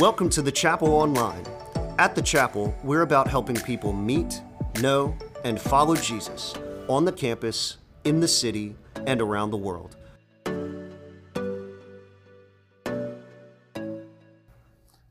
Welcome 0.00 0.28
to 0.30 0.42
the 0.42 0.50
Chapel 0.50 0.88
Online. 0.88 1.46
At 2.00 2.16
the 2.16 2.20
Chapel, 2.20 2.74
we're 2.82 3.02
about 3.02 3.28
helping 3.28 3.54
people 3.54 3.92
meet, 3.92 4.42
know, 4.80 5.16
and 5.44 5.60
follow 5.60 5.94
Jesus 5.94 6.52
on 6.88 7.04
the 7.04 7.12
campus, 7.12 7.76
in 8.02 8.18
the 8.18 8.26
city, 8.26 8.74
and 9.06 9.20
around 9.22 9.52
the 9.52 9.56
world. 9.56 9.96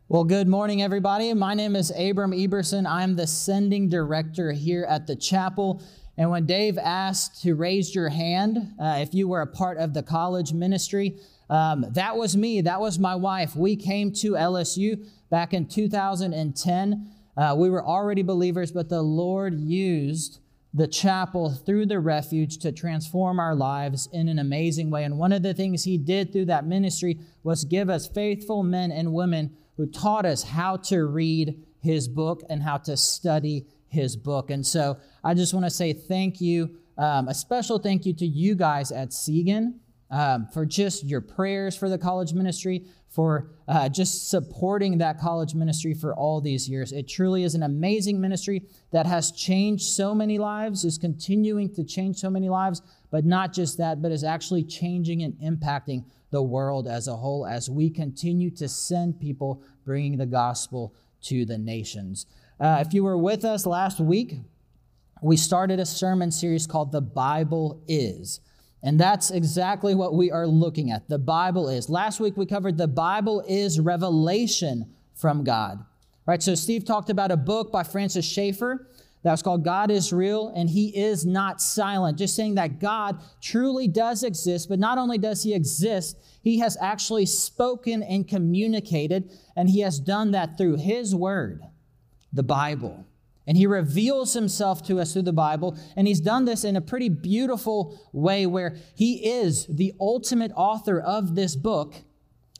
Well, 0.09 0.25
good 0.25 0.49
morning, 0.49 0.81
everybody. 0.81 1.33
My 1.33 1.53
name 1.53 1.77
is 1.77 1.89
Abram 1.97 2.31
Ebersohn. 2.31 2.85
I'm 2.85 3.15
the 3.15 3.25
sending 3.25 3.87
director 3.87 4.51
here 4.51 4.83
at 4.89 5.07
the 5.07 5.15
chapel. 5.15 5.81
And 6.17 6.29
when 6.29 6.45
Dave 6.45 6.77
asked 6.77 7.41
to 7.43 7.55
raise 7.55 7.95
your 7.95 8.09
hand 8.09 8.73
uh, 8.77 8.97
if 8.99 9.13
you 9.13 9.29
were 9.29 9.41
a 9.41 9.47
part 9.47 9.77
of 9.77 9.93
the 9.93 10.03
college 10.03 10.51
ministry, 10.51 11.19
um, 11.53 11.85
that 11.91 12.17
was 12.17 12.35
me. 12.35 12.61
That 12.61 12.81
was 12.81 12.97
my 12.97 13.13
wife. 13.13 13.55
We 13.55 13.75
came 13.75 14.11
to 14.13 14.31
LSU 14.31 15.07
back 15.29 15.53
in 15.53 15.67
2010. 15.67 17.11
Uh, 17.37 17.55
we 17.55 17.69
were 17.69 17.85
already 17.85 18.23
believers, 18.23 18.71
but 18.71 18.89
the 18.89 19.03
Lord 19.03 19.59
used 19.59 20.39
the 20.73 20.87
chapel 20.87 21.51
through 21.51 21.85
the 21.85 21.99
refuge 21.99 22.57
to 22.57 22.71
transform 22.71 23.39
our 23.39 23.53
lives 23.53 24.09
in 24.11 24.29
an 24.29 24.39
amazing 24.39 24.89
way. 24.89 25.03
And 25.03 25.19
one 25.19 25.31
of 25.31 25.43
the 25.43 25.53
things 25.53 25.83
He 25.83 25.99
did 25.99 26.33
through 26.33 26.45
that 26.45 26.65
ministry 26.65 27.19
was 27.43 27.65
give 27.65 27.87
us 27.87 28.07
faithful 28.07 28.63
men 28.63 28.91
and 28.91 29.13
women 29.13 29.55
who 29.77 29.85
taught 29.85 30.25
us 30.25 30.41
how 30.41 30.77
to 30.77 31.05
read 31.05 31.63
His 31.83 32.07
book 32.07 32.41
and 32.49 32.63
how 32.63 32.77
to 32.77 32.97
study 32.97 33.67
His 33.89 34.15
book. 34.15 34.49
And 34.49 34.65
so 34.65 34.97
I 35.23 35.35
just 35.35 35.53
want 35.53 35.67
to 35.67 35.69
say 35.69 35.93
thank 35.93 36.41
you, 36.41 36.77
um, 36.97 37.27
a 37.27 37.33
special 37.35 37.77
thank 37.77 38.07
you 38.07 38.13
to 38.15 38.25
you 38.25 38.55
guys 38.55 38.91
at 38.91 39.09
Siegen 39.09 39.75
um, 40.13 40.47
for 40.53 40.63
just 40.63 41.03
your 41.03 41.21
prayers 41.21 41.75
for 41.75 41.89
the 41.89 41.97
college 41.97 42.33
ministry, 42.33 42.85
for 43.09 43.49
uh, 43.67 43.89
just 43.89 44.29
supporting 44.29 44.99
that 44.99 45.19
college 45.19 45.55
ministry 45.55 45.95
for 45.95 46.13
all 46.13 46.39
these 46.39 46.69
years. 46.69 46.91
It 46.91 47.07
truly 47.07 47.43
is 47.43 47.55
an 47.55 47.63
amazing 47.63 48.21
ministry 48.21 48.61
that 48.91 49.07
has 49.07 49.31
changed 49.31 49.83
so 49.83 50.13
many 50.13 50.37
lives, 50.37 50.85
is 50.85 50.99
continuing 50.99 51.73
to 51.73 51.83
change 51.83 52.17
so 52.17 52.29
many 52.29 52.47
lives, 52.47 52.83
but 53.09 53.25
not 53.25 53.53
just 53.53 53.79
that, 53.79 54.03
but 54.03 54.11
is 54.11 54.23
actually 54.23 54.63
changing 54.63 55.23
and 55.23 55.33
impacting 55.39 56.05
the 56.29 56.43
world 56.43 56.87
as 56.87 57.07
a 57.07 57.15
whole 57.15 57.47
as 57.47 57.67
we 57.67 57.89
continue 57.89 58.51
to 58.51 58.69
send 58.69 59.19
people 59.19 59.63
bringing 59.83 60.17
the 60.17 60.27
gospel 60.27 60.93
to 61.23 61.43
the 61.43 61.57
nations. 61.57 62.27
Uh, 62.59 62.83
if 62.85 62.93
you 62.93 63.03
were 63.03 63.17
with 63.17 63.43
us 63.43 63.65
last 63.65 63.99
week, 63.99 64.35
we 65.23 65.37
started 65.37 65.79
a 65.79 65.85
sermon 65.87 66.29
series 66.29 66.67
called 66.67 66.91
The 66.91 67.01
Bible 67.01 67.81
Is. 67.87 68.41
And 68.83 68.99
that's 68.99 69.31
exactly 69.31 69.95
what 69.95 70.13
we 70.13 70.29
are 70.29 70.45
looking 70.45 70.91
at. 70.91 71.07
The 71.07 71.17
Bible 71.17 71.69
is. 71.69 71.89
Last 71.89 72.19
week 72.19 72.35
we 72.35 72.45
covered 72.45 72.77
the 72.77 72.87
Bible 72.87 73.41
is 73.47 73.79
revelation 73.79 74.93
from 75.15 75.45
God. 75.45 75.83
Right? 76.25 76.43
So 76.43 76.53
Steve 76.53 76.83
talked 76.83 77.09
about 77.09 77.31
a 77.31 77.37
book 77.37 77.71
by 77.71 77.83
Francis 77.83 78.25
Schaeffer 78.25 78.87
that 79.23 79.31
was 79.31 79.41
called 79.41 79.63
God 79.63 79.89
is 79.89 80.11
Real 80.11 80.49
and 80.49 80.69
He 80.69 80.89
is 80.97 81.25
Not 81.25 81.61
Silent. 81.61 82.17
Just 82.17 82.35
saying 82.35 82.55
that 82.55 82.79
God 82.79 83.21
truly 83.41 83.87
does 83.87 84.23
exist, 84.23 84.67
but 84.67 84.79
not 84.79 84.97
only 84.97 85.17
does 85.17 85.43
He 85.43 85.53
exist, 85.53 86.17
He 86.41 86.59
has 86.59 86.77
actually 86.81 87.25
spoken 87.25 88.03
and 88.03 88.27
communicated, 88.27 89.31
and 89.55 89.69
He 89.69 89.79
has 89.79 89.97
done 89.97 90.31
that 90.31 90.57
through 90.57 90.75
His 90.75 91.15
Word, 91.15 91.63
the 92.33 92.43
Bible. 92.43 93.05
And 93.45 93.57
he 93.57 93.67
reveals 93.67 94.33
himself 94.33 94.83
to 94.87 94.99
us 94.99 95.13
through 95.13 95.23
the 95.23 95.33
Bible. 95.33 95.77
And 95.95 96.07
he's 96.07 96.21
done 96.21 96.45
this 96.45 96.63
in 96.63 96.75
a 96.75 96.81
pretty 96.81 97.09
beautiful 97.09 97.99
way 98.13 98.45
where 98.45 98.77
he 98.95 99.29
is 99.29 99.67
the 99.67 99.93
ultimate 99.99 100.51
author 100.55 100.99
of 100.99 101.35
this 101.35 101.55
book, 101.55 101.95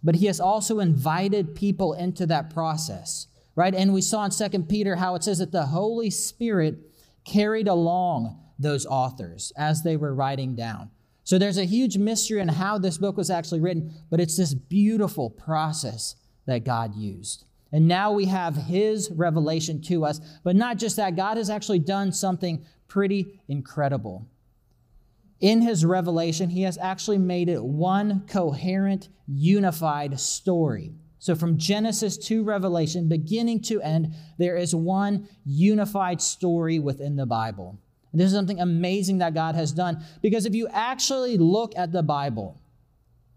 but 0.04 0.16
he 0.16 0.26
has 0.26 0.40
also 0.40 0.80
invited 0.80 1.56
people 1.56 1.94
into 1.94 2.26
that 2.26 2.54
process, 2.54 3.28
right? 3.56 3.74
And 3.74 3.94
we 3.94 4.02
saw 4.02 4.26
in 4.26 4.32
Second 4.32 4.68
Peter 4.68 4.98
how 4.98 5.16
it 5.16 5.24
says 5.24 5.40
that 5.40 5.54
the 5.54 5.68
Holy 5.68 6.10
Spirit 6.10 6.80
carried 7.24 7.70
along 7.70 8.40
those 8.60 8.86
authors 8.86 9.54
as 9.56 9.84
they 9.84 9.96
were 9.96 10.14
writing 10.14 10.56
down. 10.56 10.92
So 11.24 11.38
there's 11.38 11.58
a 11.58 11.64
huge 11.64 11.98
mystery 11.98 12.42
in 12.42 12.50
how 12.50 12.78
this 12.78 12.98
book 12.98 13.16
was 13.16 13.30
actually 13.30 13.62
written, 13.62 13.94
but 14.10 14.20
it's 14.20 14.36
this 14.36 14.54
beautiful 14.54 15.30
process 15.30 16.16
that 16.46 16.66
God 16.66 16.96
used. 16.96 17.46
And 17.74 17.88
now 17.88 18.12
we 18.12 18.26
have 18.26 18.56
his 18.56 19.10
revelation 19.12 19.82
to 19.82 20.06
us. 20.06 20.22
But 20.44 20.56
not 20.56 20.78
just 20.78 20.96
that, 20.98 21.16
God 21.16 21.38
has 21.38 21.50
actually 21.50 21.80
done 21.80 22.14
something 22.14 22.64
pretty 22.88 23.42
incredible. 23.48 24.28
In 25.42 25.62
his 25.62 25.84
revelation, 25.84 26.52
he 26.52 26.62
has 26.62 26.78
actually 26.78 27.18
made 27.18 27.50
it 27.50 27.62
one 27.62 28.26
coherent, 28.28 29.10
unified 29.28 30.20
story. 30.20 30.94
So 31.18 31.36
from 31.36 31.58
Genesis 31.58 32.18
to 32.28 32.44
Revelation, 32.44 33.10
beginning 33.10 33.62
to 33.64 33.82
end, 33.82 34.14
there 34.38 34.56
is 34.56 34.76
one 34.76 35.28
unified 35.44 36.22
story 36.22 36.78
within 36.78 37.16
the 37.16 37.26
Bible. 37.26 37.80
And 38.12 38.22
this 38.22 38.28
is 38.28 38.34
something 38.34 38.60
amazing 38.60 39.18
that 39.18 39.34
God 39.34 39.56
has 39.56 39.72
done 39.72 40.04
because 40.22 40.46
if 40.46 40.54
you 40.54 40.68
actually 40.72 41.38
look 41.38 41.74
at 41.76 41.92
the 41.92 42.04
Bible, 42.04 42.62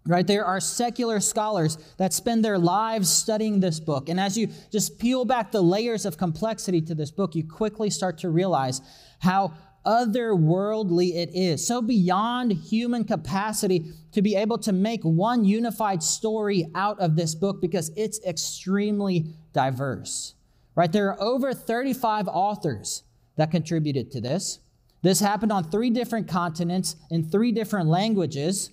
right? 0.06 0.26
There 0.26 0.44
are 0.44 0.60
secular 0.60 1.20
scholars 1.20 1.78
that 1.96 2.12
spend 2.12 2.44
their 2.44 2.58
lives 2.58 3.10
studying 3.10 3.60
this 3.60 3.80
book. 3.80 4.08
And 4.08 4.20
as 4.20 4.38
you 4.38 4.48
just 4.70 4.98
peel 4.98 5.24
back 5.24 5.52
the 5.52 5.62
layers 5.62 6.06
of 6.06 6.16
complexity 6.16 6.80
to 6.82 6.94
this 6.94 7.10
book, 7.10 7.34
you 7.34 7.46
quickly 7.46 7.90
start 7.90 8.18
to 8.18 8.30
realize 8.30 8.80
how 9.18 9.54
otherworldly 9.86 11.14
it 11.14 11.30
is, 11.32 11.64
so 11.64 11.80
beyond 11.80 12.52
human 12.52 13.04
capacity 13.04 13.92
to 14.10 14.20
be 14.20 14.34
able 14.34 14.58
to 14.58 14.72
make 14.72 15.00
one 15.02 15.44
unified 15.44 16.02
story 16.02 16.66
out 16.74 16.98
of 16.98 17.14
this 17.14 17.34
book 17.36 17.60
because 17.60 17.92
it's 17.96 18.20
extremely 18.26 19.26
diverse. 19.52 20.34
Right? 20.74 20.90
There 20.90 21.08
are 21.10 21.22
over 21.22 21.54
35 21.54 22.28
authors 22.28 23.04
that 23.36 23.50
contributed 23.50 24.10
to 24.10 24.20
this. 24.20 24.58
This 25.02 25.20
happened 25.20 25.52
on 25.52 25.70
three 25.70 25.90
different 25.90 26.26
continents 26.26 26.96
in 27.10 27.30
three 27.30 27.52
different 27.52 27.88
languages 27.88 28.70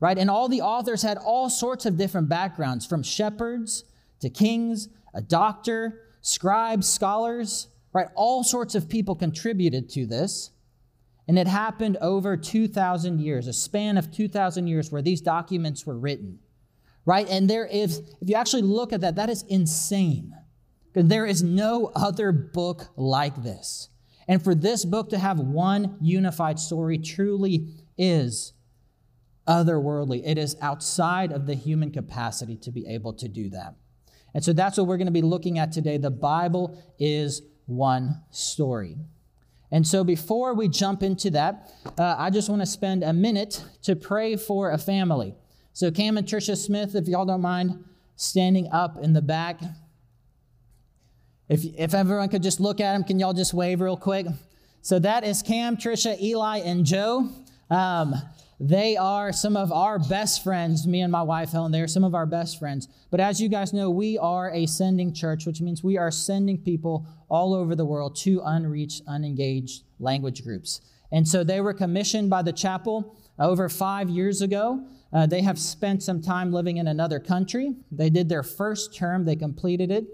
right? 0.00 0.18
And 0.18 0.30
all 0.30 0.48
the 0.48 0.60
authors 0.60 1.02
had 1.02 1.18
all 1.18 1.48
sorts 1.48 1.86
of 1.86 1.96
different 1.96 2.28
backgrounds 2.28 2.86
from 2.86 3.02
shepherds 3.02 3.84
to 4.20 4.30
kings, 4.30 4.88
a 5.14 5.20
doctor, 5.20 6.02
scribes, 6.20 6.88
scholars, 6.88 7.68
right? 7.92 8.08
All 8.14 8.44
sorts 8.44 8.74
of 8.74 8.88
people 8.88 9.14
contributed 9.14 9.88
to 9.90 10.06
this. 10.06 10.50
And 11.28 11.38
it 11.38 11.48
happened 11.48 11.96
over 12.00 12.36
2,000 12.36 13.20
years, 13.20 13.48
a 13.48 13.52
span 13.52 13.96
of 13.96 14.12
2,000 14.12 14.66
years 14.66 14.92
where 14.92 15.02
these 15.02 15.20
documents 15.20 15.84
were 15.84 15.98
written, 15.98 16.38
right? 17.04 17.28
And 17.28 17.50
there 17.50 17.66
is, 17.66 17.98
if 18.20 18.28
you 18.28 18.36
actually 18.36 18.62
look 18.62 18.92
at 18.92 19.00
that, 19.00 19.16
that 19.16 19.30
is 19.30 19.42
insane. 19.48 20.34
Because 20.92 21.08
there 21.08 21.26
is 21.26 21.42
no 21.42 21.90
other 21.94 22.32
book 22.32 22.88
like 22.96 23.42
this. 23.42 23.88
And 24.28 24.42
for 24.42 24.54
this 24.54 24.84
book 24.84 25.10
to 25.10 25.18
have 25.18 25.38
one 25.38 25.96
unified 26.00 26.58
story 26.58 26.98
truly 26.98 27.68
is 27.98 28.52
otherworldly. 29.46 30.22
It 30.24 30.38
is 30.38 30.56
outside 30.60 31.32
of 31.32 31.46
the 31.46 31.54
human 31.54 31.90
capacity 31.90 32.56
to 32.58 32.70
be 32.70 32.86
able 32.86 33.12
to 33.14 33.28
do 33.28 33.48
that. 33.50 33.74
And 34.34 34.44
so 34.44 34.52
that's 34.52 34.76
what 34.76 34.86
we're 34.86 34.98
going 34.98 35.06
to 35.06 35.12
be 35.12 35.22
looking 35.22 35.58
at 35.58 35.72
today. 35.72 35.96
The 35.96 36.10
Bible 36.10 36.82
is 36.98 37.42
one 37.66 38.22
story. 38.30 38.96
And 39.70 39.86
so 39.86 40.04
before 40.04 40.54
we 40.54 40.68
jump 40.68 41.02
into 41.02 41.30
that, 41.30 41.72
uh, 41.98 42.16
I 42.18 42.30
just 42.30 42.48
want 42.48 42.62
to 42.62 42.66
spend 42.66 43.02
a 43.02 43.12
minute 43.12 43.64
to 43.82 43.96
pray 43.96 44.36
for 44.36 44.70
a 44.70 44.78
family. 44.78 45.34
So, 45.72 45.90
Cam 45.90 46.16
and 46.16 46.26
Tricia 46.26 46.56
Smith, 46.56 46.94
if 46.94 47.06
y'all 47.06 47.26
don't 47.26 47.42
mind 47.42 47.84
standing 48.14 48.68
up 48.72 48.96
in 49.02 49.12
the 49.12 49.20
back. 49.20 49.60
If, 51.48 51.64
if 51.64 51.92
everyone 51.92 52.28
could 52.30 52.42
just 52.42 52.60
look 52.60 52.80
at 52.80 52.94
them, 52.94 53.04
can 53.04 53.18
y'all 53.18 53.34
just 53.34 53.52
wave 53.52 53.80
real 53.80 53.96
quick? 53.96 54.26
So, 54.80 54.98
that 55.00 55.24
is 55.24 55.42
Cam, 55.42 55.76
Tricia, 55.76 56.18
Eli, 56.18 56.58
and 56.58 56.86
Joe. 56.86 57.28
Um, 57.70 58.14
they 58.58 58.96
are 58.96 59.32
some 59.32 59.56
of 59.56 59.70
our 59.70 59.98
best 59.98 60.42
friends, 60.42 60.86
me 60.86 61.02
and 61.02 61.12
my 61.12 61.22
wife 61.22 61.50
Helen, 61.50 61.72
they're 61.72 61.88
some 61.88 62.04
of 62.04 62.14
our 62.14 62.24
best 62.24 62.58
friends. 62.58 62.88
But 63.10 63.20
as 63.20 63.40
you 63.40 63.48
guys 63.48 63.72
know, 63.72 63.90
we 63.90 64.16
are 64.16 64.50
a 64.50 64.66
sending 64.66 65.12
church, 65.12 65.44
which 65.46 65.60
means 65.60 65.84
we 65.84 65.98
are 65.98 66.10
sending 66.10 66.58
people 66.58 67.06
all 67.28 67.52
over 67.52 67.74
the 67.74 67.84
world 67.84 68.16
to 68.16 68.40
unreached, 68.44 69.02
unengaged 69.06 69.82
language 69.98 70.42
groups. 70.42 70.80
And 71.12 71.28
so 71.28 71.44
they 71.44 71.60
were 71.60 71.74
commissioned 71.74 72.30
by 72.30 72.42
the 72.42 72.52
chapel 72.52 73.16
over 73.38 73.68
five 73.68 74.08
years 74.08 74.40
ago. 74.40 74.86
Uh, 75.12 75.26
they 75.26 75.42
have 75.42 75.58
spent 75.58 76.02
some 76.02 76.22
time 76.22 76.52
living 76.52 76.78
in 76.78 76.88
another 76.88 77.20
country. 77.20 77.74
They 77.92 78.10
did 78.10 78.28
their 78.28 78.42
first 78.42 78.94
term, 78.94 79.24
they 79.24 79.36
completed 79.36 79.90
it. 79.90 80.04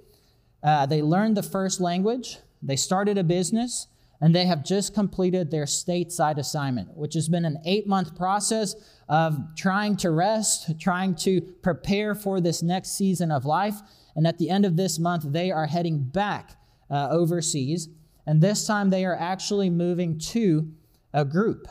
Uh, 0.62 0.86
they 0.86 1.02
learned 1.02 1.36
the 1.36 1.42
first 1.42 1.80
language, 1.80 2.38
they 2.62 2.76
started 2.76 3.18
a 3.18 3.24
business, 3.24 3.88
and 4.22 4.32
they 4.32 4.46
have 4.46 4.64
just 4.64 4.94
completed 4.94 5.50
their 5.50 5.64
stateside 5.64 6.38
assignment, 6.38 6.96
which 6.96 7.14
has 7.14 7.28
been 7.28 7.44
an 7.44 7.58
eight 7.66 7.88
month 7.88 8.16
process 8.16 8.76
of 9.08 9.36
trying 9.56 9.96
to 9.96 10.12
rest, 10.12 10.78
trying 10.80 11.16
to 11.16 11.40
prepare 11.40 12.14
for 12.14 12.40
this 12.40 12.62
next 12.62 12.96
season 12.96 13.32
of 13.32 13.44
life. 13.44 13.74
And 14.14 14.26
at 14.26 14.38
the 14.38 14.48
end 14.48 14.64
of 14.64 14.76
this 14.76 14.98
month, 14.98 15.24
they 15.26 15.50
are 15.50 15.66
heading 15.66 16.04
back 16.04 16.52
uh, 16.88 17.08
overseas. 17.10 17.88
And 18.24 18.40
this 18.40 18.64
time, 18.64 18.90
they 18.90 19.04
are 19.04 19.16
actually 19.16 19.70
moving 19.70 20.18
to 20.20 20.70
a 21.12 21.24
group 21.24 21.66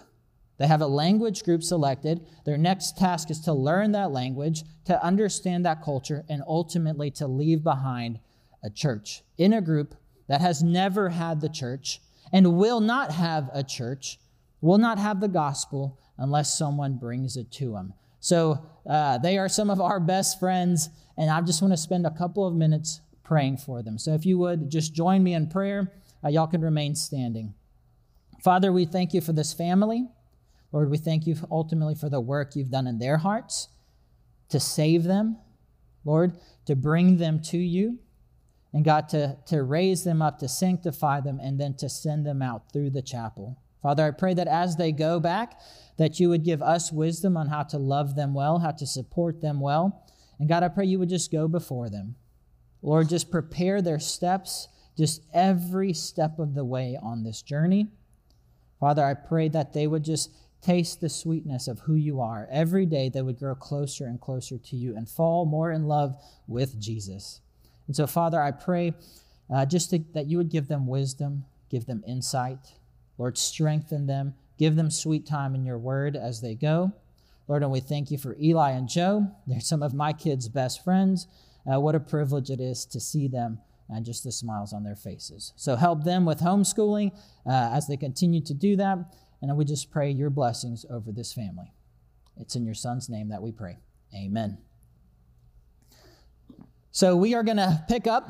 They 0.62 0.68
have 0.68 0.82
a 0.82 0.88
language 0.88 1.44
group 1.44 1.64
selected. 1.64 2.24
Their 2.46 2.56
next 2.56 2.96
task 2.96 3.32
is 3.32 3.40
to 3.42 3.54
learn 3.54 3.94
that 3.94 4.12
language, 4.12 4.62
to 4.86 5.04
understand 5.04 5.66
that 5.66 5.82
culture, 5.82 6.24
and 6.30 6.44
ultimately 6.46 7.10
to 7.12 7.26
leave 7.26 7.64
behind 7.64 8.20
a 8.64 8.70
church 8.70 9.24
in 9.40 9.54
a 9.54 9.62
group 9.62 9.96
that 10.28 10.40
has 10.40 10.62
never 10.62 11.10
had 11.10 11.42
the 11.42 11.50
church 11.50 12.00
and 12.32 12.58
will 12.58 12.80
not 12.80 13.12
have 13.12 13.50
a 13.54 13.64
church, 13.64 14.20
will 14.62 14.78
not 14.78 14.98
have 14.98 15.20
the 15.20 15.28
gospel 15.28 16.00
unless 16.18 16.54
someone 16.54 16.98
brings 16.98 17.38
it 17.38 17.52
to 17.52 17.74
them. 17.74 17.94
So 18.20 18.64
uh, 18.88 19.18
they 19.18 19.38
are 19.38 19.50
some 19.50 19.70
of 19.70 19.82
our 19.82 20.00
best 20.00 20.40
friends, 20.40 20.90
and 21.18 21.30
I 21.30 21.42
just 21.42 21.62
want 21.62 21.74
to 21.74 21.78
spend 21.78 22.06
a 22.06 22.12
couple 22.12 22.46
of 22.46 22.54
minutes 22.54 23.02
praying 23.24 23.58
for 23.58 23.82
them. 23.82 23.98
So 23.98 24.14
if 24.14 24.26
you 24.26 24.38
would 24.38 24.70
just 24.70 24.94
join 24.94 25.24
me 25.24 25.34
in 25.34 25.48
prayer, 25.48 25.92
uh, 26.24 26.30
y'all 26.30 26.48
can 26.48 26.62
remain 26.62 26.96
standing. 26.96 27.54
Father, 28.44 28.72
we 28.72 28.86
thank 28.86 29.14
you 29.14 29.22
for 29.22 29.34
this 29.34 29.54
family. 29.54 30.08
Lord, 30.72 30.90
we 30.90 30.98
thank 30.98 31.28
you 31.28 31.36
ultimately 31.50 31.96
for 31.96 32.10
the 32.10 32.22
work 32.22 32.56
you've 32.56 32.72
done 32.72 32.88
in 32.88 33.00
their 33.00 33.18
hearts 33.18 33.68
to 34.50 34.60
save 34.60 35.04
them, 35.04 35.38
Lord, 36.06 36.34
to 36.66 36.76
bring 36.76 37.18
them 37.18 37.42
to 37.44 37.58
you, 37.58 38.00
and 38.74 38.86
God, 38.86 39.10
to, 39.10 39.38
to 39.48 39.64
raise 39.64 40.04
them 40.04 40.22
up, 40.22 40.40
to 40.40 40.48
sanctify 40.48 41.22
them, 41.22 41.40
and 41.42 41.60
then 41.60 41.76
to 41.76 41.90
send 41.90 42.26
them 42.26 42.42
out 42.42 42.72
through 42.72 42.92
the 42.92 43.02
chapel. 43.02 43.58
Father, 43.82 44.06
I 44.06 44.12
pray 44.12 44.34
that 44.36 44.48
as 44.48 44.76
they 44.76 44.92
go 44.92 45.20
back, 45.20 45.60
that 45.98 46.20
you 46.20 46.30
would 46.30 46.44
give 46.44 46.62
us 46.62 46.92
wisdom 46.92 47.36
on 47.36 47.48
how 47.48 47.64
to 47.64 47.78
love 47.78 48.16
them 48.16 48.34
well, 48.34 48.60
how 48.60 48.72
to 48.72 48.86
support 48.86 49.42
them 49.42 49.60
well. 49.60 50.06
And 50.40 50.48
God, 50.48 50.64
I 50.64 50.70
pray 50.70 50.86
you 50.86 51.00
would 51.00 51.10
just 51.10 51.32
go 51.32 51.48
before 51.48 51.90
them. 51.90 52.16
Lord, 52.82 53.10
just 53.10 53.30
prepare 53.30 53.82
their 53.82 54.00
steps, 54.00 54.68
just 54.98 55.24
every 55.34 55.94
step 55.94 56.40
of 56.40 56.54
the 56.54 56.66
way 56.66 56.98
on 57.02 57.24
this 57.24 57.42
journey. 57.42 57.88
Father, 58.80 59.04
I 59.04 59.14
pray 59.14 59.50
that 59.50 59.74
they 59.74 59.86
would 59.86 60.04
just 60.04 60.32
taste 60.62 61.02
the 61.02 61.10
sweetness 61.10 61.68
of 61.68 61.80
who 61.82 61.96
you 61.96 62.22
are. 62.22 62.48
Every 62.52 62.86
day 62.86 63.10
they 63.10 63.22
would 63.22 63.38
grow 63.38 63.56
closer 63.56 64.06
and 64.06 64.22
closer 64.22 64.58
to 64.58 64.76
you 64.76 64.96
and 64.96 65.10
fall 65.10 65.46
more 65.46 65.72
in 65.72 65.88
love 65.88 66.16
with 66.48 66.80
Jesus. 66.80 67.41
And 67.88 67.96
so, 67.96 68.08
Father, 68.08 68.42
I 68.42 68.52
pray 68.52 68.94
uh, 69.54 69.66
just 69.66 69.90
to, 69.90 70.00
that 70.14 70.28
you 70.28 70.38
would 70.38 70.50
give 70.50 70.68
them 70.68 70.88
wisdom, 70.88 71.46
give 71.70 71.86
them 71.86 72.04
insight. 72.08 72.74
Lord, 73.18 73.38
strengthen 73.38 74.08
them, 74.08 74.34
give 74.58 74.76
them 74.76 74.90
sweet 74.90 75.26
time 75.26 75.56
in 75.56 75.66
your 75.66 75.78
word 75.78 76.16
as 76.16 76.42
they 76.42 76.56
go. 76.56 76.94
Lord, 77.48 77.64
and 77.64 77.72
we 77.72 77.82
thank 77.82 78.12
you 78.12 78.18
for 78.18 78.38
Eli 78.42 78.72
and 78.72 78.88
Joe. 78.88 79.28
They're 79.46 79.60
some 79.60 79.84
of 79.84 79.94
my 79.94 80.14
kids' 80.14 80.48
best 80.48 80.84
friends. 80.84 81.28
Uh, 81.72 81.80
what 81.80 81.96
a 81.96 82.00
privilege 82.00 82.50
it 82.50 82.62
is 82.62 82.86
to 82.86 83.00
see 83.00 83.28
them 83.28 83.60
and 83.90 84.06
just 84.06 84.24
the 84.24 84.32
smiles 84.32 84.74
on 84.74 84.84
their 84.84 84.96
faces. 84.96 85.54
So 85.58 85.76
help 85.76 86.04
them 86.04 86.26
with 86.26 86.40
homeschooling 86.40 87.12
uh, 87.46 87.72
as 87.74 87.88
they 87.88 87.98
continue 87.98 88.42
to 88.42 88.54
do 88.54 88.78
that. 88.78 89.00
And 89.42 89.56
we 89.58 89.66
just 89.66 89.92
pray 89.92 90.12
your 90.12 90.30
blessings 90.30 90.86
over 90.90 91.12
this 91.12 91.34
family. 91.34 91.74
It's 92.38 92.56
in 92.56 92.66
your 92.66 92.76
son's 92.76 93.10
name 93.10 93.30
that 93.30 93.42
we 93.42 93.52
pray. 93.52 93.80
Amen. 94.16 94.58
So 96.92 97.16
we 97.16 97.34
are 97.36 97.44
going 97.44 97.58
to 97.58 97.84
pick 97.88 98.06
up 98.06 98.30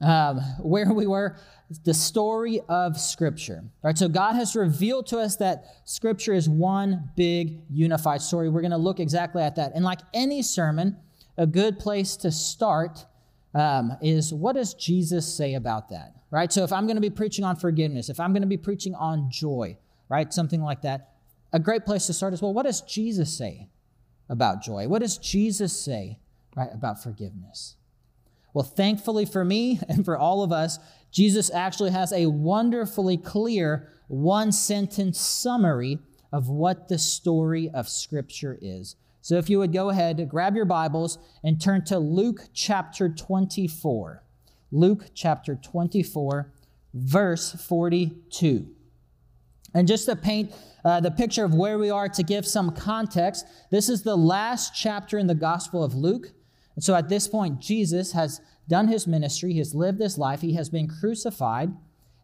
um, 0.00 0.40
where 0.60 0.92
we 0.92 1.06
were, 1.06 1.36
the 1.84 1.94
story 1.94 2.60
of 2.68 2.98
Scripture. 2.98 3.62
All 3.62 3.88
right, 3.88 3.96
so 3.96 4.08
God 4.08 4.34
has 4.34 4.54
revealed 4.54 5.06
to 5.08 5.18
us 5.18 5.36
that 5.36 5.64
Scripture 5.84 6.34
is 6.34 6.48
one 6.48 7.10
big 7.16 7.62
unified 7.70 8.20
story. 8.20 8.48
We're 8.48 8.60
going 8.60 8.70
to 8.72 8.76
look 8.76 9.00
exactly 9.00 9.42
at 9.42 9.56
that. 9.56 9.72
And 9.74 9.84
like 9.84 10.00
any 10.12 10.42
sermon, 10.42 10.96
a 11.36 11.46
good 11.46 11.78
place 11.78 12.16
to 12.16 12.30
start 12.30 13.06
um, 13.54 13.96
is 14.02 14.34
what 14.34 14.56
does 14.56 14.74
Jesus 14.74 15.32
say 15.32 15.54
about 15.54 15.88
that? 15.90 16.14
Right. 16.30 16.52
So 16.52 16.64
if 16.64 16.72
I'm 16.72 16.86
going 16.86 16.96
to 16.96 17.00
be 17.00 17.10
preaching 17.10 17.44
on 17.44 17.54
forgiveness, 17.54 18.08
if 18.08 18.18
I'm 18.18 18.32
going 18.32 18.42
to 18.42 18.48
be 18.48 18.56
preaching 18.56 18.94
on 18.96 19.30
joy, 19.30 19.78
right? 20.08 20.32
Something 20.32 20.62
like 20.62 20.82
that. 20.82 21.12
A 21.52 21.60
great 21.60 21.86
place 21.86 22.06
to 22.08 22.12
start 22.12 22.34
is 22.34 22.42
well, 22.42 22.52
what 22.52 22.64
does 22.64 22.80
Jesus 22.80 23.36
say 23.36 23.68
about 24.28 24.62
joy? 24.62 24.88
What 24.88 25.00
does 25.02 25.16
Jesus 25.16 25.72
say, 25.72 26.18
right, 26.56 26.70
about 26.72 27.00
forgiveness? 27.00 27.76
Well, 28.54 28.64
thankfully 28.64 29.26
for 29.26 29.44
me 29.44 29.80
and 29.88 30.04
for 30.04 30.16
all 30.16 30.42
of 30.42 30.52
us, 30.52 30.78
Jesus 31.10 31.50
actually 31.52 31.90
has 31.90 32.12
a 32.12 32.26
wonderfully 32.26 33.18
clear 33.18 33.88
one 34.08 34.52
sentence 34.52 35.20
summary 35.20 35.98
of 36.32 36.48
what 36.48 36.88
the 36.88 36.98
story 36.98 37.70
of 37.72 37.88
Scripture 37.88 38.58
is. 38.60 38.96
So 39.20 39.36
if 39.36 39.48
you 39.48 39.58
would 39.58 39.72
go 39.72 39.90
ahead, 39.90 40.28
grab 40.28 40.56
your 40.56 40.64
Bibles, 40.64 41.18
and 41.42 41.60
turn 41.60 41.84
to 41.86 41.98
Luke 41.98 42.48
chapter 42.52 43.08
24. 43.08 44.22
Luke 44.70 45.06
chapter 45.14 45.54
24, 45.54 46.52
verse 46.92 47.52
42. 47.52 48.66
And 49.72 49.88
just 49.88 50.06
to 50.06 50.16
paint 50.16 50.52
uh, 50.84 51.00
the 51.00 51.10
picture 51.10 51.44
of 51.44 51.54
where 51.54 51.78
we 51.78 51.90
are, 51.90 52.08
to 52.08 52.22
give 52.22 52.46
some 52.46 52.72
context, 52.72 53.46
this 53.70 53.88
is 53.88 54.02
the 54.02 54.16
last 54.16 54.74
chapter 54.74 55.16
in 55.16 55.26
the 55.26 55.34
Gospel 55.34 55.82
of 55.82 55.94
Luke. 55.94 56.32
And 56.74 56.84
so 56.84 56.94
at 56.94 57.08
this 57.08 57.28
point, 57.28 57.60
Jesus 57.60 58.12
has 58.12 58.40
done 58.68 58.88
his 58.88 59.06
ministry, 59.06 59.52
he 59.52 59.58
has 59.58 59.74
lived 59.74 60.00
his 60.00 60.18
life, 60.18 60.40
he 60.40 60.54
has 60.54 60.68
been 60.68 60.88
crucified, 60.88 61.72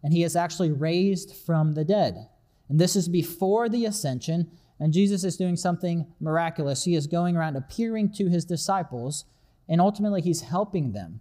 and 0.02 0.12
he 0.12 0.24
is 0.24 0.36
actually 0.36 0.72
raised 0.72 1.34
from 1.34 1.74
the 1.74 1.84
dead. 1.84 2.28
And 2.68 2.78
this 2.78 2.96
is 2.96 3.08
before 3.08 3.68
the 3.68 3.84
ascension, 3.84 4.50
and 4.78 4.92
Jesus 4.92 5.24
is 5.24 5.36
doing 5.36 5.56
something 5.56 6.06
miraculous. 6.20 6.84
He 6.84 6.94
is 6.94 7.06
going 7.06 7.36
around 7.36 7.56
appearing 7.56 8.12
to 8.12 8.28
his 8.28 8.44
disciples, 8.44 9.26
and 9.68 9.80
ultimately, 9.80 10.20
he's 10.22 10.40
helping 10.40 10.92
them. 10.92 11.20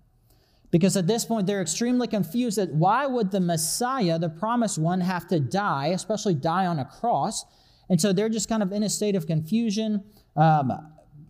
Because 0.72 0.96
at 0.96 1.08
this 1.08 1.26
point, 1.26 1.48
they're 1.48 1.62
extremely 1.62 2.08
confused 2.08 2.58
that 2.58 2.74
why 2.74 3.06
would 3.06 3.32
the 3.32 3.40
Messiah, 3.40 4.18
the 4.18 4.30
promised 4.30 4.78
one, 4.78 5.02
have 5.02 5.28
to 5.28 5.40
die, 5.40 5.88
especially 5.88 6.36
die 6.36 6.66
on 6.66 6.80
a 6.80 6.86
cross? 6.86 7.46
And 7.90 8.00
so 8.00 8.14
they're 8.14 8.30
just 8.30 8.48
kind 8.48 8.62
of 8.62 8.72
in 8.72 8.84
a 8.84 8.90
state 8.90 9.16
of 9.16 9.26
confusion. 9.26 10.04
Um, 10.36 10.72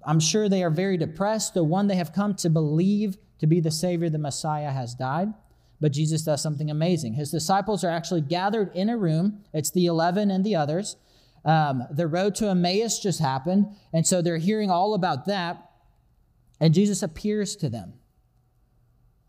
I'm 0.05 0.19
sure 0.19 0.47
they 0.47 0.63
are 0.63 0.69
very 0.69 0.97
depressed. 0.97 1.53
The 1.53 1.63
one 1.63 1.87
they 1.87 1.95
have 1.95 2.13
come 2.13 2.35
to 2.35 2.49
believe 2.49 3.17
to 3.39 3.47
be 3.47 3.59
the 3.59 3.71
Savior, 3.71 4.09
the 4.09 4.17
Messiah, 4.17 4.71
has 4.71 4.93
died. 4.93 5.33
But 5.81 5.93
Jesus 5.93 6.23
does 6.23 6.41
something 6.41 6.69
amazing. 6.69 7.13
His 7.13 7.31
disciples 7.31 7.83
are 7.83 7.89
actually 7.89 8.21
gathered 8.21 8.75
in 8.75 8.89
a 8.89 8.97
room. 8.97 9.43
It's 9.53 9.71
the 9.71 9.85
11 9.85 10.29
and 10.29 10.45
the 10.45 10.55
others. 10.55 10.97
Um, 11.45 11.83
the 11.89 12.07
road 12.07 12.35
to 12.35 12.49
Emmaus 12.49 12.99
just 12.99 13.19
happened. 13.19 13.67
And 13.93 14.05
so 14.05 14.21
they're 14.21 14.37
hearing 14.37 14.69
all 14.69 14.93
about 14.93 15.25
that. 15.27 15.71
And 16.59 16.73
Jesus 16.73 17.01
appears 17.01 17.55
to 17.57 17.69
them. 17.69 17.93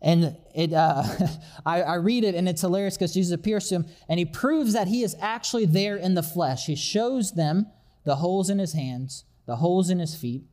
And 0.01 0.35
it, 0.53 0.73
uh, 0.73 1.03
I, 1.65 1.83
I, 1.83 1.95
read 1.95 2.23
it 2.23 2.33
and 2.33 2.49
it's 2.49 2.61
hilarious 2.61 2.97
because 2.97 3.13
Jesus 3.13 3.33
appears 3.33 3.69
to 3.69 3.75
him 3.75 3.85
and 4.09 4.17
he 4.17 4.25
proves 4.25 4.73
that 4.73 4.87
he 4.87 5.03
is 5.03 5.15
actually 5.19 5.65
there 5.65 5.95
in 5.95 6.15
the 6.15 6.23
flesh. 6.23 6.65
He 6.65 6.75
shows 6.75 7.33
them 7.33 7.67
the 8.03 8.15
holes 8.15 8.49
in 8.49 8.57
his 8.57 8.73
hands, 8.73 9.25
the 9.45 9.57
holes 9.57 9.91
in 9.91 9.99
his 9.99 10.15
feet, 10.15 10.43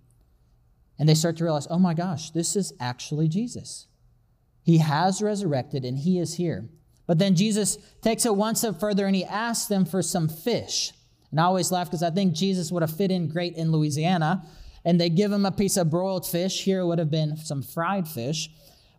and 0.99 1.09
they 1.09 1.15
start 1.15 1.37
to 1.37 1.45
realize, 1.45 1.67
oh 1.71 1.79
my 1.79 1.95
gosh, 1.95 2.31
this 2.31 2.57
is 2.57 2.73
actually 2.81 3.29
Jesus. 3.29 3.87
He 4.63 4.79
has 4.79 5.23
resurrected 5.23 5.85
and 5.85 5.99
he 5.99 6.19
is 6.19 6.35
here. 6.35 6.69
But 7.07 7.19
then 7.19 7.37
Jesus 7.37 7.79
takes 8.03 8.27
it 8.27 8.37
one 8.37 8.55
step 8.55 8.79
further 8.79 9.07
and 9.07 9.17
he 9.17 9.25
asks 9.25 9.67
them 9.67 9.85
for 9.85 10.03
some 10.03 10.29
fish. 10.29 10.93
And 11.31 11.41
I 11.41 11.45
always 11.45 11.73
laugh 11.73 11.87
because 11.87 12.03
I 12.03 12.11
think 12.11 12.35
Jesus 12.35 12.71
would 12.71 12.83
have 12.83 12.95
fit 12.95 13.11
in 13.11 13.29
great 13.29 13.55
in 13.55 13.73
Louisiana. 13.73 14.45
And 14.85 15.01
they 15.01 15.09
give 15.09 15.33
him 15.33 15.47
a 15.47 15.53
piece 15.53 15.77
of 15.77 15.91
broiled 15.91 16.27
fish. 16.27 16.65
Here 16.65 16.85
would 16.85 16.99
have 16.99 17.11
been 17.11 17.37
some 17.37 17.63
fried 17.63 18.09
fish. 18.09 18.51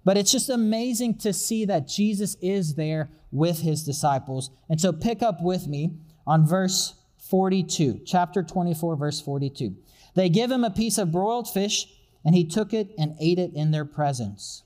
But 0.05 0.17
it's 0.17 0.31
just 0.31 0.49
amazing 0.49 1.17
to 1.19 1.33
see 1.33 1.65
that 1.65 1.87
Jesus 1.87 2.35
is 2.41 2.75
there 2.75 3.09
with 3.31 3.59
his 3.59 3.83
disciples. 3.83 4.49
And 4.69 4.79
so 4.79 4.91
pick 4.91 5.21
up 5.21 5.41
with 5.41 5.67
me 5.67 5.97
on 6.25 6.47
verse 6.47 6.95
42, 7.29 8.01
chapter 8.05 8.43
24, 8.43 8.95
verse 8.95 9.21
42. 9.21 9.75
They 10.15 10.29
give 10.29 10.49
him 10.51 10.63
a 10.63 10.71
piece 10.71 10.97
of 10.97 11.11
broiled 11.11 11.49
fish, 11.49 11.87
and 12.25 12.35
he 12.35 12.43
took 12.43 12.73
it 12.73 12.89
and 12.97 13.15
ate 13.19 13.39
it 13.39 13.53
in 13.53 13.71
their 13.71 13.85
presence. 13.85 14.63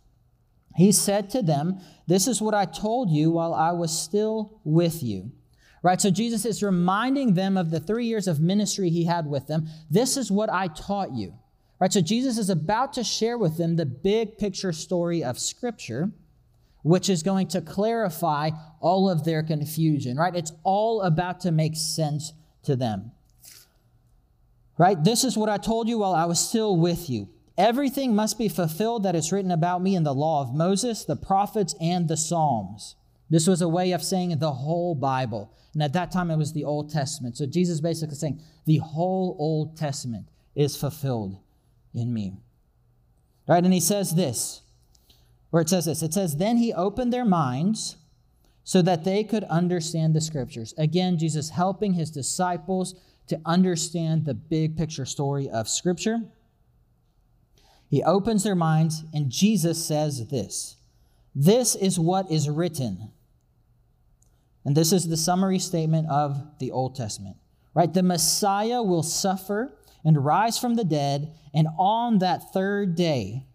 He 0.75 0.91
said 0.91 1.29
to 1.31 1.41
them, 1.41 1.79
This 2.07 2.27
is 2.27 2.41
what 2.41 2.53
I 2.53 2.65
told 2.65 3.09
you 3.09 3.31
while 3.31 3.53
I 3.53 3.71
was 3.71 3.97
still 3.97 4.59
with 4.63 5.03
you. 5.03 5.31
Right? 5.83 5.99
So 5.99 6.09
Jesus 6.09 6.45
is 6.45 6.63
reminding 6.63 7.33
them 7.33 7.57
of 7.57 7.69
the 7.69 7.79
three 7.81 8.05
years 8.05 8.27
of 8.27 8.39
ministry 8.39 8.89
he 8.89 9.05
had 9.05 9.27
with 9.27 9.47
them. 9.47 9.67
This 9.91 10.15
is 10.15 10.31
what 10.31 10.49
I 10.49 10.67
taught 10.67 11.11
you. 11.11 11.33
Right, 11.79 11.91
so 11.91 11.99
Jesus 11.99 12.37
is 12.37 12.49
about 12.49 12.93
to 12.93 13.03
share 13.03 13.37
with 13.37 13.57
them 13.57 13.75
the 13.75 13.85
big 13.85 14.37
picture 14.37 14.71
story 14.71 15.21
of 15.21 15.37
Scripture, 15.37 16.11
which 16.81 17.09
is 17.09 17.23
going 17.23 17.47
to 17.47 17.59
clarify 17.59 18.51
all 18.79 19.09
of 19.09 19.25
their 19.25 19.43
confusion, 19.43 20.15
right? 20.15 20.33
It's 20.33 20.53
all 20.63 21.01
about 21.01 21.41
to 21.41 21.51
make 21.51 21.75
sense 21.75 22.31
to 22.63 22.75
them. 22.75 23.11
Right? 24.77 25.01
This 25.01 25.23
is 25.23 25.37
what 25.37 25.49
I 25.49 25.57
told 25.57 25.87
you 25.87 25.99
while 25.99 26.15
I 26.15 26.25
was 26.25 26.39
still 26.39 26.75
with 26.77 27.09
you. 27.09 27.29
Everything 27.57 28.15
must 28.15 28.39
be 28.39 28.49
fulfilled 28.49 29.03
that 29.03 29.15
is 29.15 29.31
written 29.31 29.51
about 29.51 29.83
me 29.83 29.95
in 29.95 30.03
the 30.03 30.13
law 30.13 30.41
of 30.41 30.55
Moses, 30.55 31.05
the 31.05 31.15
prophets, 31.15 31.75
and 31.79 32.07
the 32.07 32.17
Psalms. 32.17 32.95
This 33.29 33.47
was 33.47 33.61
a 33.61 33.69
way 33.69 33.91
of 33.91 34.03
saying 34.03 34.37
the 34.39 34.51
whole 34.51 34.95
Bible. 34.95 35.53
And 35.73 35.83
at 35.83 35.93
that 35.93 36.11
time, 36.11 36.31
it 36.31 36.37
was 36.37 36.53
the 36.53 36.63
Old 36.63 36.91
Testament. 36.91 37.37
So 37.37 37.45
Jesus 37.45 37.79
basically 37.79 38.15
saying 38.15 38.41
the 38.65 38.77
whole 38.77 39.35
Old 39.39 39.77
Testament 39.77 40.27
is 40.55 40.75
fulfilled 40.75 41.37
in 41.93 42.13
me. 42.13 42.37
Right? 43.47 43.63
And 43.63 43.73
he 43.73 43.79
says 43.79 44.15
this, 44.15 44.61
where 45.51 45.61
it 45.61 45.69
says 45.69 45.85
this 45.85 46.01
it 46.01 46.13
says, 46.13 46.37
Then 46.37 46.57
he 46.57 46.73
opened 46.73 47.13
their 47.13 47.25
minds 47.25 47.97
so 48.63 48.81
that 48.81 49.03
they 49.03 49.23
could 49.23 49.43
understand 49.45 50.13
the 50.13 50.21
scriptures. 50.21 50.73
Again, 50.77 51.17
Jesus 51.17 51.49
helping 51.49 51.93
his 51.93 52.09
disciples 52.09 52.95
to 53.27 53.39
understand 53.45 54.25
the 54.25 54.33
big 54.33 54.77
picture 54.77 55.05
story 55.05 55.49
of 55.49 55.67
Scripture. 55.67 56.19
He 57.89 58.03
opens 58.03 58.43
their 58.43 58.55
minds, 58.55 59.03
and 59.13 59.29
Jesus 59.29 59.83
says 59.83 60.27
this 60.27 60.77
This 61.35 61.75
is 61.75 61.99
what 61.99 62.31
is 62.31 62.49
written. 62.49 63.11
And 64.65 64.77
this 64.77 64.93
is 64.93 65.07
the 65.07 65.17
summary 65.17 65.59
statement 65.59 66.09
of 66.09 66.41
the 66.59 66.71
Old 66.71 66.95
Testament, 66.95 67.35
right? 67.73 67.93
The 67.93 68.03
Messiah 68.03 68.81
will 68.81 69.03
suffer 69.03 69.77
and 70.05 70.23
rise 70.23 70.57
from 70.57 70.75
the 70.75 70.85
dead, 70.85 71.33
and 71.53 71.67
on 71.77 72.19
that 72.19 72.53
third 72.53 72.95
day, 72.95 73.45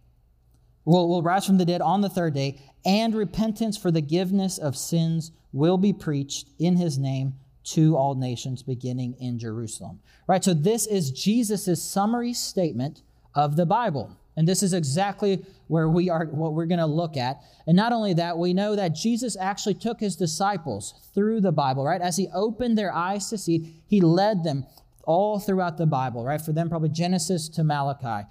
will, 0.88 1.08
will 1.08 1.22
rise 1.22 1.46
from 1.46 1.58
the 1.58 1.64
dead 1.64 1.80
on 1.80 2.00
the 2.00 2.08
third 2.08 2.34
day, 2.34 2.58
and 2.84 3.14
repentance 3.14 3.76
for 3.76 3.90
the 3.90 4.00
forgiveness 4.00 4.58
of 4.58 4.76
sins 4.76 5.32
will 5.52 5.76
be 5.76 5.92
preached 5.92 6.48
in 6.58 6.76
his 6.76 6.98
name 6.98 7.34
to 7.62 7.96
all 7.96 8.14
nations 8.14 8.62
beginning 8.62 9.14
in 9.20 9.38
Jerusalem. 9.38 10.00
Right? 10.26 10.42
So 10.42 10.54
this 10.54 10.86
is 10.86 11.10
Jesus' 11.10 11.82
summary 11.82 12.32
statement 12.32 13.02
of 13.34 13.56
the 13.56 13.66
Bible. 13.66 14.16
And 14.36 14.48
this 14.48 14.62
is 14.62 14.72
exactly 14.72 15.44
where 15.66 15.88
we 15.88 16.08
are, 16.08 16.24
what 16.26 16.54
we're 16.54 16.64
going 16.64 16.78
to 16.78 16.86
look 16.86 17.16
at. 17.16 17.42
And 17.66 17.76
not 17.76 17.92
only 17.92 18.14
that, 18.14 18.38
we 18.38 18.54
know 18.54 18.74
that 18.74 18.94
Jesus 18.94 19.36
actually 19.38 19.74
took 19.74 20.00
his 20.00 20.16
disciples 20.16 20.94
through 21.12 21.42
the 21.42 21.52
Bible, 21.52 21.84
right? 21.84 22.00
As 22.00 22.16
he 22.16 22.28
opened 22.32 22.78
their 22.78 22.94
eyes 22.94 23.28
to 23.28 23.36
see, 23.36 23.74
he 23.86 24.00
led 24.00 24.44
them 24.44 24.64
all 25.04 25.38
throughout 25.38 25.76
the 25.76 25.86
Bible, 25.86 26.24
right? 26.24 26.40
For 26.40 26.52
them, 26.52 26.70
probably 26.70 26.88
Genesis 26.90 27.48
to 27.50 27.64
Malachi. 27.64 28.26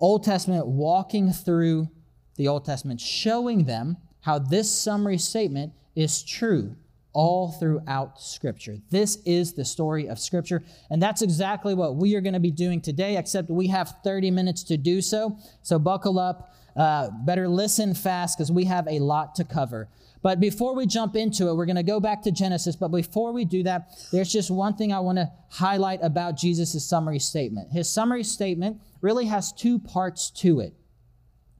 Old 0.00 0.24
Testament, 0.24 0.66
walking 0.66 1.32
through 1.32 1.88
the 2.36 2.48
Old 2.48 2.64
Testament, 2.64 3.00
showing 3.00 3.64
them 3.64 3.96
how 4.20 4.38
this 4.38 4.70
summary 4.70 5.18
statement 5.18 5.72
is 5.96 6.22
true 6.22 6.76
all 7.12 7.52
throughout 7.52 8.20
Scripture. 8.20 8.76
This 8.90 9.16
is 9.24 9.54
the 9.54 9.64
story 9.64 10.06
of 10.06 10.18
Scripture, 10.18 10.62
and 10.90 11.02
that's 11.02 11.22
exactly 11.22 11.74
what 11.74 11.96
we 11.96 12.14
are 12.14 12.20
going 12.20 12.34
to 12.34 12.40
be 12.40 12.50
doing 12.50 12.80
today, 12.80 13.16
except 13.16 13.50
we 13.50 13.66
have 13.68 13.96
30 14.04 14.30
minutes 14.30 14.62
to 14.64 14.76
do 14.76 15.00
so. 15.00 15.36
So 15.62 15.78
buckle 15.78 16.18
up. 16.18 16.54
Uh, 16.76 17.10
better 17.24 17.48
listen 17.48 17.92
fast 17.92 18.38
because 18.38 18.52
we 18.52 18.64
have 18.64 18.86
a 18.86 19.00
lot 19.00 19.34
to 19.34 19.44
cover. 19.44 19.88
But 20.22 20.40
before 20.40 20.74
we 20.74 20.86
jump 20.86 21.16
into 21.16 21.48
it, 21.48 21.54
we're 21.54 21.66
going 21.66 21.76
to 21.76 21.82
go 21.82 22.00
back 22.00 22.22
to 22.22 22.32
Genesis. 22.32 22.76
But 22.76 22.88
before 22.88 23.32
we 23.32 23.44
do 23.44 23.62
that, 23.62 23.90
there's 24.12 24.32
just 24.32 24.50
one 24.50 24.74
thing 24.74 24.92
I 24.92 25.00
want 25.00 25.18
to 25.18 25.30
highlight 25.50 26.00
about 26.02 26.36
Jesus' 26.36 26.84
summary 26.84 27.18
statement. 27.18 27.70
His 27.72 27.88
summary 27.88 28.24
statement 28.24 28.80
really 29.00 29.26
has 29.26 29.52
two 29.52 29.78
parts 29.78 30.30
to 30.30 30.60
it, 30.60 30.74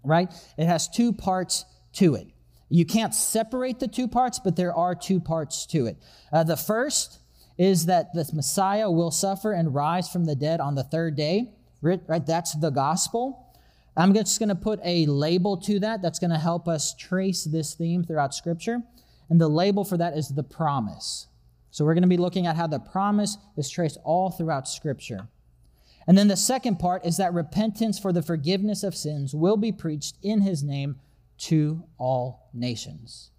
right? 0.03 0.33
It 0.57 0.67
has 0.67 0.89
two 0.89 1.13
parts 1.13 1.65
to 1.95 2.15
it. 2.15 2.29
You 2.69 2.85
can't 2.85 3.15
separate 3.15 3.79
the 3.79 3.89
two 3.89 4.09
parts, 4.09 4.39
but 4.39 4.57
there 4.57 4.75
are 4.75 4.95
two 4.95 5.21
parts 5.21 5.65
to 5.67 5.87
it. 5.87 5.97
Uh, 6.33 6.45
the 6.45 6.57
first 6.57 7.21
is 7.57 7.87
that 7.87 8.13
the 8.13 8.29
Messiah 8.35 8.91
will 8.91 9.11
suffer 9.11 9.53
and 9.53 9.75
rise 9.75 10.09
from 10.09 10.27
the 10.27 10.37
dead 10.37 10.61
on 10.61 10.75
the 10.75 10.85
third 10.85 11.17
day. 11.17 11.53
Right? 11.81 12.27
That's 12.27 12.55
the 12.55 12.71
gospel. 12.71 13.48
I'm 13.99 14.15
just 14.15 14.39
going 14.39 14.49
to 14.49 14.55
put 14.55 14.79
a 14.85 15.07
label 15.07 15.57
to 15.63 15.81
that 15.81 16.03
that's 16.03 16.21
going 16.21 16.31
to 16.31 16.39
help 16.39 16.69
us 16.69 16.95
trace 16.95 17.43
this 17.43 17.75
theme 17.75 18.05
throughout 18.05 18.33
Scripture. 18.33 18.81
And 19.29 19.41
the 19.41 19.49
label 19.49 19.85
for 19.85 19.97
that 19.97 20.17
is 20.17 20.29
the 20.29 20.45
promise. 20.45 21.27
So 21.73 21.85
we're 21.85 21.95
going 21.95 22.03
to 22.03 22.09
be 22.09 22.17
looking 22.17 22.47
at 22.47 22.55
how 22.55 22.69
the 22.69 22.79
promise 22.79 23.39
is 23.57 23.69
traced 23.69 23.99
all 24.05 24.31
throughout 24.31 24.69
Scripture. 24.69 25.27
And 26.07 26.17
then 26.17 26.29
the 26.29 26.37
second 26.37 26.79
part 26.79 27.05
is 27.05 27.17
that 27.17 27.35
repentance 27.35 27.99
for 27.99 28.13
the 28.13 28.23
forgiveness 28.23 28.85
of 28.85 28.95
sins 28.95 29.35
will 29.35 29.57
be 29.57 29.73
preached 29.73 30.17
in 30.23 30.43
his 30.43 30.63
name 30.63 30.97
to 31.39 31.83
all 31.99 32.49
nations. 32.55 33.31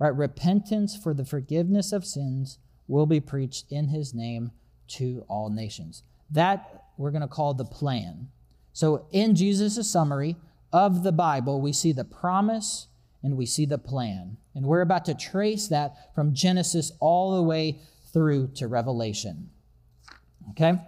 Right? 0.00 0.14
Repentance 0.14 0.96
for 0.96 1.14
the 1.14 1.24
forgiveness 1.24 1.92
of 1.92 2.04
sins 2.04 2.58
will 2.88 3.06
be 3.06 3.20
preached 3.20 3.70
in 3.70 3.88
his 3.88 4.12
name 4.12 4.50
to 4.88 5.24
all 5.28 5.48
nations. 5.48 6.02
That 6.28 6.86
we're 6.98 7.12
going 7.12 7.22
to 7.22 7.28
call 7.28 7.54
the 7.54 7.64
plan. 7.64 8.28
So, 8.72 9.06
in 9.12 9.34
Jesus' 9.34 9.90
summary 9.90 10.36
of 10.72 11.02
the 11.02 11.12
Bible, 11.12 11.60
we 11.60 11.72
see 11.72 11.92
the 11.92 12.04
promise 12.04 12.88
and 13.22 13.36
we 13.36 13.46
see 13.46 13.66
the 13.66 13.78
plan. 13.78 14.36
And 14.54 14.66
we're 14.66 14.80
about 14.80 15.04
to 15.06 15.14
trace 15.14 15.68
that 15.68 16.14
from 16.14 16.34
Genesis 16.34 16.92
all 17.00 17.36
the 17.36 17.42
way 17.42 17.80
through 18.12 18.48
to 18.56 18.68
Revelation. 18.68 19.50
Okay? 20.50 20.78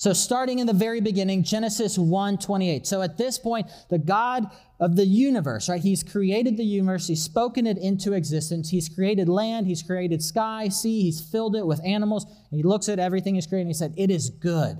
So 0.00 0.14
starting 0.14 0.60
in 0.60 0.66
the 0.66 0.72
very 0.72 1.02
beginning, 1.02 1.42
Genesis 1.42 1.98
1 1.98 2.38
28. 2.38 2.86
So 2.86 3.02
at 3.02 3.18
this 3.18 3.38
point, 3.38 3.66
the 3.90 3.98
God 3.98 4.50
of 4.78 4.96
the 4.96 5.04
universe, 5.04 5.68
right? 5.68 5.82
He's 5.82 6.02
created 6.02 6.56
the 6.56 6.64
universe, 6.64 7.06
he's 7.06 7.22
spoken 7.22 7.66
it 7.66 7.76
into 7.76 8.14
existence. 8.14 8.70
He's 8.70 8.88
created 8.88 9.28
land, 9.28 9.66
he's 9.66 9.82
created 9.82 10.22
sky, 10.22 10.68
sea, 10.68 11.02
he's 11.02 11.20
filled 11.20 11.54
it 11.54 11.66
with 11.66 11.84
animals. 11.84 12.24
He 12.50 12.62
looks 12.62 12.88
at 12.88 12.98
everything 12.98 13.34
he's 13.34 13.46
created 13.46 13.66
and 13.66 13.70
he 13.70 13.74
said, 13.74 13.92
It 13.94 14.10
is 14.10 14.30
good. 14.30 14.78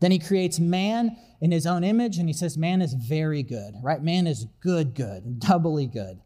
Then 0.00 0.10
he 0.10 0.18
creates 0.18 0.60
man 0.60 1.16
in 1.40 1.50
his 1.50 1.66
own 1.66 1.84
image 1.84 2.18
and 2.18 2.28
he 2.28 2.32
says, 2.32 2.56
Man 2.56 2.82
is 2.82 2.94
very 2.94 3.42
good, 3.42 3.74
right? 3.82 4.02
Man 4.02 4.26
is 4.26 4.46
good, 4.60 4.94
good, 4.94 5.40
doubly 5.40 5.86
good. 5.86 6.20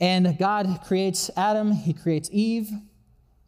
And 0.00 0.36
God 0.38 0.80
creates 0.86 1.30
Adam, 1.36 1.72
he 1.72 1.92
creates 1.92 2.28
Eve, 2.32 2.68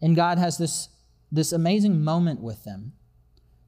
and 0.01 0.15
God 0.15 0.39
has 0.39 0.59
this, 0.59 0.89
this 1.33 1.53
amazing 1.53 2.03
moment 2.03 2.41
with 2.41 2.65
them 2.65 2.93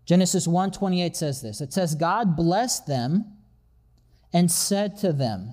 Genesis 0.08 0.46
1:28 0.46 1.14
says 1.14 1.42
this. 1.42 1.60
It 1.60 1.70
says 1.74 1.94
God 1.94 2.34
blessed 2.34 2.86
them 2.86 3.26
and 4.32 4.50
said 4.50 4.96
to 5.00 5.12
them, 5.12 5.52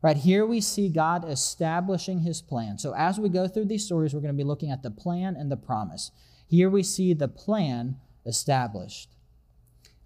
Right 0.00 0.16
here 0.16 0.46
we 0.46 0.62
see 0.62 0.88
God 0.88 1.28
establishing 1.28 2.20
his 2.20 2.40
plan. 2.40 2.78
So 2.78 2.94
as 2.94 3.20
we 3.20 3.28
go 3.28 3.46
through 3.46 3.66
these 3.66 3.84
stories, 3.84 4.14
we're 4.14 4.22
going 4.22 4.32
to 4.32 4.42
be 4.42 4.48
looking 4.48 4.70
at 4.70 4.82
the 4.82 4.90
plan 4.90 5.36
and 5.36 5.50
the 5.50 5.56
promise. 5.58 6.12
Here 6.46 6.70
we 6.70 6.82
see 6.82 7.12
the 7.12 7.28
plan 7.28 7.96
established. 8.28 9.10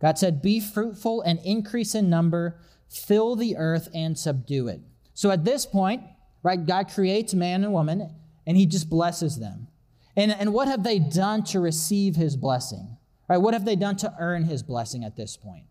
God 0.01 0.19
said, 0.19 0.41
Be 0.41 0.61
fruitful 0.61 1.21
and 1.23 1.39
increase 1.45 1.95
in 1.95 2.09
number, 2.09 2.59
fill 2.89 3.37
the 3.37 3.57
earth 3.57 3.89
and 3.95 4.19
subdue 4.19 4.69
it. 4.69 4.81
So 5.15 5.31
at 5.31 5.45
this 5.45 5.67
point, 5.67 6.03
right, 6.43 6.65
God 6.65 6.89
creates 6.89 7.35
man 7.35 7.65
and 7.65 7.73
woman 7.73 8.15
and 8.47 8.57
he 8.57 8.67
just 8.67 8.89
blesses 8.89 9.39
them. 9.39 9.69
And, 10.17 10.33
and 10.33 10.53
what 10.53 10.69
have 10.69 10.83
they 10.83 10.99
done 10.99 11.43
to 11.45 11.61
receive 11.61 12.17
his 12.17 12.37
blessing? 12.37 12.97
Right? 13.29 13.39
What 13.39 13.55
have 13.55 13.65
they 13.65 13.77
done 13.77 13.97
to 13.99 14.15
earn 14.19 14.45
his 14.45 14.63
blessing 14.63 15.05
at 15.05 15.17
this 15.17 15.37
point? 15.37 15.65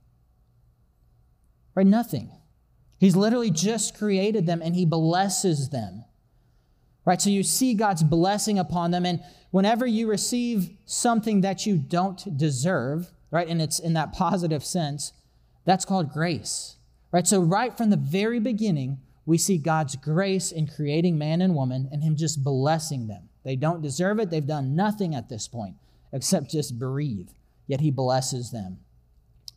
Right? 1.75 1.85
Nothing. 1.85 2.31
He's 2.99 3.15
literally 3.15 3.51
just 3.51 3.97
created 3.97 4.45
them 4.45 4.61
and 4.61 4.75
he 4.75 4.85
blesses 4.85 5.69
them. 5.69 6.05
Right? 7.05 7.21
So 7.21 7.29
you 7.29 7.43
see 7.43 7.73
God's 7.73 8.03
blessing 8.03 8.59
upon 8.59 8.91
them. 8.91 9.05
And 9.05 9.21
whenever 9.49 9.87
you 9.87 10.07
receive 10.07 10.69
something 10.85 11.41
that 11.41 11.65
you 11.65 11.77
don't 11.77 12.37
deserve, 12.37 13.11
right, 13.31 13.47
and 13.47 13.61
it's 13.61 13.79
in 13.79 13.93
that 13.93 14.13
positive 14.13 14.63
sense, 14.63 15.13
that's 15.65 15.85
called 15.85 16.11
grace. 16.11 16.75
Right? 17.11 17.27
So, 17.27 17.41
right 17.41 17.75
from 17.75 17.89
the 17.89 17.97
very 17.97 18.39
beginning, 18.39 18.99
we 19.25 19.37
see 19.37 19.57
God's 19.57 19.95
grace 19.95 20.51
in 20.51 20.67
creating 20.67 21.17
man 21.17 21.41
and 21.41 21.55
woman 21.55 21.89
and 21.91 22.03
him 22.03 22.15
just 22.15 22.43
blessing 22.43 23.07
them. 23.07 23.29
They 23.43 23.55
don't 23.55 23.81
deserve 23.81 24.19
it, 24.19 24.29
they've 24.29 24.45
done 24.45 24.75
nothing 24.75 25.15
at 25.15 25.29
this 25.29 25.47
point 25.47 25.75
except 26.13 26.51
just 26.51 26.77
breathe 26.77 27.29
yet 27.71 27.79
he 27.79 27.89
blesses 27.89 28.51
them. 28.51 28.79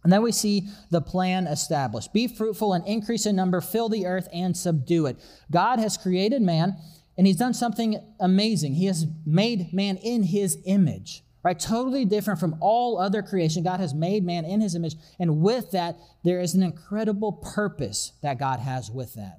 And 0.04 0.12
then 0.12 0.22
we 0.22 0.30
see 0.30 0.68
the 0.90 1.00
plan 1.00 1.48
established 1.48 2.12
be 2.12 2.28
fruitful 2.28 2.72
and 2.72 2.86
increase 2.86 3.26
in 3.26 3.34
number, 3.34 3.60
fill 3.60 3.88
the 3.88 4.06
earth 4.06 4.28
and 4.32 4.56
subdue 4.56 5.06
it. 5.06 5.16
God 5.50 5.80
has 5.80 5.96
created 5.96 6.40
man, 6.40 6.76
and 7.16 7.26
he's 7.26 7.36
done 7.36 7.54
something 7.54 8.00
amazing. 8.20 8.74
He 8.74 8.86
has 8.86 9.06
made 9.24 9.72
man 9.72 9.96
in 9.98 10.24
his 10.24 10.58
image, 10.64 11.24
right? 11.42 11.58
Totally 11.58 12.04
different 12.04 12.40
from 12.40 12.56
all 12.60 12.98
other 12.98 13.22
creation. 13.22 13.62
God 13.62 13.80
has 13.80 13.94
made 13.94 14.24
man 14.24 14.44
in 14.44 14.60
his 14.60 14.74
image, 14.74 14.96
and 15.18 15.40
with 15.40 15.70
that, 15.72 15.96
there 16.24 16.40
is 16.40 16.54
an 16.54 16.62
incredible 16.62 17.32
purpose 17.32 18.12
that 18.22 18.38
God 18.38 18.60
has 18.60 18.90
with 18.90 19.14
that, 19.14 19.38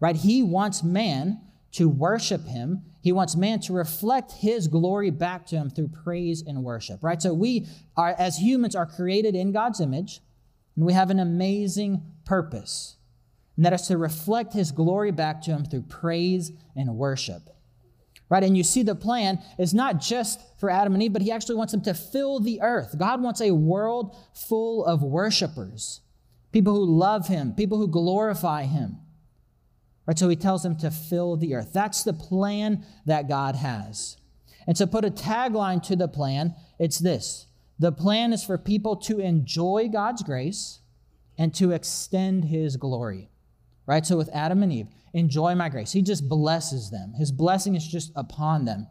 right? 0.00 0.16
He 0.16 0.42
wants 0.42 0.82
man 0.82 1.40
to 1.72 1.88
worship 1.88 2.46
him. 2.46 2.82
He 3.02 3.12
wants 3.12 3.36
man 3.36 3.60
to 3.60 3.72
reflect 3.72 4.32
his 4.32 4.66
glory 4.66 5.10
back 5.10 5.46
to 5.46 5.56
him 5.56 5.70
through 5.70 5.88
praise 5.88 6.42
and 6.44 6.64
worship, 6.64 7.04
right? 7.04 7.20
So 7.20 7.34
we 7.34 7.66
are, 7.96 8.14
as 8.18 8.38
humans, 8.38 8.74
are 8.74 8.86
created 8.86 9.34
in 9.34 9.52
God's 9.52 9.80
image, 9.80 10.20
and 10.74 10.84
we 10.84 10.92
have 10.92 11.10
an 11.10 11.20
amazing 11.20 12.02
purpose. 12.24 12.96
And 13.56 13.64
that 13.64 13.72
is 13.72 13.82
to 13.88 13.96
reflect 13.96 14.52
his 14.52 14.70
glory 14.70 15.10
back 15.10 15.42
to 15.42 15.50
him 15.50 15.64
through 15.64 15.82
praise 15.82 16.52
and 16.74 16.96
worship. 16.96 17.50
Right? 18.28 18.42
And 18.42 18.56
you 18.56 18.64
see 18.64 18.82
the 18.82 18.94
plan 18.94 19.38
is 19.58 19.72
not 19.72 20.00
just 20.00 20.40
for 20.58 20.68
Adam 20.68 20.94
and 20.94 21.02
Eve, 21.02 21.12
but 21.12 21.22
he 21.22 21.30
actually 21.30 21.54
wants 21.54 21.72
them 21.72 21.82
to 21.82 21.94
fill 21.94 22.40
the 22.40 22.60
earth. 22.60 22.96
God 22.98 23.22
wants 23.22 23.40
a 23.40 23.52
world 23.52 24.16
full 24.34 24.84
of 24.84 25.02
worshipers, 25.02 26.00
people 26.52 26.74
who 26.74 26.84
love 26.84 27.28
him, 27.28 27.52
people 27.52 27.78
who 27.78 27.88
glorify 27.88 28.64
him. 28.64 28.98
Right? 30.06 30.18
So 30.18 30.28
he 30.28 30.36
tells 30.36 30.62
them 30.62 30.76
to 30.78 30.90
fill 30.90 31.36
the 31.36 31.54
earth. 31.54 31.72
That's 31.72 32.02
the 32.02 32.12
plan 32.12 32.84
that 33.06 33.28
God 33.28 33.54
has. 33.54 34.16
And 34.66 34.76
to 34.76 34.86
put 34.86 35.04
a 35.04 35.10
tagline 35.10 35.82
to 35.84 35.96
the 35.96 36.08
plan, 36.08 36.54
it's 36.78 36.98
this 36.98 37.46
the 37.78 37.92
plan 37.92 38.32
is 38.32 38.42
for 38.42 38.58
people 38.58 38.96
to 38.96 39.18
enjoy 39.18 39.88
God's 39.92 40.22
grace 40.22 40.80
and 41.38 41.54
to 41.54 41.72
extend 41.72 42.46
his 42.46 42.76
glory. 42.76 43.30
Right? 43.86 44.04
So 44.04 44.16
with 44.16 44.30
Adam 44.32 44.62
and 44.62 44.72
Eve, 44.72 44.88
enjoy 45.12 45.54
my 45.54 45.68
grace. 45.68 45.92
He 45.92 46.02
just 46.02 46.28
blesses 46.28 46.90
them. 46.90 47.14
His 47.16 47.30
blessing 47.30 47.76
is 47.76 47.86
just 47.86 48.12
upon 48.16 48.64
them. 48.64 48.88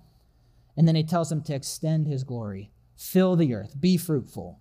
And 0.78 0.88
then 0.88 0.96
he 0.96 1.04
tells 1.04 1.30
them 1.30 1.44
to 1.44 1.56
extend 1.56 2.08
his 2.08 2.24
glory, 2.24 2.72
fill 2.98 3.36
the 3.36 3.54
earth, 3.54 3.80
be 3.80 3.98
fruitful. 3.98 4.60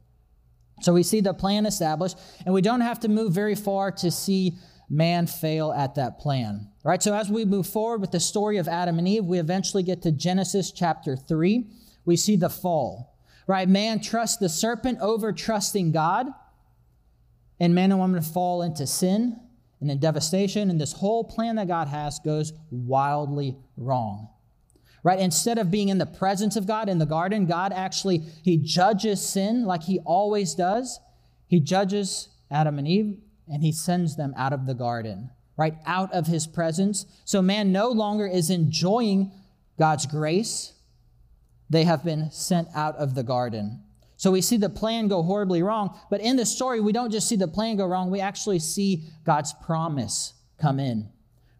So 0.80 0.92
we 0.92 1.02
see 1.04 1.20
the 1.20 1.34
plan 1.34 1.66
established, 1.66 2.18
and 2.44 2.52
we 2.52 2.62
don't 2.62 2.80
have 2.80 3.00
to 3.00 3.08
move 3.08 3.32
very 3.32 3.54
far 3.54 3.92
to 3.92 4.10
see 4.10 4.54
man 4.90 5.26
fail 5.26 5.72
at 5.72 5.94
that 5.94 6.18
plan. 6.18 6.68
Right? 6.84 7.02
So 7.02 7.14
as 7.14 7.30
we 7.30 7.44
move 7.44 7.66
forward 7.66 8.00
with 8.00 8.10
the 8.10 8.20
story 8.20 8.58
of 8.58 8.68
Adam 8.68 8.98
and 8.98 9.08
Eve, 9.08 9.24
we 9.24 9.38
eventually 9.38 9.82
get 9.82 10.02
to 10.02 10.12
Genesis 10.12 10.72
chapter 10.72 11.16
3. 11.16 11.66
We 12.04 12.16
see 12.16 12.36
the 12.36 12.50
fall. 12.50 13.16
Right? 13.46 13.68
Man 13.68 14.00
trusts 14.00 14.36
the 14.36 14.48
serpent 14.48 14.98
over 15.00 15.32
trusting 15.32 15.92
God, 15.92 16.26
and 17.60 17.74
man 17.74 17.92
and 17.92 18.00
woman 18.00 18.20
fall 18.20 18.62
into 18.62 18.86
sin 18.86 19.40
and 19.80 19.90
in 19.90 19.98
devastation, 19.98 20.70
and 20.70 20.80
this 20.80 20.92
whole 20.92 21.24
plan 21.24 21.56
that 21.56 21.68
God 21.68 21.88
has 21.88 22.18
goes 22.20 22.52
wildly 22.70 23.56
wrong 23.76 24.28
right? 25.04 25.20
Instead 25.20 25.58
of 25.58 25.70
being 25.70 25.90
in 25.90 25.98
the 25.98 26.06
presence 26.06 26.56
of 26.56 26.66
god 26.66 26.88
in 26.88 26.98
the 26.98 27.06
garden 27.06 27.46
god 27.46 27.72
actually 27.72 28.18
he 28.42 28.56
judges 28.56 29.22
sin 29.22 29.64
like 29.64 29.84
he 29.84 30.00
always 30.00 30.54
does. 30.54 30.98
He 31.46 31.60
judges 31.60 32.30
adam 32.50 32.78
and 32.78 32.88
eve 32.88 33.18
and 33.46 33.62
he 33.62 33.70
sends 33.70 34.16
them 34.16 34.34
out 34.36 34.52
of 34.52 34.66
the 34.66 34.74
garden 34.74 35.30
right? 35.56 35.76
Out 35.86 36.12
of 36.12 36.26
his 36.26 36.48
presence. 36.48 37.06
So 37.24 37.40
man 37.40 37.70
no 37.70 37.90
longer 37.90 38.26
is 38.26 38.50
enjoying 38.50 39.30
god's 39.78 40.04
grace. 40.04 40.72
They 41.70 41.84
have 41.84 42.02
been 42.02 42.32
sent 42.32 42.66
out 42.74 42.96
of 42.96 43.14
the 43.14 43.22
garden 43.22 43.83
so 44.24 44.30
we 44.30 44.40
see 44.40 44.56
the 44.56 44.70
plan 44.70 45.06
go 45.08 45.22
horribly 45.22 45.62
wrong 45.62 45.98
but 46.10 46.20
in 46.20 46.36
the 46.36 46.46
story 46.46 46.80
we 46.80 46.92
don't 46.92 47.10
just 47.10 47.28
see 47.28 47.36
the 47.36 47.48
plan 47.48 47.76
go 47.76 47.86
wrong 47.86 48.10
we 48.10 48.20
actually 48.20 48.58
see 48.58 49.04
god's 49.24 49.52
promise 49.64 50.34
come 50.58 50.80
in 50.80 51.08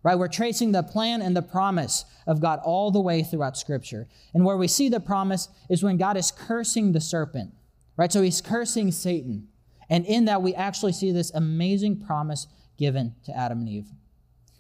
right? 0.05 0.19
We're 0.19 0.29
tracing 0.29 0.71
the 0.71 0.85
plan 0.85 1.23
and 1.23 1.35
the 1.35 1.43
promise 1.43 2.05
of 2.29 2.41
God 2.41 2.61
all 2.63 2.93
the 2.93 3.01
way 3.01 3.25
throughout 3.25 3.57
Scripture. 3.57 4.07
And 4.35 4.45
where 4.45 4.57
we 4.57 4.69
see 4.69 4.89
the 4.89 5.01
promise 5.01 5.49
is 5.69 5.83
when 5.83 5.97
God 5.97 6.17
is 6.17 6.31
cursing 6.31 6.93
the 6.93 7.01
serpent, 7.01 7.53
right? 7.97 8.13
So 8.13 8.23
he's 8.23 8.41
cursing 8.41 8.93
Satan. 8.93 9.49
And 9.89 10.07
in 10.07 10.27
that, 10.27 10.43
we 10.43 10.55
actually 10.55 10.93
see 10.93 11.11
this 11.11 11.33
amazing 11.33 12.05
promise 12.05 12.47
given 12.79 13.15
to 13.25 13.37
Adam 13.37 13.61
and 13.61 13.69
Eve. 13.69 13.87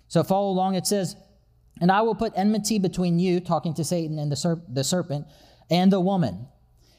So 0.08 0.22
follow 0.24 0.50
along. 0.50 0.74
It 0.74 0.86
says, 0.86 1.14
And 1.80 1.92
I 1.92 2.02
will 2.02 2.14
put 2.14 2.32
enmity 2.36 2.78
between 2.78 3.18
you, 3.18 3.40
talking 3.40 3.74
to 3.74 3.84
Satan 3.84 4.18
and 4.18 4.32
the, 4.32 4.36
serp- 4.36 4.62
the 4.72 4.84
serpent, 4.84 5.26
and 5.70 5.92
the 5.92 6.00
woman, 6.00 6.48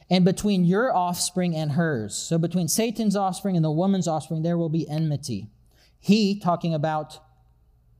and 0.08 0.24
between 0.24 0.64
your 0.64 0.94
offspring 0.94 1.56
and 1.56 1.72
hers. 1.72 2.14
So 2.14 2.38
between 2.38 2.68
Satan's 2.68 3.16
offspring 3.16 3.56
and 3.56 3.64
the 3.64 3.70
woman's 3.70 4.06
offspring, 4.06 4.42
there 4.42 4.58
will 4.58 4.68
be 4.68 4.88
enmity. 4.88 5.50
He, 5.98 6.38
talking 6.38 6.74
about 6.74 7.18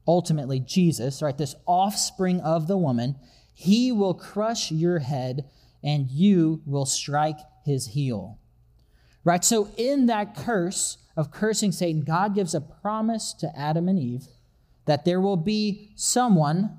ultimately 0.07 0.61
Jesus, 0.61 1.21
right, 1.21 1.37
this 1.37 1.57
offspring 1.67 2.41
of 2.41 2.69
the 2.69 2.77
woman, 2.77 3.17
he 3.53 3.91
will 3.91 4.15
crush 4.15 4.71
your 4.71 5.01
head 5.01 5.51
and 5.83 6.09
you 6.11 6.63
will 6.65 6.87
strike 6.87 7.39
his 7.65 7.89
heel. 7.89 8.39
Right? 9.25 9.45
So, 9.45 9.69
in 9.77 10.07
that 10.07 10.37
curse 10.37 10.99
of 11.17 11.33
cursing 11.33 11.73
Satan, 11.73 12.03
God 12.03 12.35
gives 12.35 12.55
a 12.55 12.61
promise 12.61 13.33
to 13.41 13.51
Adam 13.59 13.89
and 13.89 13.99
Eve 13.99 14.29
that 14.85 15.05
there 15.05 15.21
will 15.21 15.37
be 15.37 15.91
someone 15.97 16.79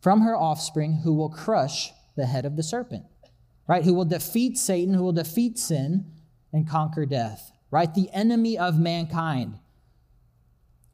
from 0.00 0.20
her 0.20 0.36
offspring 0.36 1.00
who 1.02 1.14
will 1.14 1.30
crush 1.30 1.92
the 2.16 2.26
head 2.26 2.44
of 2.44 2.56
the 2.56 2.62
serpent, 2.62 3.04
right? 3.66 3.84
Who 3.84 3.94
will 3.94 4.04
defeat 4.04 4.58
Satan, 4.58 4.94
who 4.94 5.02
will 5.02 5.12
defeat 5.12 5.58
sin 5.58 6.06
and 6.52 6.68
conquer 6.68 7.06
death, 7.06 7.52
right? 7.70 7.92
The 7.92 8.10
enemy 8.12 8.58
of 8.58 8.78
mankind 8.78 9.58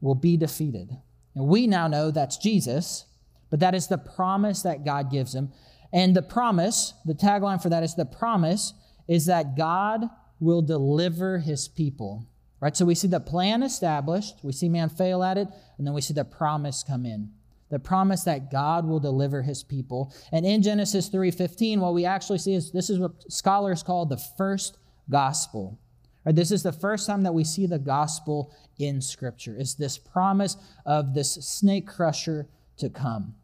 will 0.01 0.15
be 0.15 0.37
defeated. 0.37 0.97
And 1.35 1.47
we 1.47 1.67
now 1.67 1.87
know 1.87 2.11
that's 2.11 2.37
Jesus, 2.37 3.07
but 3.51 3.61
that 3.61 3.75
is 3.75 3.89
the 3.89 3.99
promise 3.99 4.63
that 4.63 4.85
God 4.85 5.11
gives 5.11 5.35
him. 5.35 5.53
And 5.93 6.15
the 6.15 6.23
promise, 6.23 6.95
the 7.05 7.15
tagline 7.15 7.63
for 7.63 7.69
that 7.69 7.83
is 7.83 7.95
the 7.95 8.05
promise 8.05 8.75
is 9.09 9.27
that 9.27 9.57
God 9.57 10.05
will 10.39 10.63
deliver 10.63 11.39
his 11.39 11.69
people. 11.69 12.27
Right? 12.61 12.77
So 12.77 12.85
we 12.85 12.95
see 12.95 13.09
the 13.09 13.21
plan 13.21 13.63
established, 13.63 14.37
we 14.43 14.53
see 14.53 14.69
man 14.69 14.91
fail 14.91 15.23
at 15.23 15.39
it, 15.39 15.49
and 15.79 15.87
then 15.87 15.95
we 15.95 16.03
see 16.03 16.15
the 16.15 16.25
promise 16.25 16.85
come 16.87 17.07
in. 17.07 17.31
The 17.71 17.79
promise 17.79 18.25
that 18.25 18.51
God 18.51 18.87
will 18.87 19.01
deliver 19.01 19.43
his 19.43 19.63
people. 19.63 20.13
And 20.33 20.45
in 20.45 20.63
Genesis 20.63 21.09
3:15, 21.09 21.81
what 21.81 21.95
we 21.95 22.05
actually 22.05 22.39
see 22.39 22.55
is 22.55 22.71
this 22.71 22.91
is 22.91 22.99
what 22.99 23.33
scholars 23.33 23.83
call 23.83 24.07
the 24.07 24.17
first 24.17 24.79
gospel. 25.09 25.79
Right, 26.25 26.35
this 26.35 26.51
is 26.51 26.63
the 26.63 26.73
first 26.73 27.07
time 27.07 27.23
that 27.23 27.33
we 27.33 27.45
see 27.45 27.67
the 27.67 27.79
gospel 27.79 28.53
in 28.79 29.01
Scripture. 29.01 29.57
Is 29.57 29.77
this 29.77 29.97
promise 29.97 30.57
of 30.85 31.15
this 31.15 31.33
snake 31.33 31.87
crusher 31.87 32.49
to 32.81 32.91
come. 32.91 33.35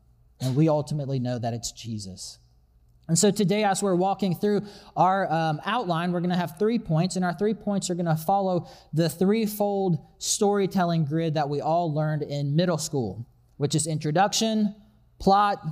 And 0.41 0.57
we 0.57 0.69
ultimately 0.69 1.19
know 1.19 1.39
that 1.39 1.55
it's 1.55 1.73
Jesus. 1.73 2.39
And 3.09 3.17
so 3.17 3.31
today, 3.31 3.63
as 3.63 3.83
we're 3.83 3.95
walking 3.95 4.35
through 4.35 4.63
our 4.97 5.33
um, 5.33 5.61
outline, 5.65 6.11
we're 6.11 6.21
going 6.21 6.31
to 6.31 6.37
have 6.37 6.59
three 6.59 6.79
points, 6.79 7.15
and 7.15 7.25
our 7.25 7.33
three 7.33 7.55
points 7.55 7.89
are 7.89 7.95
going 7.95 8.07
to 8.07 8.17
follow 8.17 8.69
the 8.93 9.09
threefold 9.09 9.99
storytelling 10.19 11.05
grid 11.05 11.35
that 11.35 11.49
we 11.49 11.61
all 11.61 11.95
learned 11.95 12.23
in 12.23 12.57
middle 12.57 12.79
school, 12.79 13.25
which 13.57 13.75
is 13.75 13.87
introduction, 13.87 14.75
plot, 15.19 15.63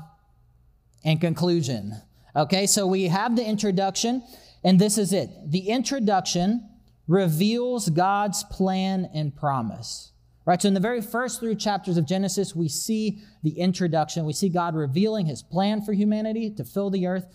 and 1.05 1.20
conclusion. 1.20 1.94
Okay, 2.37 2.66
so 2.66 2.87
we 2.87 3.05
have 3.05 3.37
the 3.37 3.44
introduction, 3.44 4.23
and 4.64 4.81
this 4.81 4.99
is 4.99 5.12
it. 5.12 5.31
The 5.47 5.68
introduction 5.68 6.68
reveals 7.07 7.88
God's 7.90 8.44
plan 8.44 9.09
and 9.14 9.35
promise. 9.35 10.12
Right? 10.47 10.61
So 10.61 10.68
in 10.68 10.75
the 10.75 10.81
very 10.81 11.01
first 11.01 11.40
three 11.40 11.55
chapters 11.55 11.97
of 11.97 12.07
Genesis, 12.07 12.55
we 12.55 12.68
see 12.68 13.20
the 13.42 13.59
introduction. 13.59 14.27
We 14.27 14.35
see 14.35 14.49
God 14.51 14.75
revealing 14.75 15.27
his 15.27 15.42
plan 15.42 15.81
for 15.81 15.92
humanity 15.92 16.51
to 16.51 16.64
fill 16.64 16.90
the 16.90 17.07
earth 17.07 17.27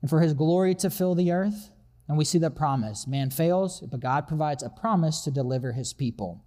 and 0.00 0.08
for 0.08 0.20
his 0.20 0.32
glory 0.32 0.74
to 0.76 0.90
fill 0.90 1.14
the 1.14 1.32
earth. 1.32 1.70
And 2.08 2.16
we 2.16 2.24
see 2.24 2.38
the 2.38 2.50
promise. 2.50 3.06
Man 3.06 3.30
fails, 3.30 3.80
but 3.80 4.00
God 4.00 4.26
provides 4.26 4.62
a 4.62 4.68
promise 4.68 5.22
to 5.22 5.30
deliver 5.30 5.72
his 5.72 5.92
people. 5.92 6.44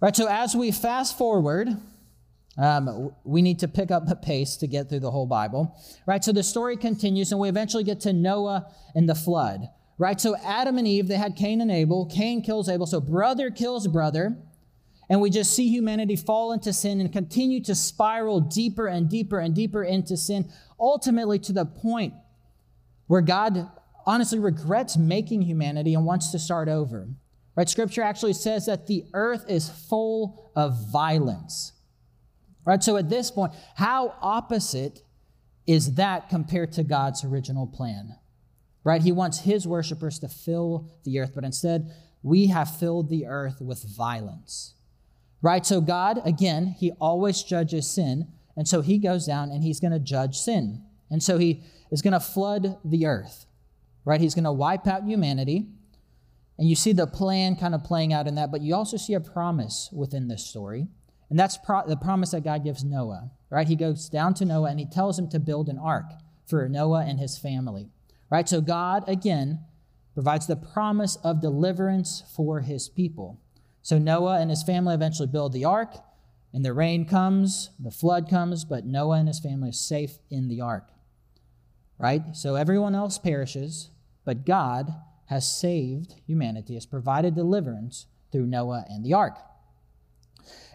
Right? 0.00 0.14
So 0.14 0.28
as 0.28 0.54
we 0.54 0.70
fast 0.70 1.18
forward, 1.18 1.68
um, 2.56 3.12
we 3.24 3.42
need 3.42 3.60
to 3.60 3.68
pick 3.68 3.90
up 3.90 4.06
the 4.06 4.16
pace 4.16 4.56
to 4.56 4.66
get 4.66 4.88
through 4.88 5.00
the 5.00 5.10
whole 5.10 5.26
Bible. 5.26 5.76
Right? 6.06 6.22
So 6.22 6.32
the 6.32 6.42
story 6.42 6.76
continues, 6.76 7.32
and 7.32 7.40
we 7.40 7.48
eventually 7.48 7.84
get 7.84 8.00
to 8.00 8.12
Noah 8.12 8.72
and 8.94 9.08
the 9.08 9.14
flood 9.14 9.68
right? 9.98 10.20
So 10.20 10.36
Adam 10.36 10.78
and 10.78 10.88
Eve, 10.88 11.08
they 11.08 11.16
had 11.16 11.36
Cain 11.36 11.60
and 11.60 11.70
Abel. 11.70 12.06
Cain 12.06 12.40
kills 12.40 12.68
Abel. 12.68 12.86
So 12.86 13.00
brother 13.00 13.50
kills 13.50 13.86
brother. 13.86 14.36
And 15.10 15.20
we 15.20 15.30
just 15.30 15.54
see 15.54 15.68
humanity 15.68 16.16
fall 16.16 16.52
into 16.52 16.72
sin 16.72 17.00
and 17.00 17.12
continue 17.12 17.62
to 17.64 17.74
spiral 17.74 18.40
deeper 18.40 18.86
and 18.86 19.08
deeper 19.08 19.38
and 19.38 19.54
deeper 19.54 19.82
into 19.82 20.16
sin, 20.16 20.50
ultimately 20.78 21.38
to 21.40 21.52
the 21.52 21.64
point 21.64 22.14
where 23.06 23.22
God 23.22 23.70
honestly 24.06 24.38
regrets 24.38 24.96
making 24.96 25.42
humanity 25.42 25.94
and 25.94 26.04
wants 26.04 26.30
to 26.32 26.38
start 26.38 26.68
over. 26.68 27.08
Right? 27.58 27.68
Scripture 27.68 28.02
actually 28.02 28.32
says 28.32 28.66
that 28.66 28.86
the 28.86 29.04
earth 29.12 29.44
is 29.48 29.68
full 29.68 30.50
of 30.56 30.90
violence. 30.90 31.72
Right? 32.64 32.82
So 32.82 32.96
at 32.96 33.10
this 33.10 33.30
point, 33.30 33.52
how 33.74 34.14
opposite 34.22 35.02
is 35.66 35.94
that 35.94 36.30
compared 36.30 36.72
to 36.72 36.84
God's 36.84 37.24
original 37.24 37.66
plan? 37.66 38.14
right? 38.88 39.02
He 39.02 39.12
wants 39.12 39.40
his 39.40 39.66
worshipers 39.66 40.18
to 40.20 40.28
fill 40.28 40.88
the 41.04 41.18
earth, 41.20 41.32
but 41.34 41.44
instead, 41.44 41.92
we 42.22 42.46
have 42.46 42.78
filled 42.78 43.10
the 43.10 43.26
earth 43.26 43.60
with 43.60 43.84
violence, 43.84 44.72
right? 45.42 45.66
So, 45.66 45.82
God, 45.82 46.22
again, 46.24 46.74
he 46.78 46.92
always 46.92 47.42
judges 47.42 47.86
sin, 47.86 48.28
and 48.56 48.66
so 48.66 48.80
he 48.80 48.96
goes 48.96 49.26
down 49.26 49.50
and 49.50 49.62
he's 49.62 49.78
going 49.78 49.92
to 49.92 49.98
judge 49.98 50.38
sin. 50.38 50.82
And 51.10 51.22
so 51.22 51.36
he 51.36 51.62
is 51.90 52.00
going 52.00 52.14
to 52.14 52.20
flood 52.20 52.78
the 52.82 53.04
earth, 53.04 53.44
right? 54.06 54.22
He's 54.22 54.34
going 54.34 54.44
to 54.44 54.52
wipe 54.52 54.86
out 54.86 55.04
humanity. 55.04 55.66
And 56.58 56.68
you 56.68 56.74
see 56.74 56.92
the 56.92 57.06
plan 57.06 57.54
kind 57.54 57.74
of 57.74 57.84
playing 57.84 58.12
out 58.12 58.26
in 58.26 58.34
that, 58.34 58.50
but 58.50 58.62
you 58.62 58.74
also 58.74 58.96
see 58.96 59.14
a 59.14 59.20
promise 59.20 59.90
within 59.92 60.26
this 60.26 60.44
story. 60.44 60.88
And 61.30 61.38
that's 61.38 61.56
pro- 61.56 61.86
the 61.86 61.96
promise 61.96 62.32
that 62.32 62.42
God 62.42 62.64
gives 62.64 62.82
Noah, 62.82 63.30
right? 63.48 63.68
He 63.68 63.76
goes 63.76 64.08
down 64.08 64.34
to 64.34 64.44
Noah 64.44 64.70
and 64.70 64.80
he 64.80 64.86
tells 64.86 65.18
him 65.18 65.28
to 65.30 65.38
build 65.38 65.68
an 65.68 65.78
ark 65.78 66.06
for 66.46 66.68
Noah 66.68 67.04
and 67.04 67.20
his 67.20 67.38
family. 67.38 67.90
Right? 68.30 68.48
So 68.48 68.60
God, 68.60 69.08
again, 69.08 69.60
provides 70.14 70.46
the 70.46 70.56
promise 70.56 71.16
of 71.22 71.40
deliverance 71.40 72.24
for 72.34 72.60
his 72.60 72.88
people. 72.88 73.40
So 73.82 73.98
Noah 73.98 74.40
and 74.40 74.50
his 74.50 74.62
family 74.62 74.94
eventually 74.94 75.28
build 75.28 75.52
the 75.52 75.64
ark, 75.64 75.94
and 76.52 76.64
the 76.64 76.72
rain 76.72 77.04
comes, 77.04 77.70
the 77.78 77.90
flood 77.90 78.28
comes, 78.28 78.64
but 78.64 78.84
Noah 78.84 79.18
and 79.18 79.28
his 79.28 79.38
family 79.38 79.68
are 79.68 79.72
safe 79.72 80.18
in 80.30 80.48
the 80.48 80.60
ark. 80.60 80.88
Right? 81.98 82.22
So 82.32 82.54
everyone 82.54 82.94
else 82.94 83.18
perishes, 83.18 83.90
but 84.24 84.44
God 84.44 84.92
has 85.28 85.50
saved 85.50 86.14
humanity, 86.26 86.74
has 86.74 86.86
provided 86.86 87.34
deliverance 87.34 88.06
through 88.32 88.46
Noah 88.46 88.84
and 88.88 89.04
the 89.04 89.14
ark. 89.14 89.38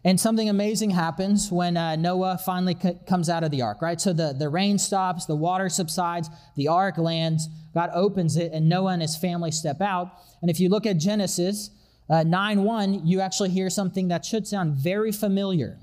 And 0.05 0.19
something 0.19 0.49
amazing 0.49 0.89
happens 0.89 1.51
when 1.51 1.77
uh, 1.77 1.95
Noah 1.95 2.37
finally 2.37 2.75
c- 2.79 2.97
comes 3.07 3.29
out 3.29 3.43
of 3.43 3.51
the 3.51 3.61
ark, 3.61 3.81
right? 3.81 3.99
So 3.99 4.11
the, 4.11 4.35
the 4.37 4.49
rain 4.49 4.77
stops, 4.77 5.25
the 5.25 5.35
water 5.35 5.69
subsides, 5.69 6.29
the 6.55 6.67
ark 6.67 6.97
lands, 6.97 7.47
God 7.73 7.89
opens 7.93 8.35
it, 8.35 8.51
and 8.51 8.67
Noah 8.67 8.93
and 8.93 9.01
his 9.01 9.15
family 9.15 9.49
step 9.51 9.81
out. 9.81 10.11
And 10.41 10.51
if 10.51 10.59
you 10.59 10.69
look 10.69 10.85
at 10.85 10.97
Genesis 10.97 11.69
uh, 12.09 12.23
9 12.23 12.63
1, 12.63 13.07
you 13.07 13.21
actually 13.21 13.49
hear 13.49 13.69
something 13.69 14.09
that 14.09 14.25
should 14.25 14.45
sound 14.45 14.75
very 14.75 15.11
familiar, 15.11 15.79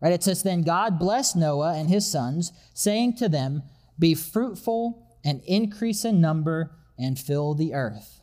right? 0.00 0.12
It 0.12 0.22
says, 0.22 0.42
Then 0.42 0.62
God 0.62 0.98
blessed 0.98 1.34
Noah 1.34 1.74
and 1.74 1.88
his 1.88 2.06
sons, 2.06 2.52
saying 2.74 3.16
to 3.16 3.30
them, 3.30 3.62
Be 3.98 4.14
fruitful 4.14 5.08
and 5.24 5.40
increase 5.46 6.04
in 6.04 6.20
number 6.20 6.70
and 6.98 7.18
fill 7.18 7.54
the 7.54 7.74
earth. 7.74 8.20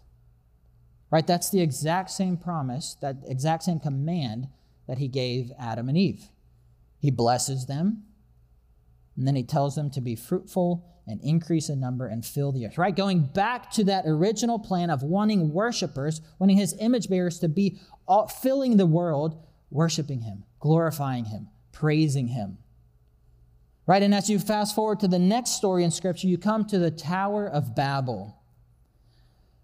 Right? 1.10 1.27
That's 1.27 1.49
the 1.49 1.62
exact 1.62 2.10
same 2.12 2.38
promise, 2.38 2.95
that 3.01 3.17
exact 3.27 3.63
same 3.63 3.79
command 3.79 4.47
that 4.88 4.97
he 4.97 5.07
gave 5.07 5.51
Adam 5.60 5.89
and 5.89 5.97
Eve. 5.97 6.29
He 6.99 7.12
blesses 7.12 7.65
them, 7.65 8.03
and 9.17 9.27
then 9.27 9.36
he 9.36 9.43
tells 9.43 9.75
them 9.75 9.89
to 9.91 10.01
be 10.01 10.15
fruitful 10.15 10.88
and 11.07 11.19
increase 11.21 11.67
in 11.67 11.79
number 11.79 12.07
and 12.07 12.25
fill 12.25 12.51
the 12.51 12.65
earth. 12.65 12.77
Right? 12.77 12.95
Going 12.95 13.25
back 13.25 13.71
to 13.71 13.84
that 13.86 14.05
original 14.05 14.60
plan 14.60 14.89
of 14.89 15.03
wanting 15.03 15.51
worshipers, 15.51 16.21
wanting 16.39 16.57
his 16.57 16.75
image 16.79 17.10
bearers 17.10 17.39
to 17.39 17.49
be 17.49 17.79
all, 18.07 18.27
filling 18.27 18.77
the 18.77 18.86
world, 18.86 19.43
worshiping 19.69 20.21
him, 20.21 20.43
glorifying 20.60 21.25
him, 21.25 21.49
praising 21.71 22.27
him. 22.27 22.57
Right? 23.88 24.03
And 24.03 24.13
as 24.13 24.29
you 24.29 24.39
fast 24.39 24.75
forward 24.75 24.99
to 25.01 25.07
the 25.07 25.19
next 25.19 25.51
story 25.51 25.84
in 25.84 25.91
Scripture, 25.91 26.27
you 26.27 26.38
come 26.38 26.65
to 26.65 26.79
the 26.79 26.91
Tower 26.91 27.47
of 27.47 27.75
Babel. 27.75 28.38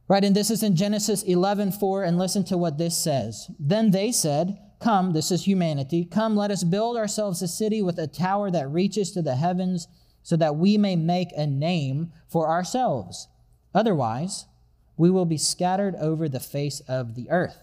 Right? 0.08 0.24
And 0.24 0.36
this 0.36 0.50
is 0.50 0.64
in 0.64 0.76
Genesis 0.76 1.24
11 1.24 1.74
4, 1.74 2.04
and 2.04 2.18
listen 2.18 2.44
to 2.46 2.58
what 2.58 2.78
this 2.78 2.98
says. 2.98 3.50
Then 3.60 3.92
they 3.92 4.12
said, 4.12 4.58
Come, 4.80 5.14
this 5.14 5.32
is 5.32 5.46
humanity, 5.46 6.06
come, 6.06 6.36
let 6.36 6.52
us 6.52 6.64
build 6.64 6.98
ourselves 6.98 7.42
a 7.42 7.48
city 7.48 7.82
with 7.82 7.98
a 7.98 8.08
tower 8.08 8.52
that 8.52 8.70
reaches 8.70 9.12
to 9.12 9.22
the 9.22 9.36
heavens, 9.36 9.88
so 10.22 10.36
that 10.38 10.56
we 10.56 10.78
may 10.78 10.96
make 10.96 11.30
a 11.36 11.48
name 11.48 12.12
for 12.28 12.48
ourselves. 12.48 13.28
Otherwise, 13.74 14.46
we 14.98 15.10
will 15.10 15.26
be 15.26 15.38
scattered 15.38 15.96
over 15.96 16.28
the 16.28 16.40
face 16.40 16.80
of 16.82 17.16
the 17.16 17.30
earth. 17.30 17.58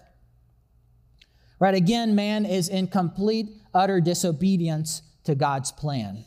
Right? 1.58 1.74
Again, 1.74 2.14
man 2.14 2.46
is 2.46 2.68
in 2.68 2.88
complete, 2.88 3.48
utter 3.72 4.00
disobedience 4.00 5.02
to 5.24 5.34
God's 5.34 5.72
plan. 5.72 6.24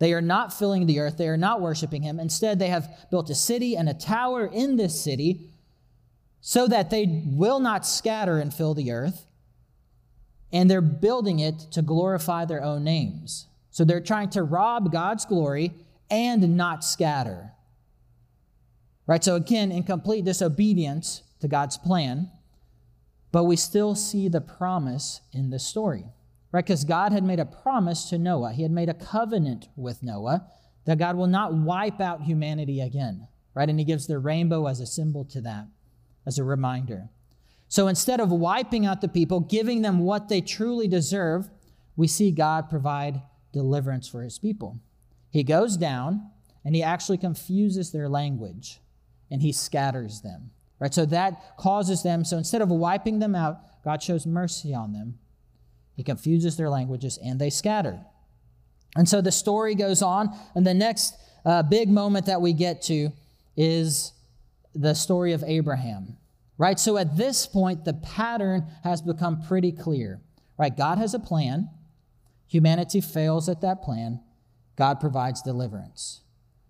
They 0.00 0.14
are 0.14 0.22
not 0.22 0.52
filling 0.52 0.86
the 0.86 0.98
earth, 0.98 1.18
they 1.18 1.28
are 1.28 1.36
not 1.36 1.60
worshiping 1.60 2.02
him. 2.02 2.18
Instead, 2.18 2.58
they 2.58 2.68
have 2.68 3.06
built 3.10 3.28
a 3.28 3.34
city 3.34 3.76
and 3.76 3.88
a 3.88 3.94
tower 3.94 4.46
in 4.46 4.76
this 4.76 4.98
city 4.98 5.50
so 6.40 6.66
that 6.66 6.88
they 6.88 7.22
will 7.26 7.60
not 7.60 7.86
scatter 7.86 8.38
and 8.38 8.52
fill 8.52 8.72
the 8.72 8.90
earth. 8.90 9.26
And 10.52 10.70
they're 10.70 10.80
building 10.80 11.38
it 11.38 11.58
to 11.72 11.82
glorify 11.82 12.46
their 12.46 12.62
own 12.62 12.82
names. 12.82 13.46
So 13.70 13.84
they're 13.84 14.00
trying 14.00 14.30
to 14.30 14.42
rob 14.42 14.90
God's 14.90 15.26
glory 15.26 15.74
and 16.10 16.56
not 16.56 16.82
scatter. 16.82 17.52
Right? 19.06 19.22
So 19.22 19.36
again, 19.36 19.70
in 19.70 19.82
complete 19.82 20.24
disobedience 20.24 21.22
to 21.40 21.46
God's 21.46 21.76
plan, 21.76 22.30
but 23.32 23.44
we 23.44 23.54
still 23.54 23.94
see 23.94 24.28
the 24.28 24.40
promise 24.40 25.20
in 25.32 25.50
this 25.50 25.64
story 25.64 26.06
right? 26.52 26.64
Because 26.64 26.84
God 26.84 27.12
had 27.12 27.24
made 27.24 27.40
a 27.40 27.44
promise 27.44 28.08
to 28.10 28.18
Noah. 28.18 28.52
He 28.52 28.62
had 28.62 28.72
made 28.72 28.88
a 28.88 28.94
covenant 28.94 29.68
with 29.76 30.02
Noah 30.02 30.46
that 30.84 30.98
God 30.98 31.16
will 31.16 31.26
not 31.26 31.54
wipe 31.54 32.00
out 32.00 32.22
humanity 32.22 32.80
again, 32.80 33.28
right? 33.54 33.68
And 33.68 33.78
he 33.78 33.84
gives 33.84 34.06
the 34.06 34.18
rainbow 34.18 34.66
as 34.66 34.80
a 34.80 34.86
symbol 34.86 35.24
to 35.26 35.40
that, 35.42 35.66
as 36.26 36.38
a 36.38 36.44
reminder. 36.44 37.08
So 37.68 37.86
instead 37.86 38.18
of 38.20 38.32
wiping 38.32 38.86
out 38.86 39.00
the 39.00 39.08
people, 39.08 39.40
giving 39.40 39.82
them 39.82 40.00
what 40.00 40.28
they 40.28 40.40
truly 40.40 40.88
deserve, 40.88 41.50
we 41.96 42.08
see 42.08 42.32
God 42.32 42.68
provide 42.68 43.22
deliverance 43.52 44.08
for 44.08 44.22
his 44.22 44.38
people. 44.38 44.80
He 45.30 45.44
goes 45.44 45.76
down 45.76 46.30
and 46.64 46.74
he 46.74 46.82
actually 46.82 47.18
confuses 47.18 47.92
their 47.92 48.08
language 48.08 48.80
and 49.30 49.42
he 49.42 49.52
scatters 49.52 50.22
them. 50.22 50.50
Right? 50.80 50.92
So 50.92 51.04
that 51.06 51.56
causes 51.58 52.02
them, 52.02 52.24
so 52.24 52.38
instead 52.38 52.62
of 52.62 52.70
wiping 52.70 53.18
them 53.18 53.34
out, 53.34 53.58
God 53.84 54.02
shows 54.02 54.26
mercy 54.26 54.74
on 54.74 54.92
them 54.92 55.18
he 56.00 56.04
confuses 56.04 56.56
their 56.56 56.70
languages 56.70 57.18
and 57.22 57.38
they 57.38 57.50
scatter. 57.50 58.00
And 58.96 59.06
so 59.06 59.20
the 59.20 59.30
story 59.30 59.74
goes 59.74 60.00
on, 60.00 60.34
and 60.54 60.66
the 60.66 60.72
next 60.72 61.14
uh, 61.44 61.62
big 61.62 61.90
moment 61.90 62.24
that 62.24 62.40
we 62.40 62.54
get 62.54 62.80
to 62.84 63.10
is 63.54 64.14
the 64.74 64.94
story 64.94 65.34
of 65.34 65.44
Abraham. 65.46 66.16
Right? 66.56 66.80
So 66.80 66.96
at 66.96 67.18
this 67.18 67.46
point, 67.46 67.84
the 67.84 67.92
pattern 67.92 68.64
has 68.82 69.02
become 69.02 69.42
pretty 69.42 69.72
clear. 69.72 70.22
Right? 70.58 70.74
God 70.74 70.96
has 70.96 71.12
a 71.12 71.18
plan. 71.18 71.68
Humanity 72.48 73.02
fails 73.02 73.50
at 73.50 73.60
that 73.60 73.82
plan. 73.82 74.20
God 74.76 75.00
provides 75.00 75.42
deliverance. 75.42 76.22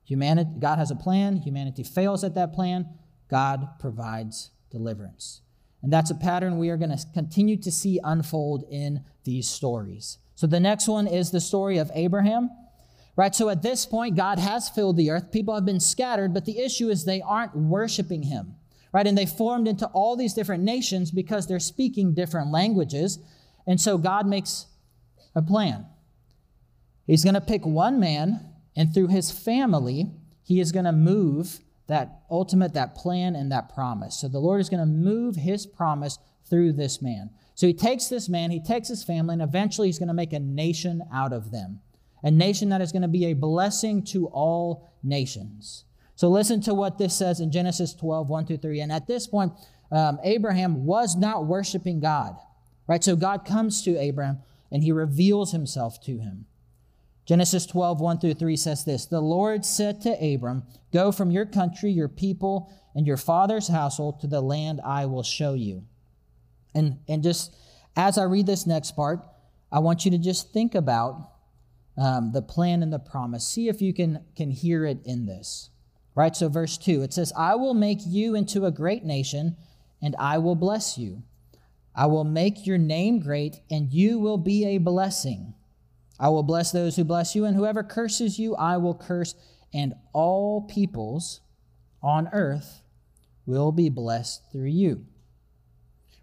Humanity, 0.03 0.51
God 0.59 0.79
has 0.81 0.91
a 0.91 0.97
plan. 0.97 1.37
Humanity 1.37 1.85
fails 1.85 2.25
at 2.25 2.35
that 2.35 2.53
plan. 2.53 2.89
God 3.29 3.79
provides 3.79 4.51
deliverance. 4.73 5.41
And 5.83 5.93
that's 5.93 6.11
a 6.11 6.15
pattern 6.15 6.59
we 6.59 6.69
are 6.69 6.77
going 6.77 6.97
to 6.97 7.07
continue 7.15 7.57
to 7.59 7.71
see 7.71 8.01
unfold 8.05 8.65
in 8.71 9.03
these 9.25 9.49
stories. 9.49 10.19
So 10.35 10.47
the 10.47 10.61
next 10.61 10.89
one 10.89 11.07
is 11.07 11.31
the 11.31 11.41
story 11.41 11.79
of 11.79 11.91
Abraham. 11.95 12.51
Right? 13.17 13.35
So 13.35 13.49
at 13.51 13.63
this 13.63 13.85
point, 13.85 14.17
God 14.17 14.39
has 14.39 14.69
filled 14.69 14.97
the 14.97 15.11
earth. 15.11 15.33
People 15.33 15.55
have 15.55 15.67
been 15.67 15.81
scattered, 15.81 16.33
but 16.33 16.47
the 16.47 16.59
issue 16.59 16.89
is 16.89 17.05
they 17.05 17.21
aren't 17.21 17.55
worshiping 17.55 18.23
him. 18.23 18.55
Right? 18.93 19.07
And 19.07 19.17
they 19.17 19.27
formed 19.27 19.69
into 19.69 19.87
all 19.89 20.17
these 20.17 20.33
different 20.33 20.65
nations 20.65 21.11
because 21.11 21.47
they're 21.47 21.61
speaking 21.61 22.15
different 22.15 22.51
languages. 22.51 23.19
And 23.67 23.81
so 23.81 23.99
God 23.99 24.27
makes 24.27 24.67
a 25.35 25.43
plan. 25.43 25.87
He's 27.07 27.25
going 27.25 27.35
to 27.35 27.41
pick 27.41 27.67
one 27.67 28.01
man, 28.01 28.41
and 28.77 28.95
through 28.95 29.09
his 29.09 29.31
family, 29.31 30.11
he 30.43 30.61
is 30.61 30.73
going 30.73 30.85
to 30.85 30.93
move 30.93 31.61
that 31.91 32.23
ultimate, 32.31 32.75
that 32.75 32.95
plan, 32.95 33.37
and 33.37 33.53
that 33.53 33.73
promise. 33.75 34.17
So 34.17 34.29
the 34.29 34.39
Lord 34.39 34.61
is 34.61 34.69
going 34.69 34.81
to 34.81 34.87
move 34.87 35.37
his 35.37 35.67
promise 35.67 36.19
through 36.49 36.73
this 36.73 37.03
man. 37.03 37.31
So 37.55 37.67
he 37.67 37.75
takes 37.75 38.09
this 38.09 38.29
man, 38.29 38.51
he 38.51 38.61
takes 38.61 38.89
his 38.89 39.05
family, 39.05 39.35
and 39.35 39.43
eventually 39.43 39.89
he's 39.89 39.99
going 39.99 40.09
to 40.09 40.15
make 40.15 40.33
a 40.33 40.39
nation 40.39 41.03
out 41.13 41.33
of 41.33 41.51
them. 41.51 41.81
A 42.23 42.31
nation 42.31 42.69
that 42.71 42.81
is 42.81 42.93
going 42.93 43.03
to 43.03 43.09
be 43.09 43.27
a 43.27 43.35
blessing 43.35 44.03
to 44.05 44.27
all 44.29 44.89
nations. 45.03 45.85
So 46.17 46.29
listen 46.29 46.61
to 46.63 46.75
what 46.75 46.99
this 46.99 47.17
says 47.17 47.41
in 47.41 47.51
Genesis 47.51 47.95
12, 47.95 48.29
1 48.29 48.47
through 48.47 48.59
3. 48.59 48.81
And 48.81 48.93
at 48.93 49.07
this 49.07 49.27
point, 49.27 49.53
um, 49.91 50.19
Abraham 50.23 50.85
was 50.85 51.17
not 51.17 51.47
worshiping 51.47 51.99
God, 51.99 52.37
right? 52.87 53.03
So 53.03 53.17
God 53.17 53.45
comes 53.45 53.83
to 53.85 53.99
Abraham 53.99 54.41
and 54.71 54.83
he 54.85 54.93
reveals 54.93 55.53
himself 55.53 56.01
to 56.03 56.19
him. 56.19 56.47
Genesis 57.31 57.65
12, 57.65 58.01
1 58.01 58.19
through 58.19 58.35
3 58.35 58.57
says 58.57 58.85
this 58.85 59.07
The 59.07 59.21
Lord 59.21 59.65
said 59.65 60.01
to 60.01 60.35
Abram, 60.35 60.65
Go 60.93 61.13
from 61.13 61.31
your 61.31 61.47
country, 61.47 61.93
your 61.93 62.09
people, 62.09 62.69
and 62.93 63.07
your 63.07 63.17
father's 63.17 63.69
household 63.69 64.19
to 64.19 64.27
the 64.27 64.41
land 64.41 64.81
I 64.85 65.07
will 65.07 65.23
show 65.23 65.55
you. 65.55 65.85
And, 66.75 66.99
and 67.09 67.23
just 67.23 67.55
as 67.95 68.19
I 68.19 68.25
read 68.25 68.47
this 68.47 68.67
next 68.67 68.97
part, 68.97 69.21
I 69.71 69.79
want 69.79 70.05
you 70.05 70.11
to 70.11 70.19
just 70.19 70.53
think 70.53 70.75
about 70.75 71.31
um, 71.97 72.33
the 72.33 72.43
plan 72.43 72.83
and 72.83 72.93
the 72.93 72.99
promise. 72.99 73.47
See 73.47 73.69
if 73.69 73.81
you 73.81 73.95
can, 73.95 74.25
can 74.35 74.51
hear 74.51 74.85
it 74.85 74.99
in 75.05 75.27
this. 75.27 75.71
Right? 76.17 76.35
So, 76.35 76.49
verse 76.49 76.77
2, 76.79 77.03
it 77.03 77.13
says, 77.13 77.33
I 77.39 77.55
will 77.55 77.75
make 77.75 78.01
you 78.05 78.35
into 78.35 78.67
a 78.67 78.73
great 78.73 79.05
nation, 79.05 79.57
and 80.03 80.17
I 80.19 80.39
will 80.39 80.57
bless 80.57 80.99
you. 80.99 81.23
I 81.95 82.07
will 82.07 82.25
make 82.25 82.67
your 82.67 82.79
name 82.79 83.21
great, 83.21 83.61
and 83.71 83.93
you 83.93 84.19
will 84.19 84.37
be 84.37 84.65
a 84.65 84.79
blessing. 84.79 85.55
I 86.21 86.29
will 86.29 86.43
bless 86.43 86.71
those 86.71 86.97
who 86.97 87.05
bless 87.05 87.35
you, 87.35 87.47
and 87.47 87.57
whoever 87.57 87.83
curses 87.83 88.39
you, 88.39 88.55
I 88.55 88.77
will 88.77 88.95
curse, 88.95 89.35
and 89.73 89.95
all 90.13 90.61
peoples 90.61 91.41
on 92.03 92.29
earth 92.35 92.83
will 93.47 93.73
be 93.73 93.89
blessed 93.89 94.43
through 94.53 94.69
you. 94.69 95.07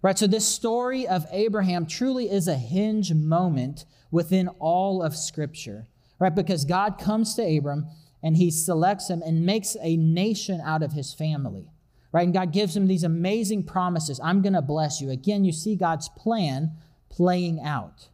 Right, 0.04 0.18
so 0.18 0.28
this 0.28 0.48
story 0.48 1.08
of 1.08 1.26
Abraham 1.32 1.88
truly 1.88 2.30
is 2.30 2.48
a 2.48 2.56
hinge 2.56 3.12
moment 3.12 3.86
within 4.12 4.48
all 4.60 5.02
of 5.02 5.16
Scripture, 5.16 5.88
right? 6.20 6.34
Because 6.34 6.64
God 6.64 7.00
comes 7.00 7.34
to 7.34 7.58
Abram 7.58 7.88
and 8.22 8.38
he 8.38 8.52
selects 8.52 9.10
him 9.10 9.24
and 9.26 9.46
makes 9.46 9.76
a 9.82 9.98
nation 9.98 10.62
out 10.62 10.84
of 10.84 10.94
his 10.94 11.14
family, 11.14 11.72
right? 12.12 12.24
And 12.24 12.34
God 12.34 12.54
gives 12.54 12.78
him 12.78 12.86
these 12.86 13.04
amazing 13.04 13.64
promises 13.64 14.20
I'm 14.24 14.44
going 14.44 14.54
to 14.54 14.62
bless 14.62 15.02
you. 15.02 15.10
Again, 15.10 15.44
you 15.44 15.52
see 15.52 15.76
God's 15.76 16.10
plan 16.10 16.74
playing 17.10 17.60
out 17.62 18.10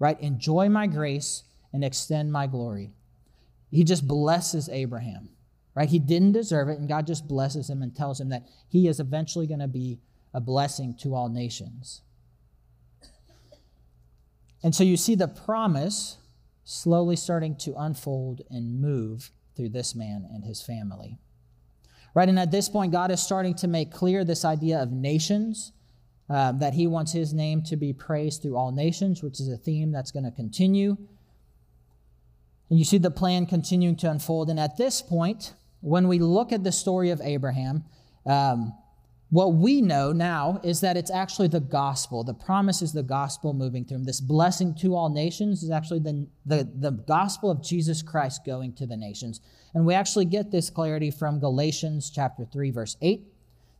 right? 0.00 0.20
Enjoy 0.20 0.68
my 0.68 0.88
grace 0.88 1.44
and 1.72 1.84
extend 1.84 2.32
my 2.32 2.48
glory. 2.48 2.90
He 3.70 3.84
just 3.84 4.08
blesses 4.08 4.68
Abraham, 4.68 5.28
right? 5.76 5.88
He 5.88 6.00
didn't 6.00 6.32
deserve 6.32 6.68
it, 6.68 6.80
and 6.80 6.88
God 6.88 7.06
just 7.06 7.28
blesses 7.28 7.70
him 7.70 7.82
and 7.82 7.94
tells 7.94 8.20
him 8.20 8.30
that 8.30 8.48
he 8.68 8.88
is 8.88 8.98
eventually 8.98 9.46
going 9.46 9.60
to 9.60 9.68
be 9.68 10.00
a 10.34 10.40
blessing 10.40 10.96
to 11.02 11.14
all 11.14 11.28
nations. 11.28 12.02
And 14.62 14.74
so 14.74 14.82
you 14.82 14.96
see 14.96 15.14
the 15.14 15.28
promise 15.28 16.18
slowly 16.64 17.16
starting 17.16 17.56
to 17.56 17.74
unfold 17.76 18.42
and 18.50 18.80
move 18.80 19.30
through 19.56 19.70
this 19.70 19.94
man 19.94 20.28
and 20.32 20.44
his 20.44 20.62
family. 20.62 21.18
Right? 22.14 22.28
And 22.28 22.38
at 22.38 22.50
this 22.50 22.68
point, 22.68 22.92
God 22.92 23.10
is 23.10 23.22
starting 23.22 23.54
to 23.56 23.68
make 23.68 23.92
clear 23.92 24.24
this 24.24 24.44
idea 24.44 24.82
of 24.82 24.90
nations 24.90 25.72
uh, 26.30 26.52
that 26.52 26.74
he 26.74 26.86
wants 26.86 27.12
his 27.12 27.34
name 27.34 27.60
to 27.60 27.76
be 27.76 27.92
praised 27.92 28.40
through 28.40 28.56
all 28.56 28.70
nations, 28.70 29.20
which 29.20 29.40
is 29.40 29.48
a 29.48 29.56
theme 29.56 29.90
that's 29.90 30.12
going 30.12 30.24
to 30.24 30.30
continue. 30.30 30.96
And 32.70 32.78
you 32.78 32.84
see 32.84 32.98
the 32.98 33.10
plan 33.10 33.46
continuing 33.46 33.96
to 33.96 34.10
unfold. 34.10 34.48
And 34.48 34.60
at 34.60 34.76
this 34.76 35.02
point, 35.02 35.54
when 35.80 36.06
we 36.06 36.20
look 36.20 36.52
at 36.52 36.62
the 36.62 36.70
story 36.70 37.10
of 37.10 37.20
Abraham, 37.20 37.82
um, 38.26 38.72
what 39.30 39.54
we 39.54 39.82
know 39.82 40.12
now 40.12 40.60
is 40.62 40.80
that 40.82 40.96
it's 40.96 41.10
actually 41.10 41.48
the 41.48 41.60
gospel. 41.60 42.22
The 42.22 42.34
promise 42.34 42.80
is 42.80 42.92
the 42.92 43.02
gospel 43.02 43.52
moving 43.52 43.84
through 43.84 43.98
him. 43.98 44.04
This 44.04 44.20
blessing 44.20 44.74
to 44.82 44.94
all 44.94 45.08
nations 45.08 45.64
is 45.64 45.70
actually 45.70 46.00
the, 46.00 46.28
the, 46.46 46.68
the 46.76 46.90
gospel 46.92 47.50
of 47.50 47.60
Jesus 47.62 48.02
Christ 48.02 48.44
going 48.46 48.74
to 48.74 48.86
the 48.86 48.96
nations. 48.96 49.40
And 49.74 49.84
we 49.84 49.94
actually 49.94 50.26
get 50.26 50.52
this 50.52 50.70
clarity 50.70 51.10
from 51.10 51.40
Galatians 51.40 52.08
chapter 52.08 52.44
3, 52.44 52.70
verse 52.70 52.96
8. 53.02 53.22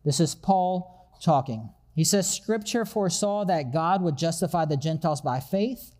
This 0.04 0.18
is 0.18 0.34
Paul 0.34 1.12
talking. 1.22 1.70
He 1.94 2.04
says, 2.04 2.32
Scripture 2.32 2.84
foresaw 2.84 3.44
that 3.44 3.72
God 3.72 4.02
would 4.02 4.16
justify 4.16 4.64
the 4.64 4.76
Gentiles 4.76 5.20
by 5.20 5.40
faith 5.40 5.92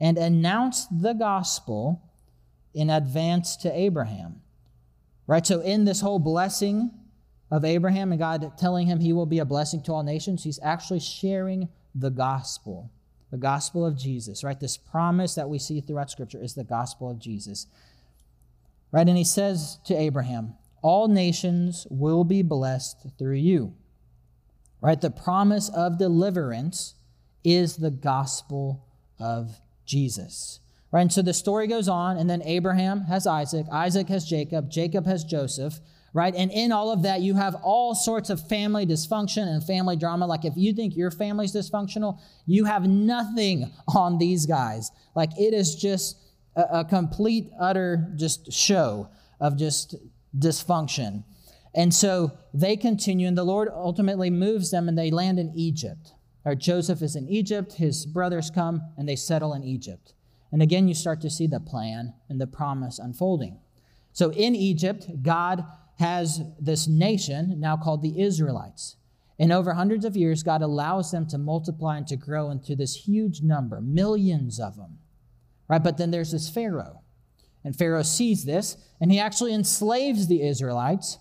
and 0.00 0.18
announce 0.18 0.86
the 0.86 1.12
gospel 1.12 2.02
in 2.72 2.90
advance 2.90 3.56
to 3.56 3.78
Abraham. 3.78 4.40
Right? 5.26 5.46
So, 5.46 5.60
in 5.60 5.84
this 5.84 6.00
whole 6.00 6.18
blessing 6.18 6.90
of 7.50 7.64
Abraham 7.64 8.10
and 8.10 8.18
God 8.18 8.58
telling 8.58 8.86
him 8.86 9.00
he 9.00 9.12
will 9.12 9.26
be 9.26 9.38
a 9.38 9.44
blessing 9.44 9.82
to 9.84 9.92
all 9.92 10.02
nations, 10.02 10.44
he's 10.44 10.60
actually 10.62 11.00
sharing 11.00 11.68
the 11.94 12.10
gospel, 12.10 12.90
the 13.30 13.38
gospel 13.38 13.86
of 13.86 13.96
Jesus, 13.96 14.42
right? 14.42 14.58
This 14.58 14.76
promise 14.76 15.34
that 15.36 15.48
we 15.48 15.58
see 15.58 15.80
throughout 15.80 16.10
Scripture 16.10 16.42
is 16.42 16.54
the 16.54 16.64
gospel 16.64 17.10
of 17.10 17.18
Jesus. 17.18 17.66
Right? 18.90 19.08
And 19.08 19.16
he 19.16 19.24
says 19.24 19.78
to 19.86 19.94
Abraham, 19.94 20.54
All 20.82 21.08
nations 21.08 21.86
will 21.90 22.24
be 22.24 22.42
blessed 22.42 23.06
through 23.18 23.36
you. 23.36 23.74
Right? 24.84 25.00
The 25.00 25.10
promise 25.10 25.70
of 25.70 25.98
deliverance 25.98 26.94
is 27.42 27.76
the 27.76 27.90
gospel 27.90 28.86
of 29.18 29.60
Jesus. 29.86 30.60
Right? 30.92 31.00
And 31.02 31.12
so 31.12 31.22
the 31.22 31.34
story 31.34 31.66
goes 31.66 31.88
on, 31.88 32.18
and 32.18 32.28
then 32.28 32.42
Abraham 32.42 33.02
has 33.02 33.26
Isaac, 33.26 33.66
Isaac 33.72 34.08
has 34.08 34.24
Jacob, 34.24 34.70
Jacob 34.70 35.06
has 35.06 35.24
Joseph 35.24 35.80
right? 36.14 36.34
And 36.34 36.50
in 36.52 36.72
all 36.72 36.92
of 36.92 37.02
that, 37.02 37.20
you 37.20 37.34
have 37.34 37.56
all 37.56 37.94
sorts 37.94 38.30
of 38.30 38.48
family 38.48 38.86
dysfunction 38.86 39.48
and 39.48 39.62
family 39.62 39.96
drama. 39.96 40.26
Like 40.26 40.44
if 40.44 40.54
you 40.56 40.72
think 40.72 40.96
your 40.96 41.10
family's 41.10 41.52
dysfunctional, 41.52 42.20
you 42.46 42.64
have 42.64 42.88
nothing 42.88 43.70
on 43.88 44.16
these 44.18 44.46
guys. 44.46 44.90
Like 45.14 45.30
it 45.36 45.52
is 45.52 45.74
just 45.74 46.16
a, 46.56 46.80
a 46.80 46.84
complete, 46.84 47.50
utter 47.60 48.12
just 48.16 48.52
show 48.52 49.10
of 49.40 49.58
just 49.58 49.96
dysfunction. 50.38 51.24
And 51.74 51.92
so 51.92 52.38
they 52.52 52.76
continue, 52.76 53.26
and 53.26 53.36
the 53.36 53.44
Lord 53.44 53.68
ultimately 53.72 54.30
moves 54.30 54.70
them, 54.70 54.88
and 54.88 54.96
they 54.96 55.10
land 55.10 55.38
in 55.38 55.52
Egypt. 55.56 56.12
Or 56.44 56.54
Joseph 56.54 57.02
is 57.02 57.16
in 57.16 57.28
Egypt, 57.28 57.74
his 57.74 58.06
brothers 58.06 58.50
come, 58.50 58.82
and 58.96 59.08
they 59.08 59.16
settle 59.16 59.54
in 59.54 59.64
Egypt. 59.64 60.12
And 60.52 60.62
again, 60.62 60.86
you 60.86 60.94
start 60.94 61.20
to 61.22 61.30
see 61.30 61.46
the 61.46 61.58
plan 61.58 62.14
and 62.28 62.40
the 62.40 62.46
promise 62.46 62.98
unfolding. 62.98 63.58
So 64.12 64.30
in 64.30 64.54
Egypt, 64.54 65.08
God 65.22 65.64
has 65.98 66.42
this 66.60 66.86
nation 66.86 67.58
now 67.58 67.76
called 67.76 68.02
the 68.02 68.20
Israelites. 68.20 68.96
And 69.38 69.52
over 69.52 69.74
hundreds 69.74 70.04
of 70.04 70.16
years, 70.16 70.44
God 70.44 70.62
allows 70.62 71.10
them 71.10 71.26
to 71.28 71.38
multiply 71.38 71.96
and 71.96 72.06
to 72.06 72.16
grow 72.16 72.50
into 72.50 72.76
this 72.76 72.94
huge 72.94 73.42
number, 73.42 73.80
millions 73.80 74.60
of 74.60 74.76
them. 74.76 74.98
Right? 75.68 75.82
But 75.82 75.96
then 75.96 76.12
there's 76.12 76.30
this 76.30 76.48
Pharaoh. 76.48 77.00
And 77.64 77.74
Pharaoh 77.74 78.02
sees 78.02 78.44
this, 78.44 78.76
and 79.00 79.10
he 79.10 79.18
actually 79.18 79.54
enslaves 79.54 80.28
the 80.28 80.42
Israelites. 80.46 81.18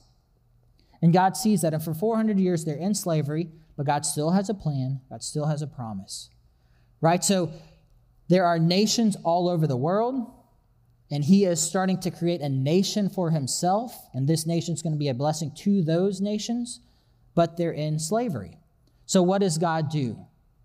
And 1.04 1.14
God 1.14 1.38
sees 1.38 1.62
that. 1.62 1.76
And 1.76 1.84
for 1.84 1.94
400 1.94 2.40
years, 2.40 2.66
they're 2.66 2.76
in 2.76 2.96
slavery, 2.96 3.52
but 3.78 3.86
God 3.86 4.06
still 4.06 4.32
has 4.32 4.50
a 4.50 4.56
plan, 4.56 5.02
God 5.12 5.22
still 5.22 5.46
has 5.46 5.62
a 5.62 5.68
promise. 5.68 6.32
Right? 7.00 7.24
So 7.24 7.52
there 8.30 8.46
are 8.46 8.58
nations 8.58 9.16
all 9.24 9.48
over 9.48 9.68
the 9.68 9.78
world 9.78 10.32
and 11.14 11.24
he 11.24 11.46
is 11.46 11.62
starting 11.62 12.00
to 12.00 12.10
create 12.10 12.42
a 12.42 12.50
nation 12.50 13.08
for 13.08 13.30
himself, 13.30 13.96
and 14.16 14.28
this 14.28 14.48
nation 14.48 14.74
is 14.74 14.82
going 14.82 14.94
to 14.94 15.00
be 15.00 15.10
a 15.10 15.14
blessing 15.14 15.52
to 15.58 15.84
those 15.84 16.20
nations, 16.22 16.80
but 17.36 17.56
they're 17.56 17.72
in 17.72 18.00
slavery. 18.00 18.58
So, 19.06 19.22
what 19.22 19.42
does 19.42 19.60
God 19.60 19.92
do? 19.92 20.18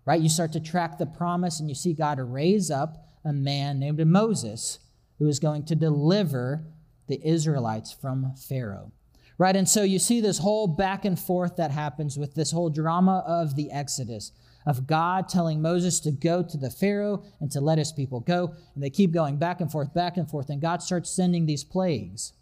Right? 0.05 0.19
You 0.19 0.27
start 0.27 0.53
to 0.53 0.59
track 0.59 0.97
the 0.97 1.05
promise, 1.05 1.59
and 1.59 1.69
you 1.69 1.75
see 1.75 1.93
God 1.93 2.19
raise 2.19 2.71
up 2.71 2.97
a 3.23 3.31
man 3.31 3.79
named 3.79 4.03
Moses 4.07 4.79
who 5.19 5.27
is 5.27 5.37
going 5.37 5.65
to 5.65 5.75
deliver 5.75 6.65
the 7.07 7.21
Israelites 7.23 7.91
from 7.91 8.33
Pharaoh. 8.35 8.91
Right? 9.39 9.55
And 9.55 9.67
so 9.67 9.81
you 9.81 9.97
see 9.97 10.21
this 10.21 10.37
whole 10.37 10.67
back 10.67 11.05
and 11.05 11.17
forth 11.17 11.55
that 11.55 11.71
happens 11.71 12.19
with 12.19 12.35
this 12.35 12.51
whole 12.51 12.69
drama 12.69 13.23
of 13.25 13.55
the 13.55 13.71
Exodus 13.71 14.33
of 14.65 14.85
God 14.85 15.29
telling 15.29 15.61
Moses 15.61 16.01
to 16.01 16.11
go 16.11 16.43
to 16.43 16.57
the 16.57 16.69
Pharaoh 16.69 17.23
and 17.39 17.49
to 17.51 17.61
let 17.61 17.77
his 17.77 17.93
people 17.93 18.19
go. 18.19 18.53
And 18.75 18.83
they 18.83 18.89
keep 18.89 19.11
going 19.13 19.37
back 19.37 19.61
and 19.61 19.71
forth, 19.71 19.93
back 19.93 20.17
and 20.17 20.29
forth. 20.29 20.49
And 20.49 20.61
God 20.61 20.83
starts 20.83 21.09
sending 21.09 21.45
these 21.45 21.63
plagues. 21.63 22.33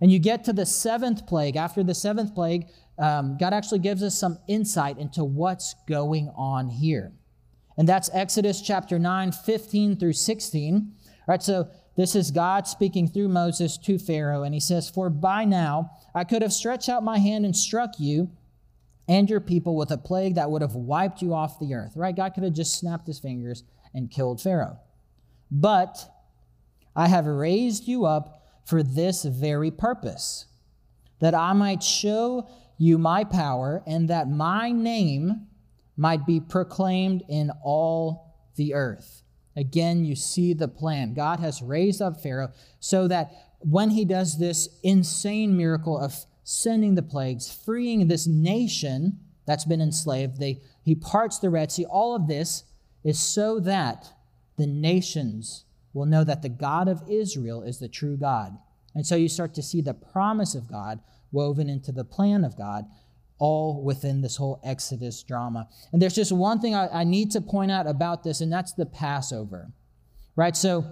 And 0.00 0.10
you 0.10 0.18
get 0.18 0.44
to 0.44 0.52
the 0.52 0.64
seventh 0.64 1.26
plague. 1.26 1.56
After 1.56 1.82
the 1.82 1.94
seventh 1.94 2.34
plague, 2.34 2.68
um, 2.98 3.36
God 3.36 3.52
actually 3.52 3.80
gives 3.80 4.02
us 4.02 4.16
some 4.16 4.38
insight 4.46 4.98
into 4.98 5.24
what's 5.24 5.74
going 5.88 6.30
on 6.36 6.68
here. 6.68 7.12
And 7.76 7.88
that's 7.88 8.10
Exodus 8.12 8.62
chapter 8.62 8.98
9, 8.98 9.32
15 9.32 9.96
through 9.96 10.12
16. 10.12 10.74
All 10.74 11.24
right, 11.26 11.42
so 11.42 11.68
this 11.96 12.14
is 12.14 12.30
God 12.30 12.66
speaking 12.66 13.06
through 13.06 13.28
Moses 13.28 13.76
to 13.78 13.98
Pharaoh. 13.98 14.42
And 14.42 14.54
he 14.54 14.60
says, 14.60 14.88
For 14.88 15.10
by 15.10 15.44
now 15.44 15.90
I 16.14 16.24
could 16.24 16.42
have 16.42 16.52
stretched 16.52 16.88
out 16.88 17.04
my 17.04 17.18
hand 17.18 17.44
and 17.44 17.54
struck 17.54 17.98
you 17.98 18.30
and 19.08 19.28
your 19.28 19.40
people 19.40 19.76
with 19.76 19.90
a 19.90 19.98
plague 19.98 20.36
that 20.36 20.50
would 20.50 20.62
have 20.62 20.74
wiped 20.74 21.20
you 21.20 21.34
off 21.34 21.58
the 21.58 21.74
earth, 21.74 21.92
right? 21.96 22.16
God 22.16 22.34
could 22.34 22.44
have 22.44 22.54
just 22.54 22.78
snapped 22.78 23.06
his 23.06 23.18
fingers 23.18 23.64
and 23.92 24.10
killed 24.10 24.40
Pharaoh. 24.40 24.78
But 25.50 25.98
I 26.96 27.08
have 27.08 27.26
raised 27.26 27.86
you 27.86 28.06
up 28.06 28.42
for 28.64 28.82
this 28.82 29.24
very 29.24 29.70
purpose, 29.70 30.46
that 31.20 31.34
I 31.34 31.52
might 31.52 31.82
show 31.82 32.48
you 32.78 32.96
my 32.96 33.24
power 33.24 33.82
and 33.86 34.08
that 34.08 34.30
my 34.30 34.70
name 34.70 35.46
might 35.96 36.26
be 36.26 36.40
proclaimed 36.40 37.22
in 37.28 37.50
all 37.62 38.36
the 38.56 38.74
earth. 38.74 39.21
Again, 39.56 40.04
you 40.04 40.16
see 40.16 40.54
the 40.54 40.68
plan. 40.68 41.14
God 41.14 41.40
has 41.40 41.62
raised 41.62 42.00
up 42.00 42.20
Pharaoh 42.22 42.52
so 42.80 43.08
that 43.08 43.32
when 43.58 43.90
he 43.90 44.04
does 44.04 44.38
this 44.38 44.68
insane 44.82 45.56
miracle 45.56 45.98
of 45.98 46.14
sending 46.44 46.94
the 46.94 47.02
plagues, 47.02 47.52
freeing 47.52 48.08
this 48.08 48.26
nation 48.26 49.18
that's 49.46 49.64
been 49.64 49.80
enslaved. 49.80 50.38
They, 50.38 50.60
he 50.82 50.94
parts 50.94 51.38
the 51.38 51.50
Red 51.50 51.72
Sea. 51.72 51.84
All 51.84 52.14
of 52.14 52.28
this 52.28 52.64
is 53.04 53.18
so 53.18 53.60
that 53.60 54.12
the 54.56 54.66
nations 54.66 55.64
will 55.92 56.06
know 56.06 56.24
that 56.24 56.42
the 56.42 56.48
God 56.48 56.88
of 56.88 57.02
Israel 57.08 57.62
is 57.62 57.78
the 57.78 57.88
true 57.88 58.16
God. 58.16 58.56
And 58.94 59.06
so 59.06 59.16
you 59.16 59.28
start 59.28 59.54
to 59.54 59.62
see 59.62 59.80
the 59.80 59.94
promise 59.94 60.54
of 60.54 60.70
God 60.70 61.00
woven 61.32 61.68
into 61.68 61.92
the 61.92 62.04
plan 62.04 62.44
of 62.44 62.56
God, 62.56 62.84
all 63.42 63.82
within 63.82 64.20
this 64.20 64.36
whole 64.36 64.60
Exodus 64.62 65.20
drama. 65.24 65.68
And 65.92 66.00
there's 66.00 66.14
just 66.14 66.30
one 66.30 66.60
thing 66.60 66.76
I, 66.76 67.00
I 67.00 67.02
need 67.02 67.32
to 67.32 67.40
point 67.40 67.72
out 67.72 67.88
about 67.88 68.22
this, 68.22 68.40
and 68.40 68.52
that's 68.52 68.72
the 68.72 68.86
Passover. 68.86 69.72
Right? 70.36 70.56
So 70.56 70.84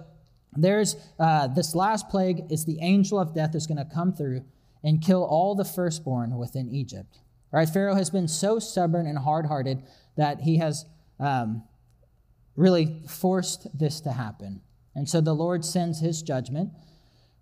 there's 0.57 0.97
uh, 1.17 1.47
this 1.47 1.73
last 1.73 2.09
plague 2.09 2.51
is 2.51 2.65
the 2.65 2.77
angel 2.81 3.17
of 3.17 3.33
death 3.33 3.55
is 3.55 3.67
going 3.67 3.77
to 3.77 3.85
come 3.85 4.11
through 4.11 4.43
and 4.83 5.01
kill 5.01 5.23
all 5.23 5.55
the 5.55 5.63
firstborn 5.63 6.37
within 6.37 6.67
Egypt. 6.67 7.19
Right? 7.53 7.69
Pharaoh 7.69 7.95
has 7.95 8.09
been 8.09 8.27
so 8.27 8.59
stubborn 8.59 9.07
and 9.07 9.17
hard 9.17 9.45
hearted 9.45 9.83
that 10.17 10.41
he 10.41 10.57
has 10.57 10.85
um, 11.21 11.63
really 12.57 13.01
forced 13.07 13.65
this 13.73 14.01
to 14.01 14.11
happen. 14.11 14.59
And 14.93 15.07
so 15.07 15.21
the 15.21 15.33
Lord 15.33 15.63
sends 15.63 16.01
his 16.01 16.21
judgment. 16.21 16.71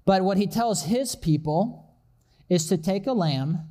But 0.06 0.22
what 0.22 0.38
he 0.38 0.46
tells 0.46 0.84
his 0.84 1.16
people 1.16 1.96
is 2.48 2.68
to 2.68 2.78
take 2.78 3.08
a 3.08 3.14
lamb 3.14 3.70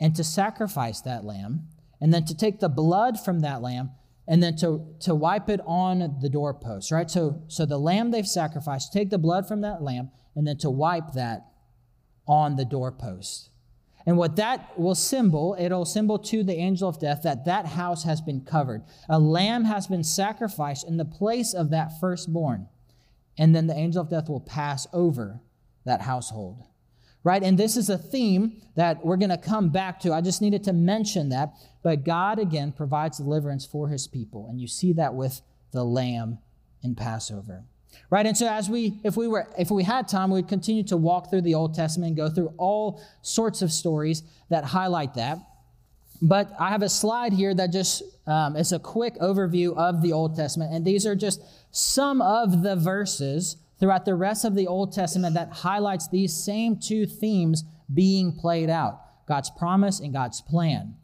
and 0.00 0.16
to 0.16 0.24
sacrifice 0.24 1.00
that 1.02 1.24
lamb, 1.24 1.68
and 2.00 2.12
then 2.12 2.24
to 2.24 2.34
take 2.34 2.60
the 2.60 2.68
blood 2.68 3.22
from 3.22 3.40
that 3.40 3.60
lamb 3.60 3.90
and 4.30 4.40
then 4.40 4.54
to, 4.54 4.86
to 5.00 5.12
wipe 5.12 5.48
it 5.48 5.60
on 5.66 6.18
the 6.20 6.28
doorpost, 6.28 6.92
right? 6.92 7.10
So, 7.10 7.42
so 7.48 7.66
the 7.66 7.78
lamb 7.78 8.12
they've 8.12 8.24
sacrificed, 8.24 8.92
take 8.92 9.10
the 9.10 9.18
blood 9.18 9.48
from 9.48 9.62
that 9.62 9.82
lamb, 9.82 10.12
and 10.36 10.46
then 10.46 10.56
to 10.58 10.70
wipe 10.70 11.14
that 11.14 11.46
on 12.28 12.54
the 12.54 12.64
doorpost. 12.64 13.50
And 14.06 14.16
what 14.16 14.36
that 14.36 14.78
will 14.78 14.94
symbol, 14.94 15.56
it'll 15.58 15.84
symbol 15.84 16.16
to 16.20 16.44
the 16.44 16.54
angel 16.54 16.88
of 16.88 17.00
death 17.00 17.22
that 17.24 17.44
that 17.46 17.66
house 17.66 18.04
has 18.04 18.20
been 18.20 18.42
covered. 18.42 18.84
A 19.08 19.18
lamb 19.18 19.64
has 19.64 19.88
been 19.88 20.04
sacrificed 20.04 20.86
in 20.86 20.96
the 20.96 21.04
place 21.04 21.52
of 21.52 21.70
that 21.70 21.98
firstborn. 22.00 22.68
And 23.36 23.52
then 23.54 23.66
the 23.66 23.76
angel 23.76 24.02
of 24.02 24.10
death 24.10 24.28
will 24.28 24.40
pass 24.40 24.86
over 24.92 25.40
that 25.84 26.02
household. 26.02 26.69
Right? 27.22 27.42
And 27.42 27.58
this 27.58 27.76
is 27.76 27.90
a 27.90 27.98
theme 27.98 28.62
that 28.76 29.04
we're 29.04 29.18
going 29.18 29.30
to 29.30 29.36
come 29.36 29.68
back 29.68 30.00
to. 30.00 30.12
I 30.12 30.22
just 30.22 30.40
needed 30.40 30.64
to 30.64 30.72
mention 30.72 31.28
that. 31.28 31.52
But 31.82 32.04
God, 32.04 32.38
again, 32.38 32.72
provides 32.72 33.18
deliverance 33.18 33.66
for 33.66 33.88
his 33.88 34.06
people. 34.06 34.46
And 34.48 34.58
you 34.58 34.66
see 34.66 34.94
that 34.94 35.14
with 35.14 35.42
the 35.72 35.84
lamb 35.84 36.38
in 36.82 36.94
Passover. 36.94 37.64
Right? 38.08 38.26
And 38.26 38.36
so 38.36 38.48
as 38.48 38.68
we 38.68 38.98
if 39.04 39.16
we 39.16 39.28
were 39.28 39.48
if 39.58 39.70
we 39.70 39.84
had 39.84 40.08
time, 40.08 40.30
we'd 40.30 40.48
continue 40.48 40.82
to 40.84 40.96
walk 40.96 41.30
through 41.30 41.42
the 41.42 41.54
Old 41.54 41.74
Testament 41.74 42.08
and 42.08 42.16
go 42.16 42.28
through 42.28 42.52
all 42.56 43.02
sorts 43.22 43.62
of 43.62 43.72
stories 43.72 44.22
that 44.48 44.64
highlight 44.64 45.14
that. 45.14 45.38
But 46.22 46.52
I 46.58 46.70
have 46.70 46.82
a 46.82 46.88
slide 46.88 47.32
here 47.32 47.54
that 47.54 47.72
just 47.72 48.02
um, 48.26 48.56
is 48.56 48.72
a 48.72 48.78
quick 48.78 49.14
overview 49.16 49.76
of 49.76 50.02
the 50.02 50.12
Old 50.12 50.36
Testament, 50.36 50.72
and 50.72 50.84
these 50.84 51.06
are 51.06 51.16
just 51.16 51.40
some 51.70 52.20
of 52.20 52.62
the 52.62 52.76
verses 52.76 53.56
throughout 53.80 54.04
the 54.04 54.14
rest 54.14 54.44
of 54.44 54.54
the 54.54 54.68
Old 54.68 54.92
Testament 54.92 55.34
that 55.34 55.50
highlights 55.50 56.06
these 56.08 56.36
same 56.36 56.78
two 56.78 57.06
themes 57.06 57.64
being 57.92 58.36
played 58.36 58.70
out: 58.70 59.26
God's 59.26 59.50
promise 59.50 59.98
and 59.98 60.12
God's 60.12 60.40
plan. 60.40 60.94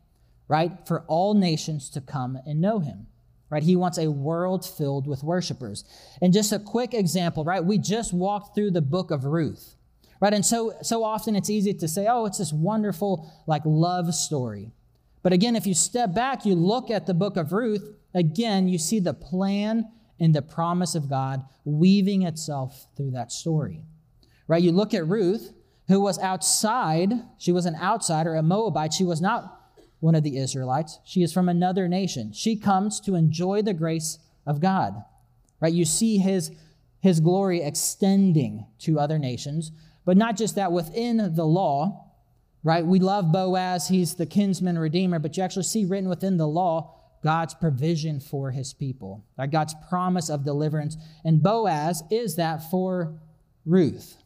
right? 0.48 0.72
For 0.86 1.00
all 1.02 1.34
nations 1.34 1.90
to 1.90 2.00
come 2.00 2.38
and 2.46 2.60
know 2.60 2.78
him, 2.78 3.06
right? 3.50 3.62
He 3.62 3.76
wants 3.76 3.98
a 3.98 4.10
world 4.10 4.64
filled 4.64 5.06
with 5.06 5.22
worshipers. 5.22 5.84
And 6.22 6.32
just 6.32 6.52
a 6.52 6.58
quick 6.58 6.94
example, 6.94 7.44
right? 7.44 7.64
We 7.64 7.78
just 7.78 8.12
walked 8.12 8.54
through 8.54 8.72
the 8.72 8.82
book 8.82 9.10
of 9.10 9.24
Ruth, 9.24 9.74
right? 10.20 10.34
And 10.34 10.46
so, 10.46 10.74
so 10.82 11.04
often 11.04 11.34
it's 11.36 11.50
easy 11.50 11.74
to 11.74 11.88
say, 11.88 12.06
oh, 12.08 12.26
it's 12.26 12.38
this 12.38 12.52
wonderful, 12.52 13.30
like, 13.46 13.62
love 13.64 14.14
story. 14.14 14.70
But 15.22 15.32
again, 15.32 15.56
if 15.56 15.66
you 15.66 15.74
step 15.74 16.14
back, 16.14 16.46
you 16.46 16.54
look 16.54 16.90
at 16.90 17.06
the 17.06 17.14
book 17.14 17.36
of 17.36 17.52
Ruth, 17.52 17.96
again, 18.14 18.68
you 18.68 18.78
see 18.78 19.00
the 19.00 19.14
plan 19.14 19.88
and 20.18 20.34
the 20.34 20.42
promise 20.42 20.94
of 20.94 21.08
God 21.08 21.44
weaving 21.64 22.22
itself 22.22 22.86
through 22.96 23.10
that 23.12 23.32
story, 23.32 23.82
right? 24.48 24.62
You 24.62 24.72
look 24.72 24.94
at 24.94 25.06
Ruth, 25.06 25.52
who 25.88 26.00
was 26.00 26.18
outside, 26.18 27.12
she 27.38 27.52
was 27.52 27.66
an 27.66 27.76
outsider, 27.76 28.34
a 28.34 28.42
Moabite. 28.42 28.92
She 28.92 29.04
was 29.04 29.20
not 29.20 29.70
one 30.00 30.14
of 30.14 30.22
the 30.22 30.36
Israelites. 30.36 30.98
She 31.04 31.22
is 31.22 31.32
from 31.32 31.48
another 31.48 31.88
nation. 31.88 32.32
She 32.32 32.56
comes 32.56 33.00
to 33.00 33.14
enjoy 33.14 33.62
the 33.62 33.74
grace 33.74 34.18
of 34.46 34.60
God. 34.60 34.94
Right? 35.60 35.72
You 35.72 35.84
see 35.84 36.18
his, 36.18 36.50
his 37.00 37.20
glory 37.20 37.62
extending 37.62 38.66
to 38.80 38.98
other 38.98 39.18
nations, 39.18 39.72
but 40.04 40.16
not 40.16 40.36
just 40.36 40.54
that 40.56 40.72
within 40.72 41.34
the 41.34 41.46
law, 41.46 42.10
right? 42.62 42.84
We 42.84 42.98
love 42.98 43.32
Boaz, 43.32 43.88
he's 43.88 44.14
the 44.14 44.26
kinsman 44.26 44.78
redeemer, 44.78 45.18
but 45.18 45.36
you 45.36 45.42
actually 45.42 45.62
see 45.62 45.84
written 45.84 46.08
within 46.08 46.36
the 46.36 46.48
law 46.48 46.95
God's 47.26 47.54
provision 47.54 48.20
for 48.20 48.52
his 48.52 48.72
people, 48.72 49.24
right? 49.36 49.50
God's 49.50 49.74
promise 49.88 50.30
of 50.30 50.44
deliverance. 50.44 50.96
And 51.24 51.42
Boaz 51.42 52.04
is 52.08 52.36
that 52.36 52.70
for 52.70 53.18
Ruth. 53.64 54.22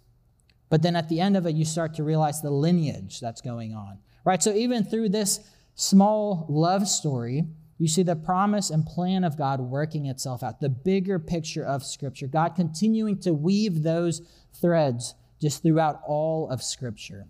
But 0.68 0.82
then 0.82 0.96
at 0.96 1.08
the 1.08 1.18
end 1.18 1.34
of 1.34 1.46
it, 1.46 1.54
you 1.54 1.64
start 1.64 1.94
to 1.94 2.02
realize 2.02 2.42
the 2.42 2.50
lineage 2.50 3.18
that's 3.18 3.40
going 3.40 3.74
on, 3.74 4.00
right? 4.22 4.42
So 4.42 4.52
even 4.52 4.84
through 4.84 5.08
this 5.08 5.40
small 5.76 6.44
love 6.50 6.86
story, 6.86 7.46
you 7.78 7.88
see 7.88 8.02
the 8.02 8.16
promise 8.16 8.68
and 8.68 8.84
plan 8.84 9.24
of 9.24 9.38
God 9.38 9.60
working 9.60 10.04
itself 10.04 10.42
out, 10.42 10.60
the 10.60 10.68
bigger 10.68 11.18
picture 11.18 11.64
of 11.64 11.82
Scripture, 11.82 12.26
God 12.26 12.50
continuing 12.54 13.18
to 13.20 13.32
weave 13.32 13.82
those 13.82 14.20
threads 14.60 15.14
just 15.40 15.62
throughout 15.62 16.02
all 16.06 16.50
of 16.50 16.62
Scripture. 16.62 17.28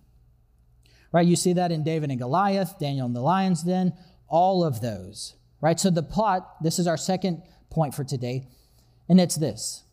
Right? 1.12 1.28
You 1.28 1.37
see 1.37 1.52
that 1.52 1.70
in 1.70 1.85
David 1.85 2.11
and 2.11 2.18
Goliath, 2.18 2.76
Daniel 2.80 3.06
in 3.06 3.12
the 3.12 3.20
lion's 3.20 3.62
den, 3.62 3.92
all 4.26 4.64
of 4.64 4.80
those. 4.80 5.37
Right? 5.61 5.79
So 5.79 5.90
the 5.90 6.03
plot, 6.03 6.62
this 6.62 6.79
is 6.79 6.87
our 6.87 6.96
second 6.96 7.42
point 7.70 7.94
for 7.94 8.05
today, 8.05 8.49
and 9.09 9.20
it's 9.20 9.37
this 9.37 9.85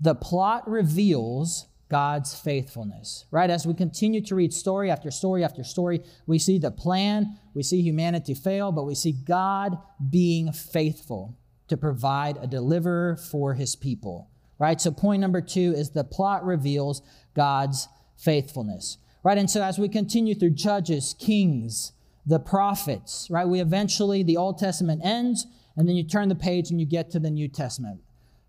the 0.00 0.14
plot 0.14 0.68
reveals 0.68 1.66
God's 1.88 2.34
faithfulness, 2.34 3.26
right? 3.30 3.48
As 3.48 3.66
we 3.66 3.74
continue 3.74 4.20
to 4.22 4.34
read 4.34 4.52
story 4.52 4.90
after 4.90 5.10
story 5.10 5.44
after 5.44 5.62
story, 5.62 6.02
we 6.26 6.38
see 6.38 6.58
the 6.58 6.72
plan, 6.72 7.38
we 7.54 7.62
see 7.62 7.80
humanity 7.80 8.34
fail, 8.34 8.72
but 8.72 8.84
we 8.84 8.94
see 8.94 9.12
God 9.12 9.78
being 10.10 10.52
faithful 10.52 11.38
to 11.68 11.76
provide 11.76 12.38
a 12.38 12.46
deliverer 12.46 13.16
for 13.16 13.54
his 13.54 13.76
people, 13.76 14.30
right? 14.58 14.80
So, 14.80 14.90
point 14.90 15.20
number 15.20 15.40
two 15.40 15.74
is 15.76 15.90
the 15.90 16.04
plot 16.04 16.44
reveals 16.44 17.02
God's 17.34 17.88
faithfulness, 18.16 18.98
right? 19.22 19.38
And 19.38 19.50
so, 19.50 19.62
as 19.62 19.78
we 19.78 19.88
continue 19.88 20.34
through 20.34 20.50
Judges, 20.50 21.14
Kings, 21.18 21.92
the 22.26 22.40
prophets, 22.40 23.28
right, 23.30 23.46
we 23.46 23.60
eventually, 23.60 24.22
the 24.22 24.36
Old 24.36 24.58
Testament 24.58 25.00
ends, 25.04 25.46
and 25.76 25.88
then 25.88 25.96
you 25.96 26.02
turn 26.02 26.28
the 26.28 26.34
page 26.34 26.70
and 26.70 26.80
you 26.80 26.86
get 26.86 27.10
to 27.12 27.20
the 27.20 27.30
New 27.30 27.48
Testament 27.48 28.00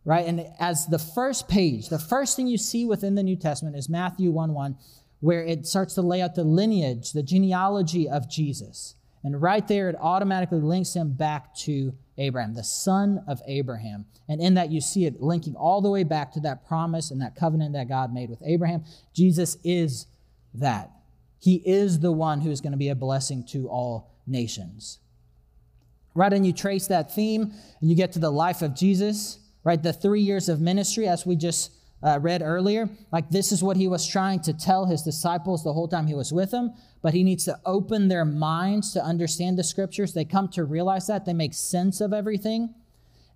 right? 0.07 0.25
And 0.25 0.47
as 0.57 0.87
the 0.87 0.97
first 0.97 1.49
page, 1.49 1.89
the 1.89 1.99
first 1.99 2.37
thing 2.37 2.47
you 2.47 2.57
see 2.57 2.85
within 2.85 3.15
the 3.15 3.23
New 3.23 3.35
Testament 3.35 3.75
is 3.75 3.89
Matthew 3.89 4.31
1 4.31 4.53
1, 4.53 4.77
where 5.19 5.43
it 5.43 5.67
starts 5.67 5.95
to 5.95 6.01
lay 6.01 6.21
out 6.21 6.33
the 6.33 6.45
lineage, 6.45 7.11
the 7.11 7.21
genealogy 7.21 8.07
of 8.07 8.29
Jesus. 8.29 8.95
And 9.25 9.41
right 9.41 9.67
there, 9.67 9.89
it 9.89 9.97
automatically 9.99 10.61
links 10.61 10.95
him 10.95 11.11
back 11.11 11.53
to 11.57 11.93
Abraham, 12.17 12.53
the 12.53 12.63
son 12.63 13.21
of 13.27 13.41
Abraham. 13.47 14.05
And 14.29 14.39
in 14.39 14.53
that, 14.53 14.71
you 14.71 14.79
see 14.79 15.05
it 15.05 15.21
linking 15.21 15.55
all 15.55 15.81
the 15.81 15.89
way 15.89 16.05
back 16.05 16.31
to 16.33 16.39
that 16.41 16.65
promise 16.65 17.11
and 17.11 17.21
that 17.21 17.35
covenant 17.35 17.73
that 17.73 17.89
God 17.89 18.13
made 18.13 18.29
with 18.29 18.41
Abraham. 18.45 18.85
Jesus 19.13 19.57
is 19.61 20.07
that. 20.53 20.89
He 21.39 21.55
is 21.65 21.99
the 21.99 22.11
one 22.11 22.41
who 22.41 22.51
is 22.51 22.61
going 22.61 22.71
to 22.71 22.77
be 22.77 22.89
a 22.89 22.95
blessing 22.95 23.45
to 23.51 23.67
all 23.67 24.11
nations. 24.25 24.99
Right, 26.13 26.33
and 26.33 26.45
you 26.45 26.53
trace 26.53 26.87
that 26.87 27.13
theme, 27.13 27.53
and 27.79 27.89
you 27.89 27.95
get 27.95 28.13
to 28.13 28.19
the 28.19 28.31
life 28.31 28.61
of 28.61 28.75
Jesus 28.75 29.39
right? 29.67 29.83
The 29.83 29.91
three 29.91 30.21
years 30.21 30.47
of 30.47 30.61
ministry, 30.61 31.09
as 31.09 31.25
we 31.25 31.35
just 31.35 31.73
uh, 32.01 32.19
read 32.21 32.41
earlier, 32.41 32.89
like 33.11 33.29
this 33.29 33.51
is 33.51 33.61
what 33.61 33.75
he 33.75 33.89
was 33.89 34.07
trying 34.07 34.39
to 34.43 34.53
tell 34.53 34.85
his 34.85 35.01
disciples 35.01 35.61
the 35.61 35.73
whole 35.73 35.89
time 35.89 36.07
he 36.07 36.15
was 36.15 36.31
with 36.31 36.51
them, 36.51 36.73
but 37.01 37.13
he 37.13 37.21
needs 37.21 37.43
to 37.43 37.59
open 37.65 38.07
their 38.07 38.23
minds 38.23 38.93
to 38.93 39.03
understand 39.03 39.57
the 39.57 39.65
scriptures. 39.65 40.13
They 40.13 40.23
come 40.23 40.47
to 40.49 40.63
realize 40.63 41.07
that, 41.07 41.25
they 41.25 41.33
make 41.33 41.53
sense 41.53 41.99
of 41.99 42.13
everything. 42.13 42.75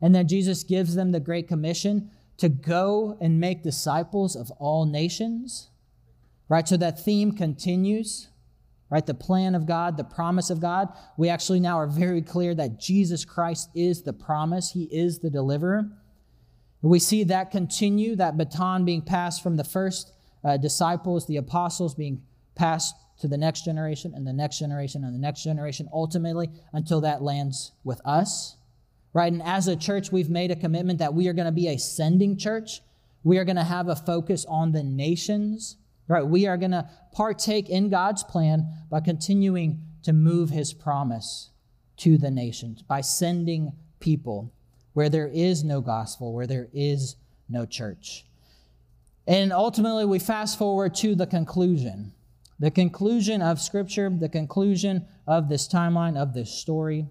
And 0.01 0.15
then 0.15 0.29
Jesus 0.29 0.63
gives 0.63 0.95
them 0.95 1.11
the 1.11 1.19
Great 1.19 1.49
Commission 1.49 2.09
to 2.37 2.47
go 2.47 3.17
and 3.19 3.37
make 3.37 3.61
disciples 3.61 4.37
of 4.37 4.51
all 4.51 4.85
nations, 4.85 5.69
right? 6.51 6.67
So 6.67 6.75
that 6.75 6.99
theme 6.99 7.31
continues, 7.31 8.27
right? 8.89 9.05
The 9.05 9.13
plan 9.13 9.55
of 9.55 9.65
God, 9.65 9.95
the 9.95 10.03
promise 10.03 10.49
of 10.49 10.59
God. 10.59 10.89
We 11.15 11.29
actually 11.29 11.61
now 11.61 11.79
are 11.79 11.87
very 11.87 12.21
clear 12.21 12.53
that 12.55 12.77
Jesus 12.77 13.23
Christ 13.23 13.69
is 13.73 14.01
the 14.01 14.11
promise, 14.11 14.71
He 14.71 14.83
is 14.91 15.19
the 15.19 15.29
deliverer. 15.29 15.89
We 16.81 16.99
see 16.99 17.23
that 17.23 17.51
continue, 17.51 18.17
that 18.17 18.37
baton 18.37 18.83
being 18.83 19.01
passed 19.01 19.41
from 19.41 19.55
the 19.55 19.63
first 19.63 20.11
uh, 20.43 20.57
disciples, 20.57 21.25
the 21.25 21.37
apostles 21.37 21.95
being 21.95 22.21
passed 22.53 22.95
to 23.21 23.29
the 23.29 23.37
next 23.37 23.63
generation 23.63 24.11
and 24.13 24.27
the 24.27 24.33
next 24.33 24.59
generation 24.59 25.05
and 25.05 25.15
the 25.15 25.19
next 25.19 25.45
generation, 25.45 25.87
ultimately 25.93 26.49
until 26.73 26.99
that 26.99 27.21
lands 27.21 27.71
with 27.85 28.01
us. 28.03 28.57
Right? 29.13 29.31
And 29.31 29.41
as 29.41 29.69
a 29.69 29.77
church, 29.77 30.11
we've 30.11 30.29
made 30.29 30.51
a 30.51 30.57
commitment 30.57 30.99
that 30.99 31.13
we 31.13 31.29
are 31.29 31.33
going 31.33 31.45
to 31.45 31.53
be 31.53 31.69
a 31.69 31.77
sending 31.77 32.37
church. 32.37 32.81
We 33.23 33.37
are 33.37 33.45
going 33.45 33.55
to 33.55 33.63
have 33.63 33.87
a 33.87 33.95
focus 33.95 34.45
on 34.49 34.73
the 34.73 34.83
nations. 34.83 35.77
Right? 36.12 36.28
We 36.28 36.45
are 36.45 36.58
going 36.58 36.71
to 36.71 36.89
partake 37.13 37.69
in 37.69 37.89
God's 37.89 38.21
plan 38.21 38.67
by 38.89 39.00
continuing 39.00 39.82
to 40.04 40.12
move 40.12 40.50
his 40.50 40.74
promise 40.74 41.52
to 41.97 42.17
the 42.17 42.30
nations, 42.30 42.82
by 42.82 43.00
sending 43.00 43.71
people 44.02 44.52
where 44.91 45.08
there 45.08 45.30
is 45.30 45.63
no 45.63 45.80
gospel, 45.80 46.34
where 46.34 46.47
there 46.47 46.67
is 46.74 47.15
no 47.47 47.65
church. 47.65 48.26
And 49.26 49.54
ultimately, 49.54 50.04
we 50.04 50.19
fast 50.19 50.58
forward 50.58 50.95
to 50.95 51.15
the 51.15 51.28
conclusion 51.28 52.12
the 52.60 52.69
conclusion 52.69 53.41
of 53.41 53.60
Scripture, 53.60 54.08
the 54.10 54.30
conclusion 54.30 55.08
of 55.26 55.50
this 55.50 55.67
timeline, 55.67 56.15
of 56.15 56.36
this 56.36 56.52
story. 56.52 57.08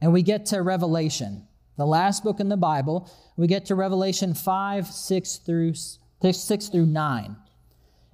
And 0.00 0.12
we 0.12 0.22
get 0.22 0.46
to 0.46 0.60
Revelation, 0.60 1.46
the 1.76 1.86
last 1.86 2.24
book 2.24 2.40
in 2.40 2.48
the 2.48 2.56
Bible. 2.56 3.08
We 3.36 3.46
get 3.46 3.66
to 3.66 3.76
Revelation 3.76 4.34
5, 4.34 4.86
6 4.88 5.36
through, 5.36 5.74
6 5.74 6.68
through 6.68 6.86
9. 6.86 7.36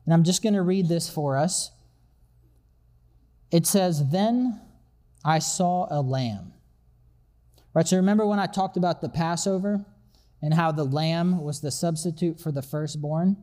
And 0.04 0.14
I'm 0.14 0.24
just 0.24 0.42
going 0.42 0.54
to 0.54 0.62
read 0.62 0.88
this 0.88 1.08
for 1.08 1.36
us. 1.36 1.70
It 3.50 3.66
says, 3.66 4.10
Then 4.10 4.60
I 5.24 5.38
saw 5.38 5.86
a 5.90 6.00
lamb 6.00 6.52
Right, 7.74 7.88
so 7.88 7.96
remember 7.96 8.26
when 8.26 8.38
I 8.38 8.46
talked 8.46 8.76
about 8.76 9.00
the 9.00 9.08
Passover 9.08 9.84
and 10.42 10.52
how 10.52 10.72
the 10.72 10.84
lamb 10.84 11.42
was 11.42 11.60
the 11.60 11.70
substitute 11.70 12.38
for 12.38 12.52
the 12.52 12.60
firstborn? 12.60 13.36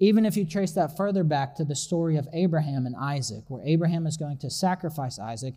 Even 0.00 0.26
if 0.26 0.36
you 0.36 0.44
trace 0.44 0.72
that 0.72 0.96
further 0.96 1.22
back 1.22 1.54
to 1.56 1.64
the 1.64 1.76
story 1.76 2.16
of 2.16 2.28
Abraham 2.32 2.86
and 2.86 2.96
Isaac, 2.96 3.44
where 3.48 3.62
Abraham 3.64 4.06
is 4.06 4.16
going 4.16 4.38
to 4.38 4.50
sacrifice 4.50 5.18
Isaac, 5.18 5.54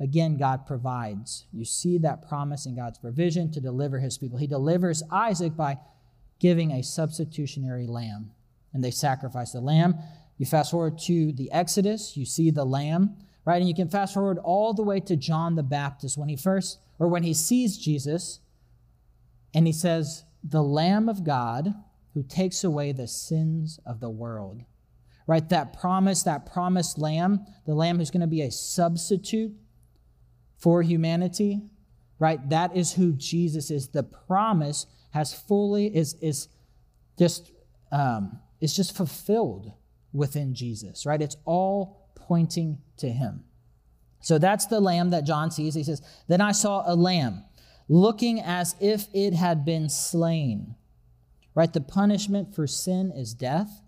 again, 0.00 0.36
God 0.36 0.66
provides. 0.66 1.46
You 1.52 1.64
see 1.64 1.98
that 1.98 2.26
promise 2.28 2.66
in 2.66 2.76
God's 2.76 2.98
provision 2.98 3.50
to 3.52 3.60
deliver 3.60 3.98
his 4.00 4.18
people. 4.18 4.38
He 4.38 4.46
delivers 4.46 5.02
Isaac 5.10 5.56
by 5.56 5.78
giving 6.40 6.72
a 6.72 6.82
substitutionary 6.82 7.86
lamb, 7.86 8.32
and 8.72 8.82
they 8.82 8.90
sacrifice 8.90 9.52
the 9.52 9.60
lamb. 9.60 9.96
You 10.38 10.46
fast 10.46 10.70
forward 10.70 10.98
to 11.00 11.32
the 11.32 11.50
Exodus, 11.52 12.16
you 12.16 12.24
see 12.24 12.50
the 12.50 12.64
lamb, 12.64 13.16
right? 13.44 13.58
And 13.58 13.68
you 13.68 13.74
can 13.74 13.88
fast 13.88 14.14
forward 14.14 14.38
all 14.38 14.72
the 14.74 14.82
way 14.82 15.00
to 15.00 15.16
John 15.16 15.54
the 15.54 15.62
Baptist 15.62 16.16
when 16.16 16.28
he 16.28 16.36
first 16.36 16.78
or 16.98 17.08
when 17.08 17.22
he 17.22 17.34
sees 17.34 17.76
Jesus 17.76 18.40
and 19.54 19.66
he 19.66 19.72
says, 19.72 20.24
The 20.42 20.62
Lamb 20.62 21.08
of 21.08 21.24
God 21.24 21.74
who 22.14 22.22
takes 22.22 22.64
away 22.64 22.92
the 22.92 23.08
sins 23.08 23.78
of 23.86 24.00
the 24.00 24.10
world. 24.10 24.62
Right? 25.26 25.48
That 25.48 25.78
promise, 25.78 26.24
that 26.24 26.52
promised 26.52 26.98
lamb, 26.98 27.46
the 27.64 27.74
lamb 27.74 27.98
who's 27.98 28.10
going 28.10 28.22
to 28.22 28.26
be 28.26 28.42
a 28.42 28.50
substitute 28.50 29.52
for 30.58 30.82
humanity, 30.82 31.62
right? 32.18 32.48
That 32.50 32.76
is 32.76 32.92
who 32.92 33.12
Jesus 33.12 33.70
is. 33.70 33.88
The 33.88 34.02
promise 34.02 34.86
has 35.10 35.32
fully, 35.32 35.86
is, 35.94 36.14
is 36.20 36.48
just, 37.18 37.52
um, 37.90 38.40
is 38.62 38.74
just 38.74 38.96
fulfilled 38.96 39.72
within 40.12 40.54
Jesus, 40.54 41.04
right? 41.04 41.20
It's 41.20 41.36
all 41.44 42.08
pointing 42.14 42.78
to 42.98 43.10
him. 43.10 43.44
So 44.20 44.38
that's 44.38 44.66
the 44.66 44.80
lamb 44.80 45.10
that 45.10 45.24
John 45.24 45.50
sees. 45.50 45.74
He 45.74 45.82
says, 45.82 46.00
Then 46.28 46.40
I 46.40 46.52
saw 46.52 46.84
a 46.86 46.94
lamb 46.94 47.44
looking 47.88 48.40
as 48.40 48.76
if 48.80 49.08
it 49.12 49.34
had 49.34 49.64
been 49.64 49.88
slain. 49.88 50.76
Right? 51.54 51.72
The 51.72 51.80
punishment 51.80 52.54
for 52.54 52.66
sin 52.66 53.12
is 53.14 53.34
death. 53.34 53.82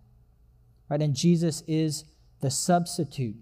Right? 0.91 1.01
And 1.01 1.14
Jesus 1.14 1.62
is 1.68 2.05
the 2.41 2.51
substitute 2.51 3.37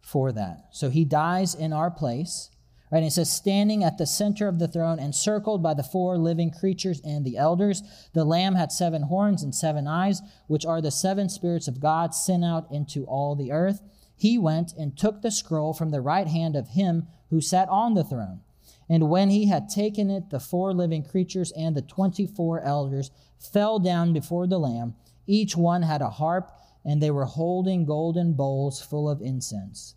for 0.00 0.30
that. 0.32 0.68
So 0.70 0.88
he 0.90 1.04
dies 1.04 1.54
in 1.54 1.72
our 1.72 1.90
place. 1.90 2.50
Right? 2.90 2.98
And 2.98 3.06
it 3.06 3.12
says, 3.12 3.32
standing 3.32 3.82
at 3.82 3.98
the 3.98 4.06
center 4.06 4.46
of 4.46 4.58
the 4.58 4.68
throne, 4.68 5.00
encircled 5.00 5.62
by 5.62 5.74
the 5.74 5.82
four 5.82 6.16
living 6.18 6.52
creatures 6.52 7.00
and 7.04 7.24
the 7.24 7.36
elders, 7.36 7.82
the 8.12 8.24
Lamb 8.24 8.54
had 8.54 8.70
seven 8.70 9.02
horns 9.02 9.42
and 9.42 9.54
seven 9.54 9.88
eyes, 9.88 10.22
which 10.46 10.64
are 10.64 10.80
the 10.80 10.92
seven 10.92 11.28
spirits 11.28 11.66
of 11.66 11.80
God 11.80 12.14
sent 12.14 12.44
out 12.44 12.70
into 12.70 13.04
all 13.04 13.34
the 13.34 13.50
earth. 13.50 13.82
He 14.16 14.38
went 14.38 14.72
and 14.78 14.96
took 14.96 15.20
the 15.20 15.30
scroll 15.30 15.74
from 15.74 15.90
the 15.90 16.00
right 16.00 16.28
hand 16.28 16.54
of 16.54 16.68
him 16.68 17.08
who 17.30 17.40
sat 17.40 17.68
on 17.68 17.94
the 17.94 18.04
throne. 18.04 18.40
And 18.88 19.10
when 19.10 19.30
he 19.30 19.46
had 19.48 19.68
taken 19.68 20.08
it, 20.10 20.30
the 20.30 20.38
four 20.38 20.72
living 20.72 21.02
creatures 21.02 21.50
and 21.52 21.76
the 21.76 21.82
twenty 21.82 22.24
four 22.24 22.60
elders 22.60 23.10
fell 23.36 23.80
down 23.80 24.12
before 24.12 24.46
the 24.46 24.60
Lamb. 24.60 24.94
Each 25.26 25.56
one 25.56 25.82
had 25.82 26.02
a 26.02 26.08
harp, 26.08 26.52
and 26.84 27.02
they 27.02 27.10
were 27.10 27.24
holding 27.24 27.84
golden 27.84 28.34
bowls 28.34 28.80
full 28.80 29.10
of 29.10 29.20
incense, 29.20 29.96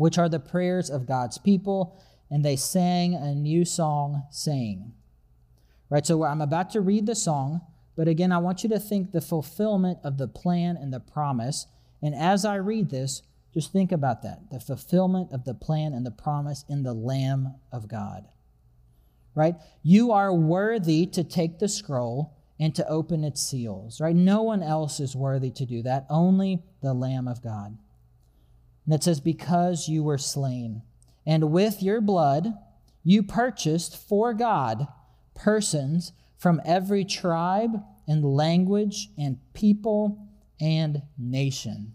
which 0.00 0.16
are 0.16 0.30
the 0.30 0.40
prayers 0.40 0.88
of 0.88 1.06
God's 1.06 1.36
people. 1.36 2.00
And 2.30 2.42
they 2.42 2.56
sang 2.56 3.14
a 3.14 3.34
new 3.34 3.66
song, 3.66 4.22
saying, 4.30 4.92
Right, 5.90 6.06
so 6.06 6.24
I'm 6.24 6.40
about 6.40 6.70
to 6.70 6.80
read 6.80 7.04
the 7.04 7.14
song, 7.14 7.60
but 7.96 8.08
again, 8.08 8.32
I 8.32 8.38
want 8.38 8.62
you 8.62 8.70
to 8.70 8.78
think 8.78 9.12
the 9.12 9.20
fulfillment 9.20 9.98
of 10.02 10.16
the 10.16 10.26
plan 10.26 10.78
and 10.78 10.90
the 10.90 11.00
promise. 11.00 11.66
And 12.00 12.14
as 12.14 12.46
I 12.46 12.54
read 12.54 12.88
this, 12.88 13.22
just 13.52 13.72
think 13.72 13.92
about 13.92 14.22
that 14.22 14.50
the 14.50 14.58
fulfillment 14.58 15.32
of 15.32 15.44
the 15.44 15.52
plan 15.52 15.92
and 15.92 16.06
the 16.06 16.10
promise 16.10 16.64
in 16.66 16.82
the 16.82 16.94
Lamb 16.94 17.56
of 17.70 17.86
God. 17.86 18.26
Right? 19.34 19.56
You 19.82 20.12
are 20.12 20.32
worthy 20.32 21.04
to 21.06 21.24
take 21.24 21.58
the 21.58 21.68
scroll 21.68 22.38
and 22.58 22.74
to 22.74 22.88
open 22.88 23.22
its 23.22 23.42
seals. 23.42 24.00
Right? 24.00 24.16
No 24.16 24.40
one 24.40 24.62
else 24.62 24.98
is 24.98 25.14
worthy 25.14 25.50
to 25.50 25.66
do 25.66 25.82
that, 25.82 26.06
only 26.08 26.62
the 26.80 26.94
Lamb 26.94 27.28
of 27.28 27.42
God. 27.42 27.76
And 28.84 28.94
it 28.94 29.02
says, 29.02 29.20
Because 29.20 29.88
you 29.88 30.02
were 30.02 30.18
slain, 30.18 30.82
and 31.26 31.52
with 31.52 31.82
your 31.82 32.00
blood 32.00 32.54
you 33.02 33.22
purchased 33.22 33.96
for 33.96 34.34
God 34.34 34.86
persons 35.34 36.12
from 36.36 36.60
every 36.64 37.04
tribe 37.04 37.82
and 38.06 38.24
language 38.24 39.08
and 39.16 39.38
people 39.54 40.26
and 40.60 41.02
nation 41.16 41.94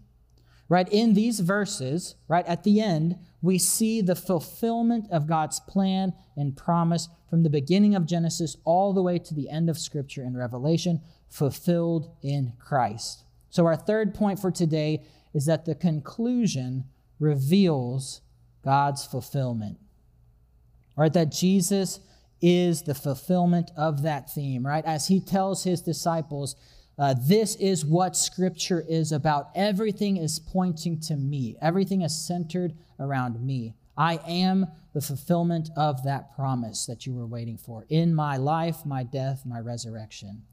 right? 0.68 0.88
In 0.90 1.14
these 1.14 1.40
verses, 1.40 2.16
right 2.28 2.46
at 2.46 2.64
the 2.64 2.80
end, 2.80 3.16
we 3.40 3.58
see 3.58 4.00
the 4.00 4.16
fulfillment 4.16 5.06
of 5.10 5.26
God's 5.26 5.60
plan 5.60 6.12
and 6.36 6.56
promise 6.56 7.08
from 7.30 7.42
the 7.42 7.50
beginning 7.50 7.94
of 7.94 8.06
Genesis 8.06 8.56
all 8.64 8.92
the 8.92 9.02
way 9.02 9.18
to 9.18 9.34
the 9.34 9.48
end 9.48 9.70
of 9.70 9.78
Scripture 9.78 10.22
in 10.22 10.36
Revelation, 10.36 11.00
fulfilled 11.28 12.10
in 12.22 12.52
Christ. 12.58 13.24
So, 13.50 13.66
our 13.66 13.76
third 13.76 14.14
point 14.14 14.38
for 14.38 14.50
today 14.50 15.04
is 15.36 15.44
that 15.44 15.66
the 15.66 15.74
conclusion 15.74 16.82
reveals 17.20 18.22
God's 18.64 19.04
fulfillment, 19.04 19.76
right? 20.96 21.12
That 21.12 21.30
Jesus 21.30 22.00
is 22.40 22.82
the 22.82 22.94
fulfillment 22.94 23.70
of 23.76 24.02
that 24.02 24.32
theme, 24.32 24.66
right? 24.66 24.84
As 24.86 25.08
he 25.08 25.20
tells 25.20 25.62
his 25.62 25.82
disciples, 25.82 26.56
uh, 26.98 27.14
this 27.20 27.54
is 27.56 27.84
what 27.84 28.16
Scripture 28.16 28.82
is 28.88 29.12
about. 29.12 29.50
Everything 29.54 30.16
is 30.16 30.38
pointing 30.38 30.98
to 31.00 31.16
me, 31.16 31.58
everything 31.60 32.00
is 32.00 32.16
centered 32.16 32.72
around 32.98 33.38
me. 33.44 33.74
I 33.94 34.18
am 34.26 34.66
the 34.94 35.02
fulfillment 35.02 35.68
of 35.76 36.02
that 36.04 36.34
promise 36.34 36.86
that 36.86 37.04
you 37.04 37.12
were 37.12 37.26
waiting 37.26 37.58
for 37.58 37.84
in 37.90 38.14
my 38.14 38.38
life, 38.38 38.86
my 38.86 39.02
death, 39.02 39.42
my 39.44 39.60
resurrection. 39.60 40.44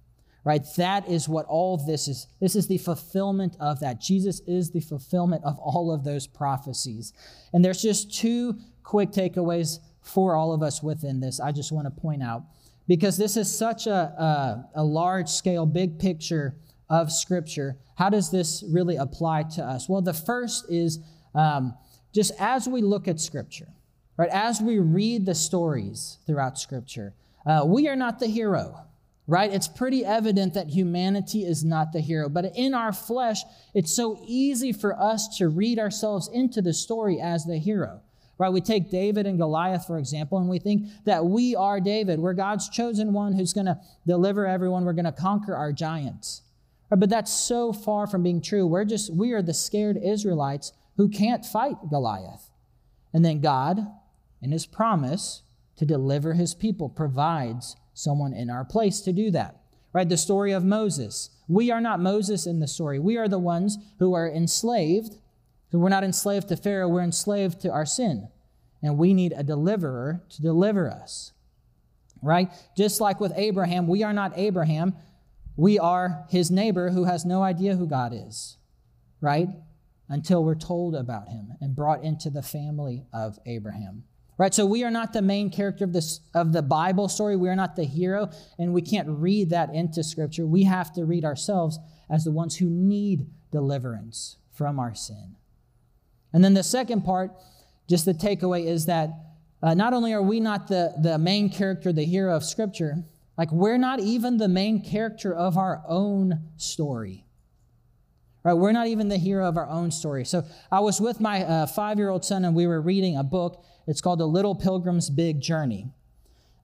Right? 0.46 0.64
That 0.76 1.08
is 1.08 1.30
what 1.30 1.46
all 1.46 1.78
this 1.78 2.10
is. 2.10 2.28
This 2.42 2.56
is 2.56 2.68
the 2.68 2.78
fulfillment 2.78 3.56
of 3.62 3.80
that. 3.80 4.02
Jesus 4.02 4.42
is 4.46 4.72
the 4.72 4.82
fulfillment 4.82 5.44
of 5.46 5.58
all 5.58 5.92
of 5.94 6.04
those 6.04 6.28
prophecies. 6.28 7.14
And 7.54 7.64
there's 7.64 7.82
just 7.82 8.14
two 8.14 8.58
quick 8.84 9.12
takeaways 9.12 9.80
for 10.02 10.36
all 10.36 10.52
of 10.52 10.62
us 10.62 10.84
within 10.84 11.22
this 11.22 11.40
I 11.40 11.54
just 11.54 11.72
want 11.72 11.86
to 11.86 12.02
point 12.02 12.22
out 12.22 12.44
because 12.88 13.18
this 13.18 13.38
is 13.38 13.54
such 13.54 13.88
a, 13.88 13.92
a, 13.94 14.70
a 14.76 14.84
large 14.84 15.30
scale, 15.30 15.66
big 15.66 16.00
picture 16.00 16.56
of 16.90 17.12
Scripture. 17.12 17.78
How 17.96 18.10
does 18.10 18.30
this 18.30 18.64
really 18.68 18.98
apply 18.98 19.44
to 19.56 19.64
us? 19.64 19.88
Well, 19.88 20.02
the 20.02 20.14
first 20.14 20.66
is 20.70 21.00
um, 21.34 21.76
just 22.14 22.34
as 22.40 22.68
we 22.68 22.82
look 22.82 23.08
at 23.08 23.20
Scripture, 23.20 23.70
right, 24.18 24.30
as 24.30 24.62
we 24.62 24.80
read 24.80 25.26
the 25.26 25.36
stories 25.36 26.18
throughout 26.28 26.60
Scripture, 26.60 27.14
uh, 27.46 27.64
we 27.66 27.88
are 27.88 27.96
not 27.96 28.20
the 28.20 28.28
hero, 28.28 28.82
right? 29.28 29.54
It's 29.54 29.68
pretty 29.68 30.04
evident 30.06 30.54
that 30.54 30.70
humanity 30.70 31.44
is 31.46 31.64
not 31.64 31.94
the 31.94 32.02
hero. 32.02 32.28
But 32.30 32.52
in 32.56 32.74
our 32.74 32.92
flesh, 32.92 33.44
it's 33.74 33.96
so 33.96 34.22
easy 34.26 34.74
for 34.74 35.00
us 35.00 35.38
to 35.38 35.48
read 35.48 35.80
ourselves 35.80 36.30
into 36.32 36.62
the 36.62 36.74
story 36.74 37.20
as 37.22 37.46
the 37.46 37.58
hero. 37.58 38.02
Right? 38.38 38.50
We 38.50 38.62
take 38.62 38.90
David 38.90 39.26
and 39.26 39.38
Goliath, 39.38 39.86
for 39.86 39.98
example, 39.98 40.40
and 40.40 40.50
we 40.50 40.60
think 40.60 40.88
that 41.06 41.24
we 41.26 41.56
are 41.56 41.80
David. 41.80 42.20
We're 42.20 42.34
God's 42.34 42.68
chosen 42.68 43.14
one 43.14 43.34
who's 43.34 43.54
going 43.54 43.68
to 43.68 43.80
deliver 44.06 44.46
everyone. 44.46 44.84
We're 44.84 44.94
going 44.94 45.06
to 45.06 45.12
conquer 45.12 45.56
our 45.56 45.72
giants. 45.72 46.42
But 46.90 47.10
that's 47.10 47.32
so 47.32 47.72
far 47.72 48.08
from 48.08 48.24
being 48.24 48.42
true. 48.42 48.68
We're 48.68 48.86
just, 48.86 49.14
we 49.14 49.32
are 49.32 49.42
the 49.42 49.54
scared 49.54 49.98
Israelites 49.98 50.74
who 50.98 51.10
can't 51.10 51.46
fight 51.46 51.78
Goliath. 51.90 52.50
And 53.14 53.24
then 53.24 53.40
God, 53.40 53.88
in 54.42 54.52
his 54.52 54.66
promise 54.66 55.44
to 55.78 55.86
deliver 55.86 56.34
his 56.34 56.54
people, 56.54 56.90
provides 56.90 57.78
someone 57.94 58.34
in 58.34 58.50
our 58.50 58.66
place 58.66 59.02
to 59.02 59.14
do 59.14 59.32
that. 59.32 59.58
Right? 59.94 60.10
The 60.10 60.18
story 60.18 60.52
of 60.52 60.64
Moses. 60.64 61.30
We 61.48 61.70
are 61.72 61.82
not 61.82 62.00
Moses 62.00 62.48
in 62.48 62.60
the 62.60 62.68
story. 62.68 63.00
We 63.00 63.18
are 63.18 63.28
the 63.28 63.40
ones 63.40 63.78
who 64.00 64.14
are 64.14 64.28
enslaved 64.28 65.16
so 65.74 65.80
we're 65.80 65.90
not 65.90 66.04
enslaved 66.04 66.50
to 66.50 66.56
Pharaoh, 66.56 66.88
we're 66.88 67.02
enslaved 67.02 67.62
to 67.62 67.72
our 67.72 67.86
sin. 67.86 68.28
And 68.84 68.96
we 68.96 69.12
need 69.12 69.34
a 69.36 69.42
deliverer 69.42 70.22
to 70.30 70.42
deliver 70.44 70.88
us. 70.88 71.32
Right? 72.22 72.52
Just 72.78 73.02
like 73.02 73.20
with 73.20 73.34
Abraham, 73.36 73.88
we 73.88 74.04
are 74.04 74.14
not 74.14 74.34
Abraham. 74.36 74.94
We 75.56 75.80
are 75.80 76.28
his 76.30 76.52
neighbor 76.52 76.92
who 76.92 77.06
has 77.06 77.26
no 77.26 77.42
idea 77.42 77.76
who 77.76 77.88
God 77.88 78.14
is. 78.14 78.58
Right? 79.20 79.48
Until 80.08 80.44
we're 80.44 80.54
told 80.54 80.94
about 80.94 81.30
him 81.30 81.54
and 81.60 81.76
brought 81.76 82.04
into 82.04 82.30
the 82.30 82.44
family 82.44 83.08
of 83.12 83.40
Abraham. 83.48 84.04
Right? 84.44 84.54
So 84.54 84.66
we 84.66 84.84
are 84.84 84.92
not 84.92 85.14
the 85.14 85.22
main 85.22 85.50
character 85.50 85.86
of 85.86 85.94
this 85.94 86.20
of 86.34 86.52
the 86.52 86.62
Bible 86.62 87.08
story. 87.08 87.38
We 87.38 87.48
are 87.48 87.56
not 87.56 87.78
the 87.78 87.86
hero, 87.86 88.30
and 88.60 88.74
we 88.74 88.82
can't 88.82 89.08
read 89.08 89.52
that 89.52 89.74
into 89.74 90.04
scripture. 90.04 90.46
We 90.46 90.66
have 90.66 90.92
to 90.96 91.06
read 91.06 91.24
ourselves 91.24 91.80
as 92.10 92.26
the 92.26 92.32
ones 92.32 92.58
who 92.58 92.70
need 92.70 93.28
deliverance 93.54 94.36
from 94.52 94.82
our 94.82 94.94
sin. 94.96 95.38
And 96.34 96.44
then 96.44 96.56
the 96.56 96.62
second 96.62 97.04
part, 97.06 97.32
just 97.88 98.04
the 98.04 98.14
takeaway, 98.14 98.66
is 98.66 98.86
that 98.88 99.12
uh, 99.62 99.76
not 99.76 99.94
only 99.94 100.12
are 100.12 100.22
we 100.22 100.42
not 100.42 100.68
the, 100.68 100.94
the 101.02 101.18
main 101.18 101.50
character, 101.50 101.94
the 101.94 102.04
hero 102.04 102.36
of 102.36 102.44
Scripture, 102.44 102.98
like 103.38 103.50
we're 103.50 103.78
not 103.78 104.02
even 104.02 104.40
the 104.40 104.50
main 104.50 104.84
character 104.84 105.34
of 105.34 105.58
our 105.58 105.82
own 105.88 106.50
story. 106.58 107.24
Right? 108.44 108.56
We're 108.56 108.74
not 108.74 108.88
even 108.88 109.08
the 109.08 109.18
hero 109.18 109.48
of 109.48 109.56
our 109.56 109.70
own 109.70 109.90
story. 109.90 110.26
So 110.26 110.44
I 110.70 110.82
was 110.82 111.00
with 111.00 111.22
my 111.22 111.46
uh, 111.46 111.66
five 111.66 111.98
year 111.98 112.10
old 112.10 112.26
son 112.26 112.44
and 112.44 112.54
we 112.54 112.68
were 112.68 112.82
reading 112.82 113.16
a 113.16 113.24
book. 113.24 113.64
It's 113.88 114.02
called 114.02 114.20
The 114.20 114.28
Little 114.28 114.56
Pilgrim's 114.56 115.10
Big 115.10 115.42
Journey. 115.42 115.90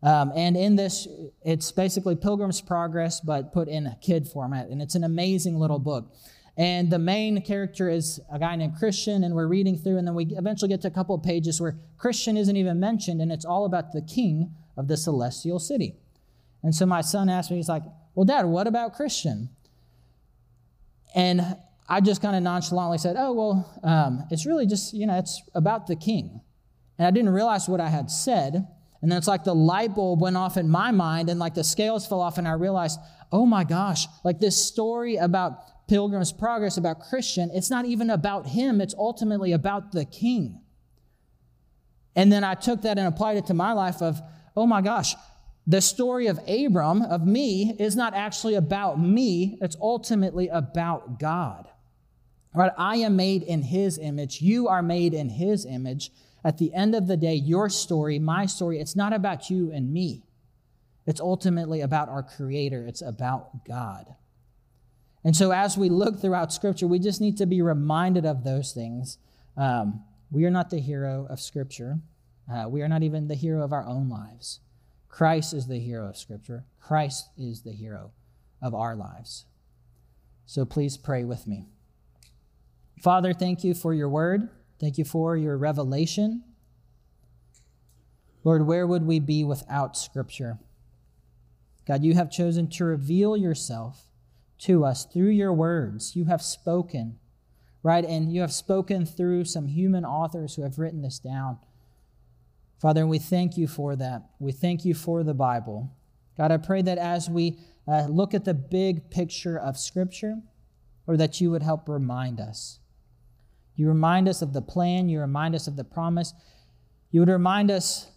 Um, 0.02 0.32
and 0.36 0.56
in 0.56 0.76
this, 0.76 1.08
it's 1.44 1.72
basically 1.72 2.16
Pilgrim's 2.16 2.62
Progress, 2.62 3.20
but 3.20 3.52
put 3.52 3.68
in 3.68 3.86
a 3.86 3.98
kid 4.02 4.28
format. 4.28 4.70
And 4.70 4.82
it's 4.82 4.96
an 4.96 5.04
amazing 5.04 5.58
little 5.58 5.80
book. 5.80 6.14
And 6.56 6.90
the 6.90 7.00
main 7.00 7.42
character 7.42 7.90
is 7.90 8.20
a 8.32 8.38
guy 8.38 8.56
named 8.56 8.78
Christian, 8.78 9.24
and 9.24 9.34
we're 9.34 9.48
reading 9.48 9.78
through, 9.78 9.98
and 9.98 10.06
then 10.06 10.14
we 10.14 10.26
eventually 10.26 10.68
get 10.68 10.82
to 10.82 10.90
a 10.90 10.92
couple 10.92 11.16
of 11.16 11.24
pages 11.24 11.62
where 11.62 11.78
Christian 11.98 12.36
isn't 12.36 12.56
even 12.56 12.80
mentioned, 12.80 13.22
and 13.22 13.32
it's 13.32 13.46
all 13.46 13.66
about 13.66 13.94
the 13.94 14.02
king 14.02 14.54
of 14.76 14.88
the 14.88 14.98
celestial 14.98 15.60
city. 15.60 15.96
And 16.62 16.76
so 16.76 16.86
my 16.86 17.02
son 17.02 17.30
asked 17.30 17.50
me, 17.50 17.58
he's 17.58 17.70
like, 17.70 17.84
Well, 18.14 18.26
Dad, 18.26 18.46
what 18.46 18.68
about 18.68 18.94
Christian? 18.94 19.50
And 21.16 21.58
I 21.88 22.02
just 22.02 22.22
kind 22.22 22.36
of 22.36 22.44
nonchalantly 22.44 22.98
said, 22.98 23.16
Oh, 23.18 23.32
well, 23.32 23.80
um, 23.84 24.26
it's 24.30 24.46
really 24.46 24.66
just, 24.66 24.94
you 24.94 25.08
know, 25.08 25.18
it's 25.18 25.42
about 25.56 25.88
the 25.88 25.96
king. 25.96 26.42
And 27.00 27.08
I 27.08 27.12
didn't 27.12 27.32
realize 27.32 27.68
what 27.68 27.80
I 27.80 27.88
had 27.88 28.12
said. 28.12 28.68
And 29.02 29.10
then 29.10 29.18
it's 29.18 29.28
like 29.28 29.46
the 29.46 29.56
light 29.56 29.96
bulb 29.96 30.22
went 30.22 30.36
off 30.36 30.58
in 30.58 30.70
my 30.70 30.92
mind, 30.92 31.30
and 31.30 31.40
like 31.40 31.56
the 31.56 31.64
scales 31.64 32.06
fell 32.06 32.20
off, 32.20 32.38
and 32.38 32.48
I 32.48 32.52
realized, 32.52 33.00
oh 33.32 33.46
my 33.46 33.64
gosh, 33.64 34.06
like 34.26 34.40
this 34.40 34.64
story 34.64 35.16
about 35.16 35.88
Pilgrim's 35.88 36.34
Progress 36.34 36.78
about 36.78 37.00
Christian, 37.00 37.50
it's 37.54 37.70
not 37.70 37.86
even 37.86 38.10
about 38.10 38.46
him, 38.48 38.82
it's 38.82 38.94
ultimately 38.96 39.54
about 39.54 39.94
the 39.94 40.04
king. 40.04 40.60
And 42.16 42.32
then 42.32 42.44
I 42.44 42.56
took 42.56 42.82
that 42.82 42.98
and 42.98 43.08
applied 43.08 43.38
it 43.38 43.46
to 43.48 43.54
my 43.54 43.72
life 43.72 44.02
of, 44.02 44.22
oh 44.58 44.68
my 44.68 44.82
gosh, 44.82 45.16
the 45.66 45.80
story 45.80 46.28
of 46.28 46.40
Abram, 46.48 47.02
of 47.04 47.26
me, 47.26 47.76
is 47.80 47.96
not 47.96 48.14
actually 48.14 48.56
about 48.56 49.00
me, 49.00 49.58
it's 49.62 49.78
ultimately 49.80 50.50
about 50.50 51.20
God. 51.20 51.68
Right? 52.54 52.72
I 52.78 52.98
am 52.98 53.16
made 53.16 53.44
in 53.44 53.62
his 53.62 53.98
image, 53.98 54.42
you 54.42 54.68
are 54.68 54.82
made 54.82 55.14
in 55.14 55.30
his 55.30 55.66
image. 55.66 56.12
At 56.44 56.58
the 56.58 56.74
end 56.74 56.96
of 56.96 57.08
the 57.08 57.18
day, 57.18 57.34
your 57.34 57.70
story, 57.70 58.20
my 58.20 58.46
story, 58.46 58.80
it's 58.80 58.96
not 58.96 59.14
about 59.14 59.50
you 59.50 59.72
and 59.72 59.92
me. 59.92 60.24
It's 61.06 61.20
ultimately 61.20 61.82
about 61.82 62.08
our 62.10 62.24
Creator, 62.24 62.86
it's 62.88 63.02
about 63.02 63.66
God. 63.66 64.16
And 65.24 65.36
so, 65.36 65.52
as 65.52 65.78
we 65.78 65.90
look 65.90 66.20
throughout 66.22 66.54
Scripture, 66.54 66.88
we 66.88 67.00
just 67.00 67.20
need 67.20 67.38
to 67.38 67.46
be 67.46 67.62
reminded 67.62 68.26
of 68.26 68.44
those 68.44 68.72
things. 68.72 69.18
Um, 69.58 70.04
We 70.32 70.46
are 70.46 70.52
not 70.52 70.70
the 70.70 70.80
hero 70.80 71.26
of 71.30 71.40
Scripture. 71.40 72.00
Uh, 72.52 72.68
we 72.70 72.82
are 72.82 72.88
not 72.88 73.04
even 73.04 73.28
the 73.28 73.36
hero 73.36 73.64
of 73.64 73.74
our 73.74 73.86
own 73.86 74.10
lives. 74.10 74.60
Christ 75.08 75.54
is 75.54 75.68
the 75.68 75.80
hero 75.80 76.08
of 76.08 76.18
Scripture. 76.18 76.66
Christ 76.80 77.30
is 77.38 77.64
the 77.64 77.72
hero 77.74 78.12
of 78.62 78.74
our 78.74 78.96
lives. 78.96 79.46
So 80.46 80.66
please 80.66 80.98
pray 80.98 81.24
with 81.24 81.48
me. 81.48 81.68
Father, 83.02 83.34
thank 83.34 83.64
you 83.64 83.74
for 83.74 83.94
your 83.94 84.10
word. 84.10 84.50
Thank 84.80 84.98
you 84.98 85.04
for 85.04 85.36
your 85.36 85.58
revelation. 85.58 86.44
Lord, 88.44 88.66
where 88.66 88.88
would 88.88 89.06
we 89.06 89.20
be 89.20 89.44
without 89.44 89.98
Scripture? 89.98 90.60
God, 91.86 92.04
you 92.04 92.14
have 92.14 92.32
chosen 92.32 92.70
to 92.70 92.86
reveal 92.86 93.36
yourself 93.36 94.06
to 94.60 94.86
us 94.86 95.06
through 95.06 95.30
your 95.30 95.54
words. 95.54 96.16
You 96.16 96.26
have 96.26 96.42
spoken, 96.42 97.20
right? 97.84 98.06
And 98.06 98.32
you 98.32 98.42
have 98.42 98.54
spoken 98.54 99.06
through 99.06 99.46
some 99.46 99.68
human 99.68 100.06
authors 100.06 100.56
who 100.56 100.62
have 100.62 100.80
written 100.80 101.02
this 101.02 101.20
down. 101.20 101.58
Father, 102.80 103.06
we 103.06 103.20
thank 103.20 103.58
you 103.58 103.68
for 103.68 103.96
that. 103.98 104.30
We 104.40 104.52
thank 104.52 104.86
you 104.86 104.94
for 104.94 105.24
the 105.24 105.34
Bible. 105.34 105.92
God, 106.38 106.52
I 106.52 106.58
pray 106.58 106.82
that 106.82 106.98
as 106.98 107.30
we 107.30 107.60
uh, 107.88 108.08
look 108.10 108.34
at 108.34 108.46
the 108.46 108.54
big 108.54 109.10
picture 109.10 109.58
of 109.58 109.78
Scripture, 109.78 110.38
or 111.08 111.18
that 111.18 111.42
you 111.42 111.50
would 111.52 111.64
help 111.64 111.90
remind 111.90 112.40
us. 112.40 112.80
You 113.80 113.88
remind 113.88 114.28
us 114.28 114.42
of 114.42 114.52
the 114.52 114.62
plan, 114.62 115.08
you 115.08 115.22
remind 115.22 115.56
us 115.56 115.66
of 115.66 115.78
the 115.78 115.86
promise. 115.86 116.34
You 117.12 117.22
would 117.22 117.30
remind 117.30 117.72
us 117.72 118.12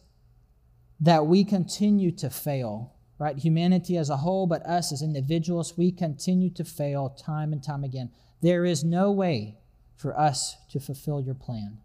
that 0.98 1.28
we 1.28 1.44
continue 1.44 2.10
to 2.16 2.30
fail, 2.30 2.94
right? 3.16 3.38
Humanity 3.38 3.96
as 3.96 4.10
a 4.10 4.16
whole, 4.16 4.48
but 4.48 4.66
us 4.66 4.90
as 4.90 5.02
individuals, 5.02 5.78
we 5.78 5.92
continue 5.92 6.50
to 6.50 6.64
fail 6.64 7.10
time 7.10 7.52
and 7.52 7.62
time 7.62 7.84
again. 7.84 8.10
There 8.40 8.64
is 8.64 8.82
no 8.82 9.12
way 9.12 9.56
for 9.94 10.18
us 10.18 10.56
to 10.72 10.80
fulfill 10.80 11.20
your 11.20 11.36
plan 11.36 11.78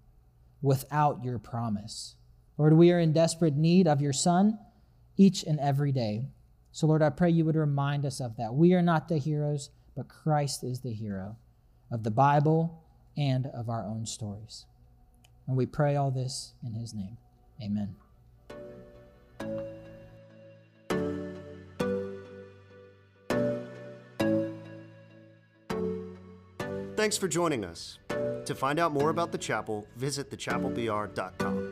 without 0.63 1.23
your 1.23 1.37
promise. 1.37 2.15
Lord, 2.57 2.73
we 2.73 2.91
are 2.91 2.99
in 2.99 3.13
desperate 3.13 3.55
need 3.55 3.87
of 3.87 4.01
your 4.01 4.11
Son 4.11 4.57
each 5.17 5.43
and 5.43 5.59
every 5.59 5.91
day. 5.91 6.25
So, 6.71 6.87
Lord, 6.87 7.03
I 7.03 7.11
pray 7.11 7.29
you 7.29 7.45
would 7.45 7.55
remind 7.55 8.07
us 8.07 8.21
of 8.21 8.37
that. 8.37 8.55
We 8.55 8.73
are 8.73 8.81
not 8.81 9.07
the 9.07 9.19
heroes, 9.19 9.69
but 9.95 10.07
Christ 10.07 10.63
is 10.63 10.79
the 10.79 10.93
hero 10.93 11.37
of 11.91 12.01
the 12.01 12.09
Bible 12.09 12.83
and 13.17 13.47
of 13.47 13.69
our 13.69 13.83
own 13.83 14.05
stories. 14.05 14.65
And 15.47 15.57
we 15.57 15.65
pray 15.65 15.95
all 15.95 16.11
this 16.11 16.53
in 16.65 16.73
his 16.73 16.93
name. 16.93 17.17
Amen. 17.61 17.95
Thanks 26.95 27.17
for 27.17 27.27
joining 27.27 27.63
us. 27.63 27.99
To 28.45 28.55
find 28.55 28.79
out 28.79 28.91
more 28.91 29.09
about 29.09 29.31
the 29.31 29.37
chapel, 29.37 29.87
visit 29.95 30.29
thechapelbr.com. 30.29 31.66